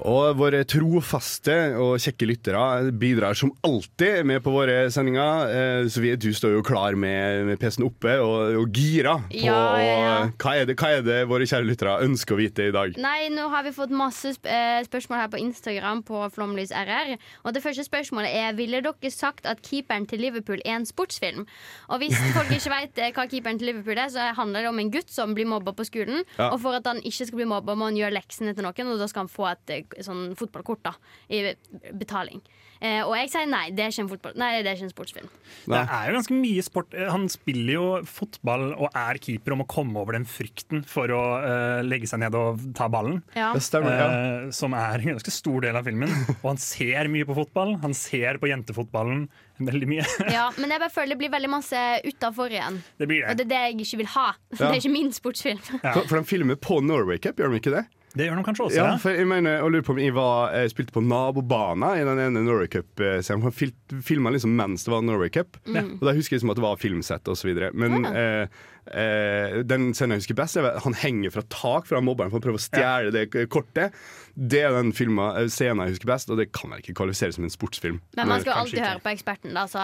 Og 0.05 0.35
våre 0.37 0.59
trofaste 0.69 1.53
og 1.81 1.95
kjekke 2.03 2.27
lyttere 2.29 2.91
bidrar 3.01 3.33
som 3.37 3.49
alltid 3.65 4.21
med 4.29 4.43
på 4.45 4.51
våre 4.53 4.85
sendinger. 4.93 5.49
Eh, 5.49 5.87
Så 5.89 6.01
vi, 6.03 6.11
du 6.15 6.27
står 6.35 6.53
jo 6.59 6.61
klar 6.65 6.93
med, 6.93 7.45
med 7.47 7.57
PC-en 7.61 7.87
oppe 7.87 8.13
og, 8.21 8.55
og 8.61 8.75
gira 8.75 9.15
på 9.31 9.39
Ja, 9.47 9.57
ja, 9.81 9.95
ja. 10.03 10.11
Hva, 10.41 10.53
er 10.61 10.67
det, 10.69 10.75
hva 10.77 10.91
er 10.99 11.01
det 11.05 11.17
våre 11.29 11.47
kjære 11.49 11.65
lyttere 11.65 11.95
ønsker 12.05 12.35
å 12.35 12.39
vite 12.39 12.67
i 12.69 12.73
dag? 12.75 12.93
Nei, 13.01 13.31
nå 13.33 13.47
har 13.49 13.65
vi 13.65 13.73
fått 13.73 13.93
masse 13.95 14.35
eh, 14.45 14.83
spørsmål 14.85 15.23
her 15.23 15.31
på 15.33 15.41
Instagram 15.41 16.03
på 16.05 16.21
Flomlys 16.35 16.73
RR. 16.75 17.15
Og 17.47 17.55
det 17.57 17.63
første 17.65 17.87
spørsmålet 17.87 18.29
er 18.35 18.53
Ville 18.59 18.83
dere 18.85 19.11
sagt 19.13 19.49
at 19.49 19.63
keeperen 19.65 20.05
til 20.09 20.21
Liverpool 20.21 20.61
er 20.65 20.77
en 20.77 20.85
sportsfilm. 20.85 21.47
Og 21.89 22.03
hvis 22.03 22.13
folk 22.37 22.53
ikke 22.53 22.75
vet 22.75 23.01
eh, 23.07 23.13
hva 23.15 23.25
keeperen 23.31 23.57
til 23.61 23.71
Liverpool 23.71 23.97
er, 24.05 24.13
så 24.13 24.29
handler 24.37 24.67
det 24.67 24.73
om 24.75 24.83
en 24.85 24.93
gutt 24.93 25.09
som 25.09 25.33
blir 25.33 25.49
mobba 25.49 25.73
på 25.73 25.87
skolen. 25.89 26.21
Og 26.51 26.59
for 26.61 26.77
at 26.77 26.85
han 26.93 27.01
ikke 27.01 27.31
skal 27.31 27.41
bli 27.41 27.49
mobba, 27.49 27.73
må 27.73 27.89
han 27.89 27.97
gjøre 27.97 28.19
leksene 28.19 28.53
til 28.53 28.69
noen, 28.69 28.93
og 28.93 29.01
da 29.01 29.09
skal 29.09 29.25
han 29.25 29.33
få 29.33 29.49
et 29.55 29.75
sånn 30.03 30.35
fotballkort 30.39 30.83
da, 30.85 30.95
i 31.29 31.53
betaling. 31.93 32.41
Eh, 32.83 33.01
og 33.05 33.13
jeg 33.15 33.29
sier 33.31 33.47
nei, 33.47 33.69
det 33.73 33.85
er 33.85 33.93
ikke 33.93 34.03
en, 34.03 34.09
fotball 34.11 34.33
nei, 34.39 34.49
det 34.59 34.69
er 34.69 34.77
ikke 34.77 34.87
en 34.89 34.91
sportsfilm. 34.91 35.29
Det 35.71 35.79
er 35.79 36.09
jo 36.09 36.17
ganske 36.17 36.35
mye 36.35 36.65
sport. 36.65 36.95
Eh, 36.97 37.07
Han 37.13 37.27
spiller 37.31 37.77
jo 37.77 37.85
fotball 38.09 38.67
og 38.73 38.89
er 38.99 39.19
keeper 39.23 39.55
og 39.55 39.61
må 39.61 39.67
komme 39.71 40.01
over 40.01 40.17
den 40.17 40.27
frykten 40.27 40.83
for 40.89 41.11
å 41.15 41.21
uh, 41.39 41.79
legge 41.85 42.09
seg 42.09 42.21
ned 42.25 42.35
og 42.35 42.61
ta 42.75 42.89
ballen. 42.91 43.21
Ja. 43.37 43.53
Det 43.55 43.63
stemmer, 43.63 43.95
ja. 43.95 44.09
uh, 44.11 44.51
som 44.55 44.75
er 44.77 44.99
en 44.99 45.15
ganske 45.15 45.33
stor 45.33 45.65
del 45.65 45.79
av 45.79 45.87
filmen. 45.87 46.11
Og 46.43 46.51
han 46.51 46.61
ser 46.61 47.09
mye 47.11 47.27
på 47.27 47.37
fotball. 47.37 47.75
Han 47.85 47.95
ser 47.97 48.41
på 48.41 48.51
jentefotballen 48.51 49.25
veldig 49.63 49.91
mye. 49.93 50.07
Ja, 50.35 50.49
men 50.59 50.73
jeg 50.73 50.81
bare 50.83 50.93
føler 50.97 51.15
det 51.15 51.21
blir 51.23 51.31
veldig 51.33 51.51
masse 51.55 51.81
utafor 52.05 52.51
igjen. 52.51 52.81
Det 52.99 53.07
blir 53.09 53.23
Og 53.23 53.37
det. 53.39 53.45
det 53.45 53.47
er 53.47 53.53
det 53.53 53.61
jeg 53.63 53.87
ikke 53.87 54.01
vil 54.03 54.13
ha. 54.17 54.27
Det 54.51 54.65
er 54.67 54.79
ikke 54.81 54.95
min 54.97 55.13
sportsfilm. 55.15 55.61
For, 55.63 56.01
for 56.09 56.17
de 56.19 56.25
filmer 56.27 56.59
på 56.59 56.81
Norway 56.83 57.21
Cup, 57.23 57.39
gjør 57.39 57.55
de 57.55 57.63
ikke 57.63 57.77
det? 57.77 57.85
Det 58.15 58.29
gjør 58.29 58.37
de 58.39 58.43
kanskje 58.47 58.65
også. 58.69 58.77
Ja, 58.79 58.85
Ja, 58.93 58.97
for 59.01 59.11
jeg 59.11 59.27
mener, 59.27 59.57
jeg 59.59 59.71
lurer 59.73 59.83
på 59.87 59.91
om 59.95 59.99
jeg 59.99 60.13
var, 60.15 60.53
jeg 60.55 60.71
spilte 60.71 60.93
på 60.95 61.03
nabobana 61.03 61.93
i 61.99 62.05
den 62.07 62.21
ene 62.23 62.43
Norway 62.45 62.67
Cup-serien. 62.71 63.41
Han 63.43 63.51
fil, 63.55 63.73
filma 64.07 64.31
liksom 64.31 64.53
mens 64.55 64.85
det 64.87 64.93
var 64.95 65.01
Norway 65.03 65.29
Cup. 65.35 65.57
Og 65.67 65.99
da 66.05 66.13
husker 66.15 66.35
jeg 66.37 66.39
liksom 66.41 66.53
at 66.55 66.61
det 66.61 66.63
var 66.65 66.79
filmsett 66.79 67.27
osv. 67.27 67.51
Men 67.75 68.05
eh, 68.07 68.47
eh, 68.95 69.57
den 69.67 69.89
scenen 69.97 70.15
jeg 70.15 70.23
husker 70.23 70.37
best, 70.39 70.55
er 70.61 70.69
at 70.71 70.83
han 70.85 70.95
henger 71.01 71.33
fra 71.35 71.43
tak 71.51 71.89
fra 71.91 71.99
mobberen 72.03 72.31
for 72.31 72.39
å 72.39 72.45
prøve 72.47 72.61
å 72.61 72.63
stjele 72.63 73.11
det 73.15 73.25
k- 73.33 73.45
kortet. 73.51 73.91
Det 74.35 74.63
er 74.67 74.71
den 74.75 74.93
filma, 74.95 75.33
eh, 75.41 75.49
scenen 75.51 75.83
jeg 75.87 75.95
husker 75.97 76.11
best, 76.13 76.31
og 76.31 76.39
det 76.39 76.49
kan 76.55 76.71
vel 76.71 76.79
ikke 76.83 76.95
kvalifiseres 77.01 77.35
som 77.35 77.43
en 77.47 77.51
sportsfilm. 77.53 77.99
Men 78.15 78.31
man 78.31 78.41
skal 78.43 78.53
jo 78.53 78.59
alltid 78.63 78.79
ikke. 78.79 78.89
høre 78.93 79.03
på 79.05 79.13
eksperten, 79.15 79.55
da. 79.55 79.67
Så 79.67 79.83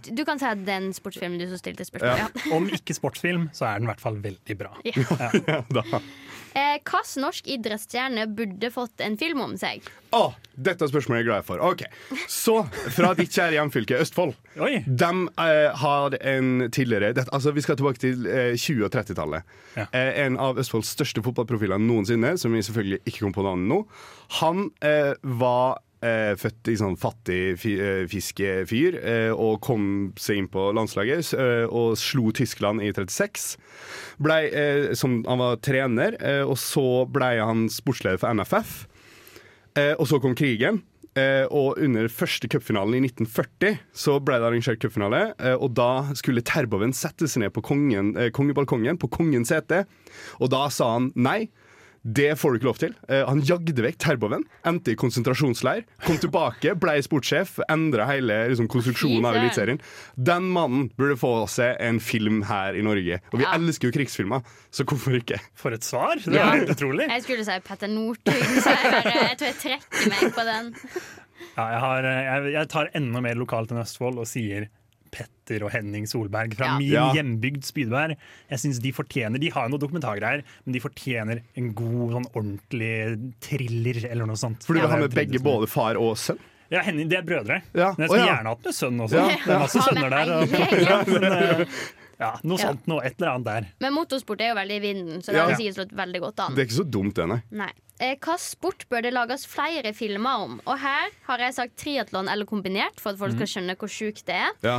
du, 0.00 0.14
du 0.22 0.24
kan 0.28 0.40
si 0.40 0.48
at 0.48 0.64
det 0.64 0.74
er 0.78 0.82
en 0.86 0.92
sportsfilm, 0.96 1.36
du 1.40 1.46
som 1.52 1.60
stilte 1.60 1.84
spørsmål. 1.88 2.24
Ja. 2.24 2.56
Om 2.56 2.68
ikke 2.76 2.96
sportsfilm, 2.96 3.50
så 3.56 3.68
er 3.68 3.80
den 3.80 3.88
i 3.88 3.92
hvert 3.92 4.00
fall 4.04 4.16
veldig 4.24 4.58
bra. 4.64 4.72
Ja, 4.88 5.60
da. 5.76 6.02
Eh, 6.54 6.78
Hvilken 6.82 7.22
norsk 7.24 7.46
idrettsstjerne 7.48 8.26
burde 8.36 8.70
fått 8.74 9.00
en 9.04 9.16
film 9.20 9.40
om 9.44 9.54
seg? 9.60 9.84
Å, 10.12 10.34
dette 10.52 10.88
spørsmålet 10.90 11.18
er 11.18 11.22
jeg 11.22 11.28
glad 11.30 11.46
for. 11.48 11.62
Ok, 11.64 11.84
Så 12.28 12.58
fra 12.92 13.12
ditt 13.16 13.32
kjære 13.32 13.56
hjemfylke 13.56 14.00
Østfold. 14.02 14.34
Oi. 14.60 14.82
De 14.86 15.10
eh, 15.40 15.68
har 15.82 16.16
en 16.20 16.50
tidligere 16.74 17.14
det, 17.16 17.24
altså 17.32 17.54
Vi 17.56 17.64
skal 17.64 17.78
tilbake 17.80 18.02
til 18.02 18.26
eh, 18.28 18.52
20- 18.58 18.84
og 18.88 18.92
30-tallet. 18.92 19.54
Ja. 19.78 19.86
Eh, 19.96 20.10
en 20.26 20.36
av 20.40 20.60
Østfolds 20.60 20.92
største 20.92 21.24
fotballprofiler 21.24 21.80
noensinne, 21.80 22.34
som 22.40 22.52
vi 22.52 22.60
selvfølgelig 22.66 23.00
ikke 23.08 23.24
kom 23.24 23.32
på 23.36 23.46
navnet 23.46 23.72
nå. 23.72 23.80
Han 24.42 24.68
eh, 24.84 25.14
var 25.40 25.80
eh, 26.02 26.32
født 26.38 26.70
i 26.72 26.76
sånn 26.80 26.98
fattig 27.00 27.40
eh, 27.70 28.04
fiskefyr 28.10 28.98
eh, 29.00 29.32
og 29.32 29.60
kom 29.64 29.84
seg 30.20 30.42
inn 30.42 30.50
på 30.52 30.68
landslaget 30.76 31.32
eh, 31.38 31.64
og 31.66 31.96
slo 32.00 32.32
Tyskland 32.36 32.82
i 32.84 32.92
36. 32.92 33.56
Ble, 34.22 34.38
eh, 34.50 34.86
som, 34.98 35.20
han 35.28 35.42
var 35.42 35.60
trener, 35.64 36.18
eh, 36.20 36.42
og 36.44 36.58
så 36.60 37.04
ble 37.10 37.34
han 37.40 37.68
sportsleder 37.72 38.20
for 38.22 38.34
NFF. 38.34 38.80
Og 39.72 40.04
så 40.04 40.18
kom 40.20 40.34
krigen. 40.36 40.82
Og 41.16 41.78
under 41.80 42.10
første 42.12 42.44
cupfinalen 42.52 42.98
i 42.98 43.06
1940 43.06 43.78
så 43.96 44.18
ble 44.20 44.36
det 44.36 44.44
arrangert 44.50 44.82
cupfinale. 44.82 45.22
Og 45.64 45.72
da 45.72 46.12
skulle 46.18 46.44
Terboven 46.44 46.92
sette 46.92 47.24
seg 47.24 47.40
ned 47.46 47.54
på 47.56 47.62
kongen, 47.64 48.10
kongebalkongen 48.36 49.00
på 49.00 49.08
kongens 49.16 49.48
sete. 49.48 49.86
Og 50.44 50.52
da 50.52 50.66
sa 50.68 50.90
han 50.98 51.08
nei. 51.16 51.46
Det 52.02 52.32
får 52.34 52.50
du 52.50 52.56
ikke 52.58 52.66
lov 52.66 52.78
til. 52.82 52.94
Eh, 53.08 53.20
han 53.28 53.40
jagde 53.46 53.84
vekk 53.84 53.98
Terboven, 54.02 54.42
endte 54.66 54.90
i 54.90 54.96
konsentrasjonsleir, 54.98 55.84
kom 56.02 56.16
tilbake, 56.18 56.72
ble 56.82 56.96
sportssjef, 57.06 57.60
endra 57.70 58.08
hele 58.10 58.40
liksom, 58.50 58.66
konstruksjonen 58.72 59.24
av. 59.28 59.36
Eliteserien. 59.38 59.78
Den 60.18 60.48
mannen 60.50 60.88
burde 60.98 61.14
få 61.20 61.30
seg 61.48 61.76
en 61.78 62.00
film 62.02 62.42
her 62.48 62.74
i 62.74 62.82
Norge. 62.82 63.20
Og 63.30 63.38
vi 63.38 63.44
Ja. 63.46 63.52
elsker 63.54 63.88
jo 63.90 63.94
krigsfilmer, 63.94 64.42
så 64.74 64.82
hvorfor 64.84 65.14
ikke? 65.20 65.38
For 65.54 65.70
et 65.70 65.84
svar! 65.86 66.16
Det 66.18 66.34
er 66.34 66.50
helt 66.58 66.74
utrolig. 66.74 67.06
Jeg 67.08 67.22
skulle 67.22 67.44
si 67.46 67.58
Petter 67.68 67.86
Northug, 67.88 68.34
så 68.34 68.74
jeg, 68.74 68.92
bare, 68.92 69.14
jeg 69.30 69.38
tror 69.38 69.46
jeg 69.52 69.58
trekker 69.62 70.10
meg 70.10 70.34
på 70.34 70.44
den. 70.50 70.72
Ja, 71.56 71.64
jeg, 71.70 71.80
har, 71.86 72.04
eh, 72.04 72.22
jeg, 72.26 72.52
jeg 72.58 72.68
tar 72.74 72.90
enda 72.98 73.20
mer 73.22 73.34
lokalt 73.38 73.70
enn 73.70 73.80
Østfold 73.82 74.18
og 74.18 74.26
sier 74.30 74.66
Petter 75.12 75.62
og 75.66 75.70
Henning 75.74 76.06
Solberg 76.08 76.54
fra 76.56 76.66
Ja. 76.72 76.78
min 76.78 76.88
Ja. 76.90 77.12
hjembygd 77.12 77.62
Spydberg. 77.68 78.16
Jeg 78.50 78.58
synes 78.58 78.80
De 78.82 78.92
fortjener, 78.92 79.38
de 79.38 79.50
har 79.50 79.68
jo 79.68 79.76
noen 79.76 79.80
dokumentargreier, 79.84 80.42
men 80.64 80.72
de 80.72 80.80
fortjener 80.80 81.42
en 81.56 81.72
god, 81.74 82.12
sånn 82.16 82.28
ordentlig 82.34 83.32
thriller 83.44 84.04
eller 84.10 84.26
noe 84.26 84.36
sånt. 84.40 84.64
For 84.64 84.74
du 84.74 84.80
vil 84.80 84.90
ha 84.90 84.96
med 84.96 85.14
begge, 85.14 85.38
både 85.42 85.68
far 85.68 85.96
og 86.00 86.16
sønn? 86.16 86.38
Ja, 86.72 86.80
Henning, 86.80 87.08
De 87.10 87.16
er 87.16 87.22
brødre. 87.22 87.60
Ja. 87.74 87.92
Men 87.98 88.08
jeg 88.08 88.08
skulle 88.08 88.26
ja. 88.26 88.36
gjerne 88.36 88.48
hatt 88.54 88.64
med 88.64 88.74
sønn 88.74 89.00
også. 89.04 89.12
Ja, 89.12 89.28
Det 89.28 89.52
er 89.52 89.58
masse 89.60 89.82
sønner 89.84 90.10
der. 90.10 90.32
Og, 90.32 90.48
ja, 90.88 91.04
men, 91.04 91.24
eh, 91.24 91.66
ja, 92.18 92.30
noe 92.44 92.56
Ja. 92.58 92.64
sånt 92.72 92.86
noe, 92.88 93.04
et 93.04 93.14
eller 93.20 93.32
annet 93.34 93.44
der. 93.44 93.66
Men 93.84 93.92
motorsport 93.92 94.40
er 94.40 94.54
jo 94.54 94.56
veldig 94.56 94.76
i 94.78 94.80
vinden, 94.80 95.18
så 95.20 95.26
det 95.26 95.34
Ja. 95.36 95.46
hadde 95.48 95.58
sikkert 95.60 95.76
slått 95.76 95.92
veldig 96.00 96.20
godt 96.24 96.40
an. 96.46 96.54
Det 96.54 96.62
er 96.62 96.66
ikke 96.70 96.80
så 96.80 96.90
dumt, 96.90 97.14
det, 97.14 97.28
nei. 97.28 97.42
Nei. 97.50 97.70
Eh, 98.00 98.16
Hva 98.18 98.34
sport 98.40 98.86
bør 98.90 99.02
det 99.04 99.12
lages 99.14 99.44
flere 99.46 99.92
filmer 99.94 100.40
om? 100.46 100.54
Og 100.66 100.78
her 100.80 101.12
har 101.28 101.42
jeg 101.44 101.54
sagt 101.54 101.74
triatlon 101.78 102.26
eller 102.32 102.48
kombinert, 102.48 102.98
for 102.98 103.12
at 103.12 103.18
folk 103.20 103.36
skal 103.36 103.46
skjønne 103.52 103.76
hvor 103.78 103.90
sjukt 103.92 104.24
det 104.26 104.34
er. 104.34 104.54
Ja. 104.64 104.78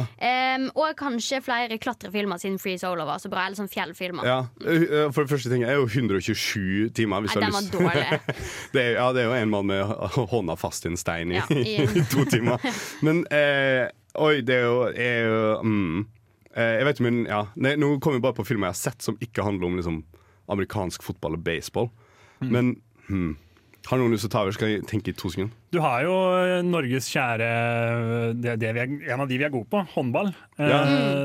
Um, 0.58 0.65
og 0.76 0.95
kanskje 0.99 1.39
flere 1.45 1.78
klatrefilmer 1.80 2.41
siden 2.41 2.58
Free 2.60 2.76
Solo 2.82 3.06
var 3.08 3.21
så 3.23 3.30
bra. 3.32 3.45
Eller 3.45 3.56
sånn 3.62 3.71
fjellfilmer. 3.71 4.28
Ja. 4.28 4.39
Uh, 4.60 5.08
For 5.15 5.23
det 5.23 5.32
første 5.32 5.54
ting 5.54 5.63
er 5.63 5.78
jo 5.80 5.86
127 5.88 6.89
timer. 6.97 7.23
Hvis 7.23 7.36
Nei, 7.38 7.39
du 7.39 7.45
har 7.45 7.47
den 7.47 7.56
var 7.56 7.63
lyst. 7.63 7.78
dårlig. 7.78 8.43
Det 8.73 8.82
er, 8.84 8.91
ja, 8.97 9.08
det 9.13 9.21
er 9.23 9.30
jo 9.30 9.38
en 9.38 9.52
mann 9.54 9.67
med 9.69 9.95
hånda 10.34 10.56
fast 10.60 10.86
i 10.88 10.91
en 10.91 10.97
stein 10.99 11.32
i, 11.32 11.38
Ja, 11.39 11.45
i- 11.54 11.80
i 12.02 12.06
to 12.12 12.26
timer. 12.28 12.60
Men 13.06 13.23
eh, 13.32 13.88
oi, 14.19 14.41
det 14.45 14.58
er 14.58 14.65
jo, 14.65 14.80
er 14.89 15.19
jo 15.30 15.41
mm, 15.63 15.99
eh, 16.58 16.71
Jeg 16.80 16.88
vet 16.89 16.97
ikke, 16.99 17.06
men 17.08 17.19
ja 17.30 17.39
Nei, 17.56 17.76
Nå 17.82 17.93
kommer 18.04 18.19
vi 18.19 18.23
bare 18.28 18.36
på 18.38 18.45
filmer 18.47 18.69
jeg 18.71 18.76
har 18.76 18.82
sett 18.82 19.06
som 19.06 19.17
ikke 19.23 19.45
handler 19.45 19.69
om 19.69 19.78
liksom, 19.80 20.02
amerikansk 20.52 21.06
fotball 21.06 21.38
og 21.38 21.43
baseball. 21.45 21.88
Men 22.43 22.73
hmm, 23.09 23.31
har 23.89 23.99
noen 23.99 24.13
lyst 24.15 24.23
til 24.23 24.31
å 24.31 24.35
ta 24.37 24.43
over? 24.45 24.55
Skal 24.55 24.69
jeg 24.75 24.83
tenke 24.87 25.11
i 25.11 25.17
to 25.19 25.27
sekunder? 25.33 25.51
Du 25.75 25.79
har 25.83 26.03
jo 26.05 26.13
eh, 26.39 26.59
Norges 26.63 27.09
kjære 27.11 27.47
det, 28.39 28.57
det 28.61 28.69
vi 28.77 28.83
er, 28.85 28.93
En 29.13 29.23
av 29.25 29.27
de 29.31 29.39
vi 29.41 29.43
er 29.47 29.51
gode 29.53 29.67
på, 29.71 29.81
håndball. 29.95 30.31
Eh, 30.57 30.69
Ja. 30.69 30.83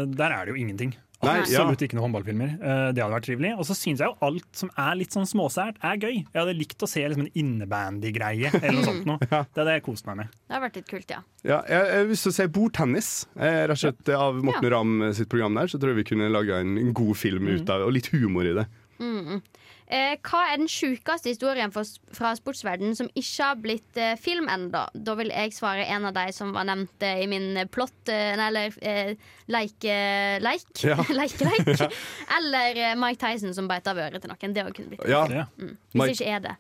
Der 0.09 0.33
er 0.35 0.47
det 0.49 0.55
jo 0.57 0.59
ingenting. 0.65 0.97
Nei, 1.19 1.41
Absolutt 1.43 1.81
ja. 1.83 1.87
ikke 1.89 1.97
noen 1.99 2.05
håndballfilmer. 2.13 2.51
Eh, 2.63 2.81
det 2.95 3.03
hadde 3.03 3.15
vært 3.17 3.25
trivelig. 3.27 3.49
Og 3.59 3.67
så 3.67 3.75
syns 3.75 3.99
jeg 3.99 4.07
jo 4.07 4.15
alt 4.23 4.47
som 4.55 4.69
er 4.79 4.93
litt 5.01 5.15
sånn 5.17 5.27
småsært, 5.27 5.81
er 5.83 5.99
gøy. 5.99 6.13
Jeg 6.21 6.39
hadde 6.39 6.55
likt 6.55 6.85
å 6.87 6.89
se 6.91 7.03
liksom 7.03 7.25
en 7.25 7.33
innebandy-greie 7.43 8.53
eller 8.55 8.77
noe 8.77 8.87
sånt 8.87 9.09
noe. 9.09 9.19
Det 9.27 9.59
hadde 9.65 9.75
jeg 9.75 9.85
kost 9.89 10.07
meg 10.07 10.21
med. 10.21 10.37
Det 10.47 10.55
har 10.55 10.63
vært 10.63 10.79
litt 10.79 10.91
kult, 10.93 11.11
ja. 11.11 11.19
Ja, 11.43 11.59
jeg, 11.67 12.07
lyst 12.13 12.27
til 12.29 12.35
å 12.35 12.37
se 12.39 12.47
bordtennis. 12.55 13.09
Eh, 13.35 13.65
rett 13.67 13.75
og 13.75 13.83
slett 13.83 14.13
Av 14.15 14.39
Morten 14.47 14.71
Ramm 14.75 14.95
sitt 15.19 15.31
program 15.31 15.59
der 15.59 15.71
Så 15.71 15.79
tror 15.83 15.93
jeg 15.95 16.01
vi 16.05 16.07
kunne 16.13 16.31
laga 16.31 16.59
en, 16.63 16.75
en 16.79 16.95
god 16.95 17.19
film 17.19 17.51
ut 17.51 17.67
av 17.71 17.83
det, 17.83 17.87
Og 17.91 17.95
litt 17.99 18.11
humor 18.15 18.47
i 18.47 18.55
det. 18.61 18.67
Eh, 19.03 19.35
hva 19.89 20.41
er 20.53 20.59
den 20.61 20.69
sjukeste 20.69 21.31
historien 21.33 21.71
for, 21.73 21.89
fra 22.13 22.35
sportsverdenen 22.37 22.97
som 22.99 23.09
ikke 23.17 23.47
har 23.47 23.61
blitt 23.63 23.97
eh, 23.97 24.15
film 24.21 24.49
ennå? 24.53 24.83
Da 24.93 25.15
vil 25.17 25.31
jeg 25.33 25.55
svare 25.57 25.87
en 25.89 26.05
av 26.11 26.13
de 26.17 26.27
som 26.37 26.51
var 26.53 26.67
nevnt 26.69 27.07
eh, 27.09 27.23
i 27.25 27.29
min 27.31 27.47
eh, 27.57 27.65
plott 27.73 28.13
eh, 28.13 28.35
eller 28.37 28.75
eh, 28.85 29.15
leike... 29.49 29.97
Leik? 30.45 30.67
Ja. 30.85 30.99
Leikeleik. 31.21 31.73
Eller 32.39 32.83
eh, 32.91 32.95
Mike 33.01 33.21
Tyson 33.23 33.55
som 33.57 33.69
beit 33.71 33.89
av 33.89 33.97
øret 34.05 34.21
til 34.21 34.29
noen. 34.35 34.55
Det 34.59 34.67
kunne 34.77 34.93
blitt 34.93 35.09
Ja, 35.09 35.25
Mm. 35.59 35.73
Hvis 35.93 36.03
Mike- 36.03 36.15
ikke 36.19 36.35
er 36.37 36.45
det. 36.45 36.55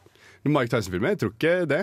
Mike 0.48 0.70
Tyson-filmer, 0.72 1.12
jeg 1.12 1.18
tror 1.20 1.32
ikke 1.36 1.54
det. 1.68 1.82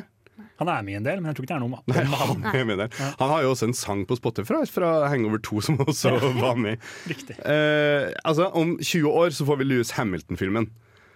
Han 0.60 0.68
er 0.72 0.82
med 0.84 0.94
i 0.94 0.98
en 0.98 1.06
del, 1.06 1.20
men 1.22 1.30
jeg 1.30 1.38
tror 1.38 1.46
ikke 1.46 1.54
det 1.54 1.56
er 1.56 1.62
noe 1.64 1.78
om 1.78 1.92
Nei, 1.94 2.02
om 2.02 2.16
han. 2.20 2.42
han, 2.44 2.56
er 2.60 2.66
med 2.68 2.80
der. 2.82 2.98
han 3.22 3.30
har 3.32 3.44
jo 3.46 3.52
også 3.54 3.70
en 3.70 3.76
sang 3.78 4.02
på 4.10 4.18
Spotify 4.20 4.64
fra 4.68 4.90
Hangover 5.12 5.40
2 5.46 5.62
som 5.64 5.78
også 5.86 6.12
var 6.42 6.58
med. 6.60 6.82
Riktig. 7.12 7.38
Eh, 7.40 8.10
altså, 8.26 8.50
Om 8.52 8.74
20 8.82 9.08
år 9.12 9.30
så 9.38 9.46
får 9.48 9.62
vi 9.62 9.68
Louis 9.70 9.94
Hamilton-filmen. 9.96 10.68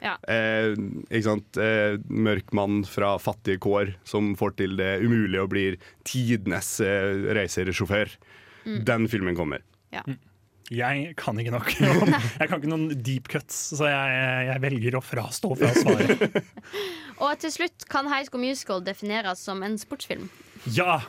Ja. 0.04 0.16
Eh, 0.32 0.72
ikke 1.10 1.26
sant? 1.26 1.60
Eh, 1.60 1.98
mørk 2.08 2.54
mann 2.56 2.84
fra 2.88 3.16
fattige 3.22 3.60
kår 3.64 3.94
som 4.08 4.32
får 4.40 4.56
til 4.62 4.78
det 4.80 4.94
umulige 5.04 5.44
og 5.44 5.52
blir 5.54 5.78
tidenes 6.08 6.78
eh, 6.84 7.28
racersjåfør. 7.36 8.16
Mm. 8.66 8.82
Den 8.88 9.08
filmen 9.12 9.38
kommer. 9.38 9.64
Ja. 9.94 10.04
Jeg 10.70 11.16
kan 11.18 11.40
ikke 11.42 11.54
nok. 11.56 11.72
Jeg 12.40 12.46
kan 12.46 12.60
ikke 12.60 12.70
noen 12.70 12.92
deep 12.94 13.30
cuts, 13.32 13.58
så 13.74 13.88
jeg, 13.90 14.18
jeg 14.52 14.62
velger 14.62 15.00
å 15.00 15.02
frastå 15.02 15.56
fra 15.58 15.72
svaret. 15.74 16.44
Og 17.26 17.32
til 17.42 17.52
slutt, 17.56 17.88
kan 17.90 18.06
High 18.12 18.28
School 18.28 18.44
Musical 18.44 18.84
defineres 18.86 19.42
som 19.42 19.66
en 19.66 19.80
sportsfilm? 19.82 20.30
Ja! 20.76 21.00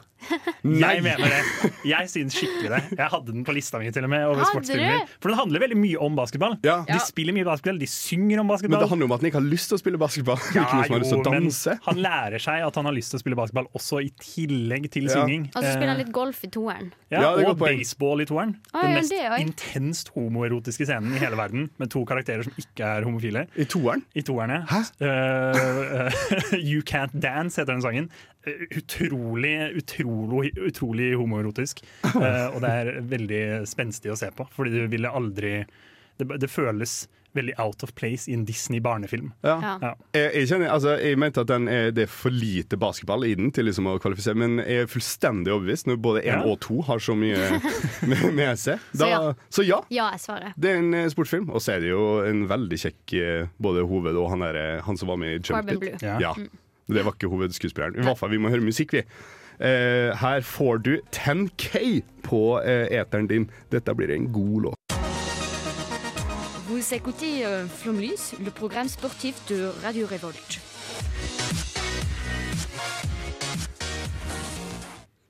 Nei. 0.63 0.91
Jeg 1.01 1.03
mener 1.03 1.31
det. 1.33 1.69
Jeg 1.89 2.09
syns 2.13 2.35
skikkelig 2.37 2.69
det. 2.69 2.81
Jeg 2.99 3.09
hadde 3.09 3.33
den 3.33 3.45
på 3.47 3.55
lista 3.57 3.79
mi 3.81 3.89
til 3.91 4.05
og 4.05 4.11
med. 4.13 4.27
over 4.29 4.45
sportsfilmer. 4.45 5.07
For 5.17 5.33
den 5.33 5.39
handler 5.39 5.63
veldig 5.65 5.79
mye 5.81 5.97
om 6.05 6.15
basketball. 6.19 6.59
Ja. 6.63 6.83
De 6.87 6.99
spiller 7.01 7.33
mye 7.33 7.47
basketball, 7.49 7.79
de 7.81 7.89
synger 7.89 8.43
om 8.43 8.51
basketball. 8.53 8.77
Men 8.77 8.85
det 8.85 8.91
handler 8.93 9.09
om 9.09 9.15
at 9.17 9.23
han 9.25 9.31
ikke 9.31 9.41
har 9.41 9.47
lyst 9.49 9.73
til 9.73 9.79
å 9.79 9.81
spille 9.81 9.99
basketball. 10.03 10.37
Ja, 10.55 10.67
ikke 10.67 10.77
noe 10.77 10.85
som 10.85 10.93
har 10.93 11.01
lyst 11.01 11.11
til 11.15 11.19
å 11.19 11.25
jo, 11.25 11.33
danse. 11.41 11.77
han 11.89 12.03
lærer 12.05 12.45
seg 12.45 12.67
at 12.69 12.79
han 12.83 12.85
har 12.91 12.97
lyst 12.99 13.15
til 13.15 13.19
å 13.19 13.23
spille 13.25 13.39
basketball 13.41 13.71
også 13.81 14.03
i 14.05 14.11
tillegg 14.21 14.91
til 14.93 15.09
Ja. 15.09 15.17
synging. 15.17 15.49
Og 15.55 15.63
så 15.65 15.73
spiller 15.73 15.89
han 15.95 15.97
Eh, 15.97 16.05
litt 16.05 16.13
golf 16.13 16.45
i 16.45 16.49
toeren. 16.53 16.93
ja, 17.11 17.21
Ja, 17.25 17.33
og 17.49 17.59
baseball 17.59 18.21
i 18.21 18.27
toeren. 18.29 18.55
Ah, 18.75 18.83
Den 18.83 18.95
mest 19.01 19.11
det 19.11 19.41
intenst 19.41 20.13
homoerotiske 20.15 20.85
scenen 20.85 21.17
i 21.17 21.19
hele 21.19 21.35
verden, 21.41 21.71
med 21.81 21.91
to 21.91 22.05
karakterer 22.05 22.45
som 22.45 22.53
ikke 22.61 22.85
er 22.85 23.09
homofile. 23.09 23.47
I 23.57 23.65
toeren? 23.65 24.05
I 24.15 24.21
toerne. 24.21 24.61
Hæ? 24.69 24.85
uh, 25.01 26.11
you 26.71 26.83
Can't 26.83 27.19
Dance 27.19 27.57
heter 27.57 27.73
den 27.73 27.83
sangen. 27.83 28.11
Eh, 28.47 28.67
Utrolig, 28.79 29.55
utrolig, 29.77 30.53
utrolig 30.59 31.13
homoerotisk. 31.21 31.83
Eh, 32.21 32.47
og 32.55 32.61
det 32.65 32.71
er 32.71 32.93
veldig 33.07 33.43
spenstig 33.69 34.11
å 34.13 34.17
se 34.19 34.31
på, 34.35 34.47
fordi 34.57 34.71
du 34.79 34.87
ville 34.93 35.09
aldri 35.13 35.65
Det, 36.21 36.27
det 36.41 36.49
føles 36.53 37.07
veldig 37.33 37.53
out 37.63 37.85
of 37.87 37.93
place 37.95 38.27
i 38.29 38.35
en 38.35 38.43
Disney-barnefilm. 38.45 39.29
Ja. 39.47 39.53
Ja. 39.63 39.75
Ja. 39.81 39.91
Jeg, 40.17 40.31
jeg, 40.35 40.49
kjenner, 40.51 40.73
altså, 40.75 40.97
jeg 40.99 41.17
mente 41.23 41.45
at 41.45 41.47
den 41.49 41.69
er, 41.71 41.93
det 41.95 42.03
er 42.03 42.11
for 42.11 42.35
lite 42.35 42.75
basketball 42.77 43.23
i 43.25 43.31
den 43.39 43.53
til 43.55 43.69
liksom 43.71 43.87
å 43.87 43.93
kvalifisere, 44.03 44.35
men 44.35 44.59
jeg 44.65 44.83
er 44.83 44.91
fullstendig 44.91 45.53
overbevist 45.55 45.87
når 45.87 46.01
både 46.03 46.25
én 46.27 46.33
Ja. 46.35 46.41
og 46.51 46.59
to 46.67 46.81
har 46.89 46.99
så 46.99 47.15
mye 47.17 47.39
med, 48.11 48.25
med 48.35 48.59
seg. 48.59 48.83
Da, 48.91 48.99
Så 48.99 49.09
ja. 49.13 49.21
så 49.49 49.67
ja, 49.69 49.79
Ja, 49.95 50.09
jeg 50.17 50.25
svarer. 50.27 50.57
det 50.59 50.73
er 50.75 50.81
en 50.83 50.91
eh, 51.05 51.07
sportsfilm. 51.15 51.47
Og 51.55 51.63
så 51.63 51.77
er 51.77 51.85
det 51.87 51.93
jo 51.95 52.03
en 52.27 52.43
veldig 52.51 52.81
kjekk 52.83 53.15
eh, 53.23 53.47
både 53.63 53.87
hoved 53.87 54.19
og 54.19 54.29
han, 54.35 54.43
der, 54.49 54.59
eh, 54.65 54.83
han 54.89 54.99
som 54.99 55.13
var 55.15 55.23
med 55.23 55.37
i 55.37 55.39
Jump 55.39 55.55
Corbin 55.55 55.79
It. 55.79 55.81
Blue. 55.87 56.03
Ja. 56.03 56.19
Ja. 56.27 56.35
Det 56.95 57.05
var 57.05 57.15
ikke 57.17 57.31
hovedskuespilleren. 57.31 58.01
I 58.01 58.07
hvert 58.09 58.19
fall, 58.19 58.31
vi 58.31 58.41
må 58.43 58.51
høre 58.53 58.65
musikk, 58.65 58.93
vi. 58.99 59.05
Eh, 59.61 60.17
her 60.17 60.41
får 60.41 60.79
du 60.87 60.95
10K 61.13 62.01
på 62.25 62.61
eh, 62.65 62.87
eteren 63.01 63.29
din. 63.29 63.51
Dette 63.73 63.95
blir 63.95 64.11
en 64.15 64.33
god 64.33 64.63
låt. 64.63 64.75
Vous 66.71 66.95
écoutez 66.95 67.45
euh, 67.45 67.67
Flomlys, 67.67 68.35
le 68.39 68.51
programme 68.51 68.89
sportif 68.89 69.35
de 69.49 69.71
Radio 69.85 70.07
Révolte. 70.07 70.61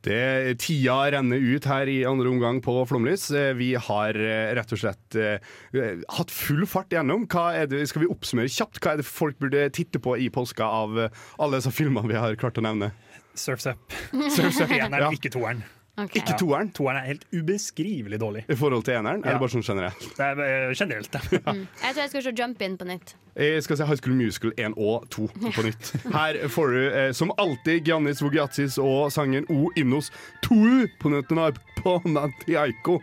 Det, 0.01 0.55
tida 0.63 0.95
renner 1.13 1.37
ut 1.37 1.67
her 1.69 1.89
i 1.93 1.99
andre 2.09 2.31
omgang 2.31 2.63
på 2.65 2.73
Flomlys. 2.89 3.27
Eh, 3.37 3.51
Vi 3.59 3.75
har 3.77 4.17
eh, 4.17 4.55
rett 4.57 4.73
og 4.73 4.81
slett 4.81 5.17
eh, 5.21 6.01
hatt 6.17 6.33
full 6.33 6.65
fart 6.67 6.95
gjennom. 6.95 7.27
Det, 7.29 7.83
skal 7.91 8.07
vi 8.07 8.09
oppsummere 8.13 8.49
kjapt? 8.49 8.81
Hva 8.81 8.95
er 8.95 9.03
det 9.03 9.09
folk 9.09 9.37
burde 9.43 9.67
titte 9.77 10.01
på 10.01 10.17
i 10.17 10.31
påska 10.33 10.65
av 10.65 10.97
alle 11.37 11.61
disse 11.61 11.73
filmene 11.77 12.09
vi 12.09 12.17
har 12.17 12.39
klart 12.41 12.57
å 12.57 12.65
nevne? 12.65 12.93
Surfs 13.37 13.69
Up. 13.71 13.93
Surf's 14.13 14.63
Up. 14.65 14.73
Eneren, 14.73 15.05
Ja. 15.05 15.11
ikke 15.13 15.31
toeren. 15.37 15.61
Ok. 15.99 16.15
Ikke 16.17 16.37
toeren, 16.39 16.71
Toeren 16.73 16.97
er 17.01 17.07
helt 17.11 17.25
ubeskrivelig 17.35 18.21
dårlig. 18.21 18.45
i 18.49 18.55
forhold 18.57 18.85
til 18.87 18.95
eneren? 18.95 19.23
Ja. 19.25 19.33
det 19.35 19.41
bare 19.43 19.53
sånn 19.53 19.65
generelt? 19.67 20.05
Det 20.17 20.25
er 20.25 20.39
uh, 20.71 20.75
generelt, 20.75 21.11
det. 21.13 21.21
Mm. 21.51 21.67
Jeg 21.83 21.95
tror 21.95 22.01
jeg 22.03 22.11
skal 22.11 22.23
se 22.23 22.33
Jump 22.39 22.63
In 22.63 22.77
på 22.79 22.87
nytt. 22.87 23.15
Jeg 23.37 23.63
skal 23.65 23.77
se 23.77 23.87
High 23.89 23.99
School 23.99 24.15
Musical 24.17 24.53
1 24.57 24.75
og 24.79 25.09
2 25.11 25.27
på 25.57 25.65
nytt. 25.67 25.91
Her 26.17 26.39
får 26.49 26.73
du 26.77 26.81
eh, 26.87 27.11
som 27.17 27.33
alltid 27.39 27.85
Giannis 27.89 28.23
Vogiatsis 28.23 28.79
og 28.79 29.11
sangen 29.13 29.45
O 29.51 29.71
Innos 29.77 30.13
2 30.47 30.87
på 31.03 31.13
Nøttenarp 31.13 31.59
på 31.83 31.99
Nantiaiko. 32.07 33.01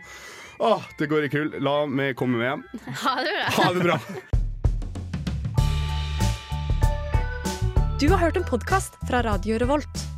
Åh, 0.58 0.82
det 0.98 1.06
går 1.12 1.28
i 1.28 1.30
krull. 1.32 1.52
La 1.62 1.84
meg 1.86 2.16
komme 2.18 2.40
med 2.40 2.48
hjem. 2.50 2.66
Ha 3.04 3.16
det 3.22 3.36
bra. 3.36 3.54
Ha 3.60 3.72
det 3.72 3.86
bra. 3.86 3.98
Du 7.98 8.08
har 8.12 8.18
hørt 8.22 8.36
en 8.38 8.46
podkast 8.46 8.94
fra 9.08 9.22
Radio 9.26 9.58
Revolt. 9.58 10.17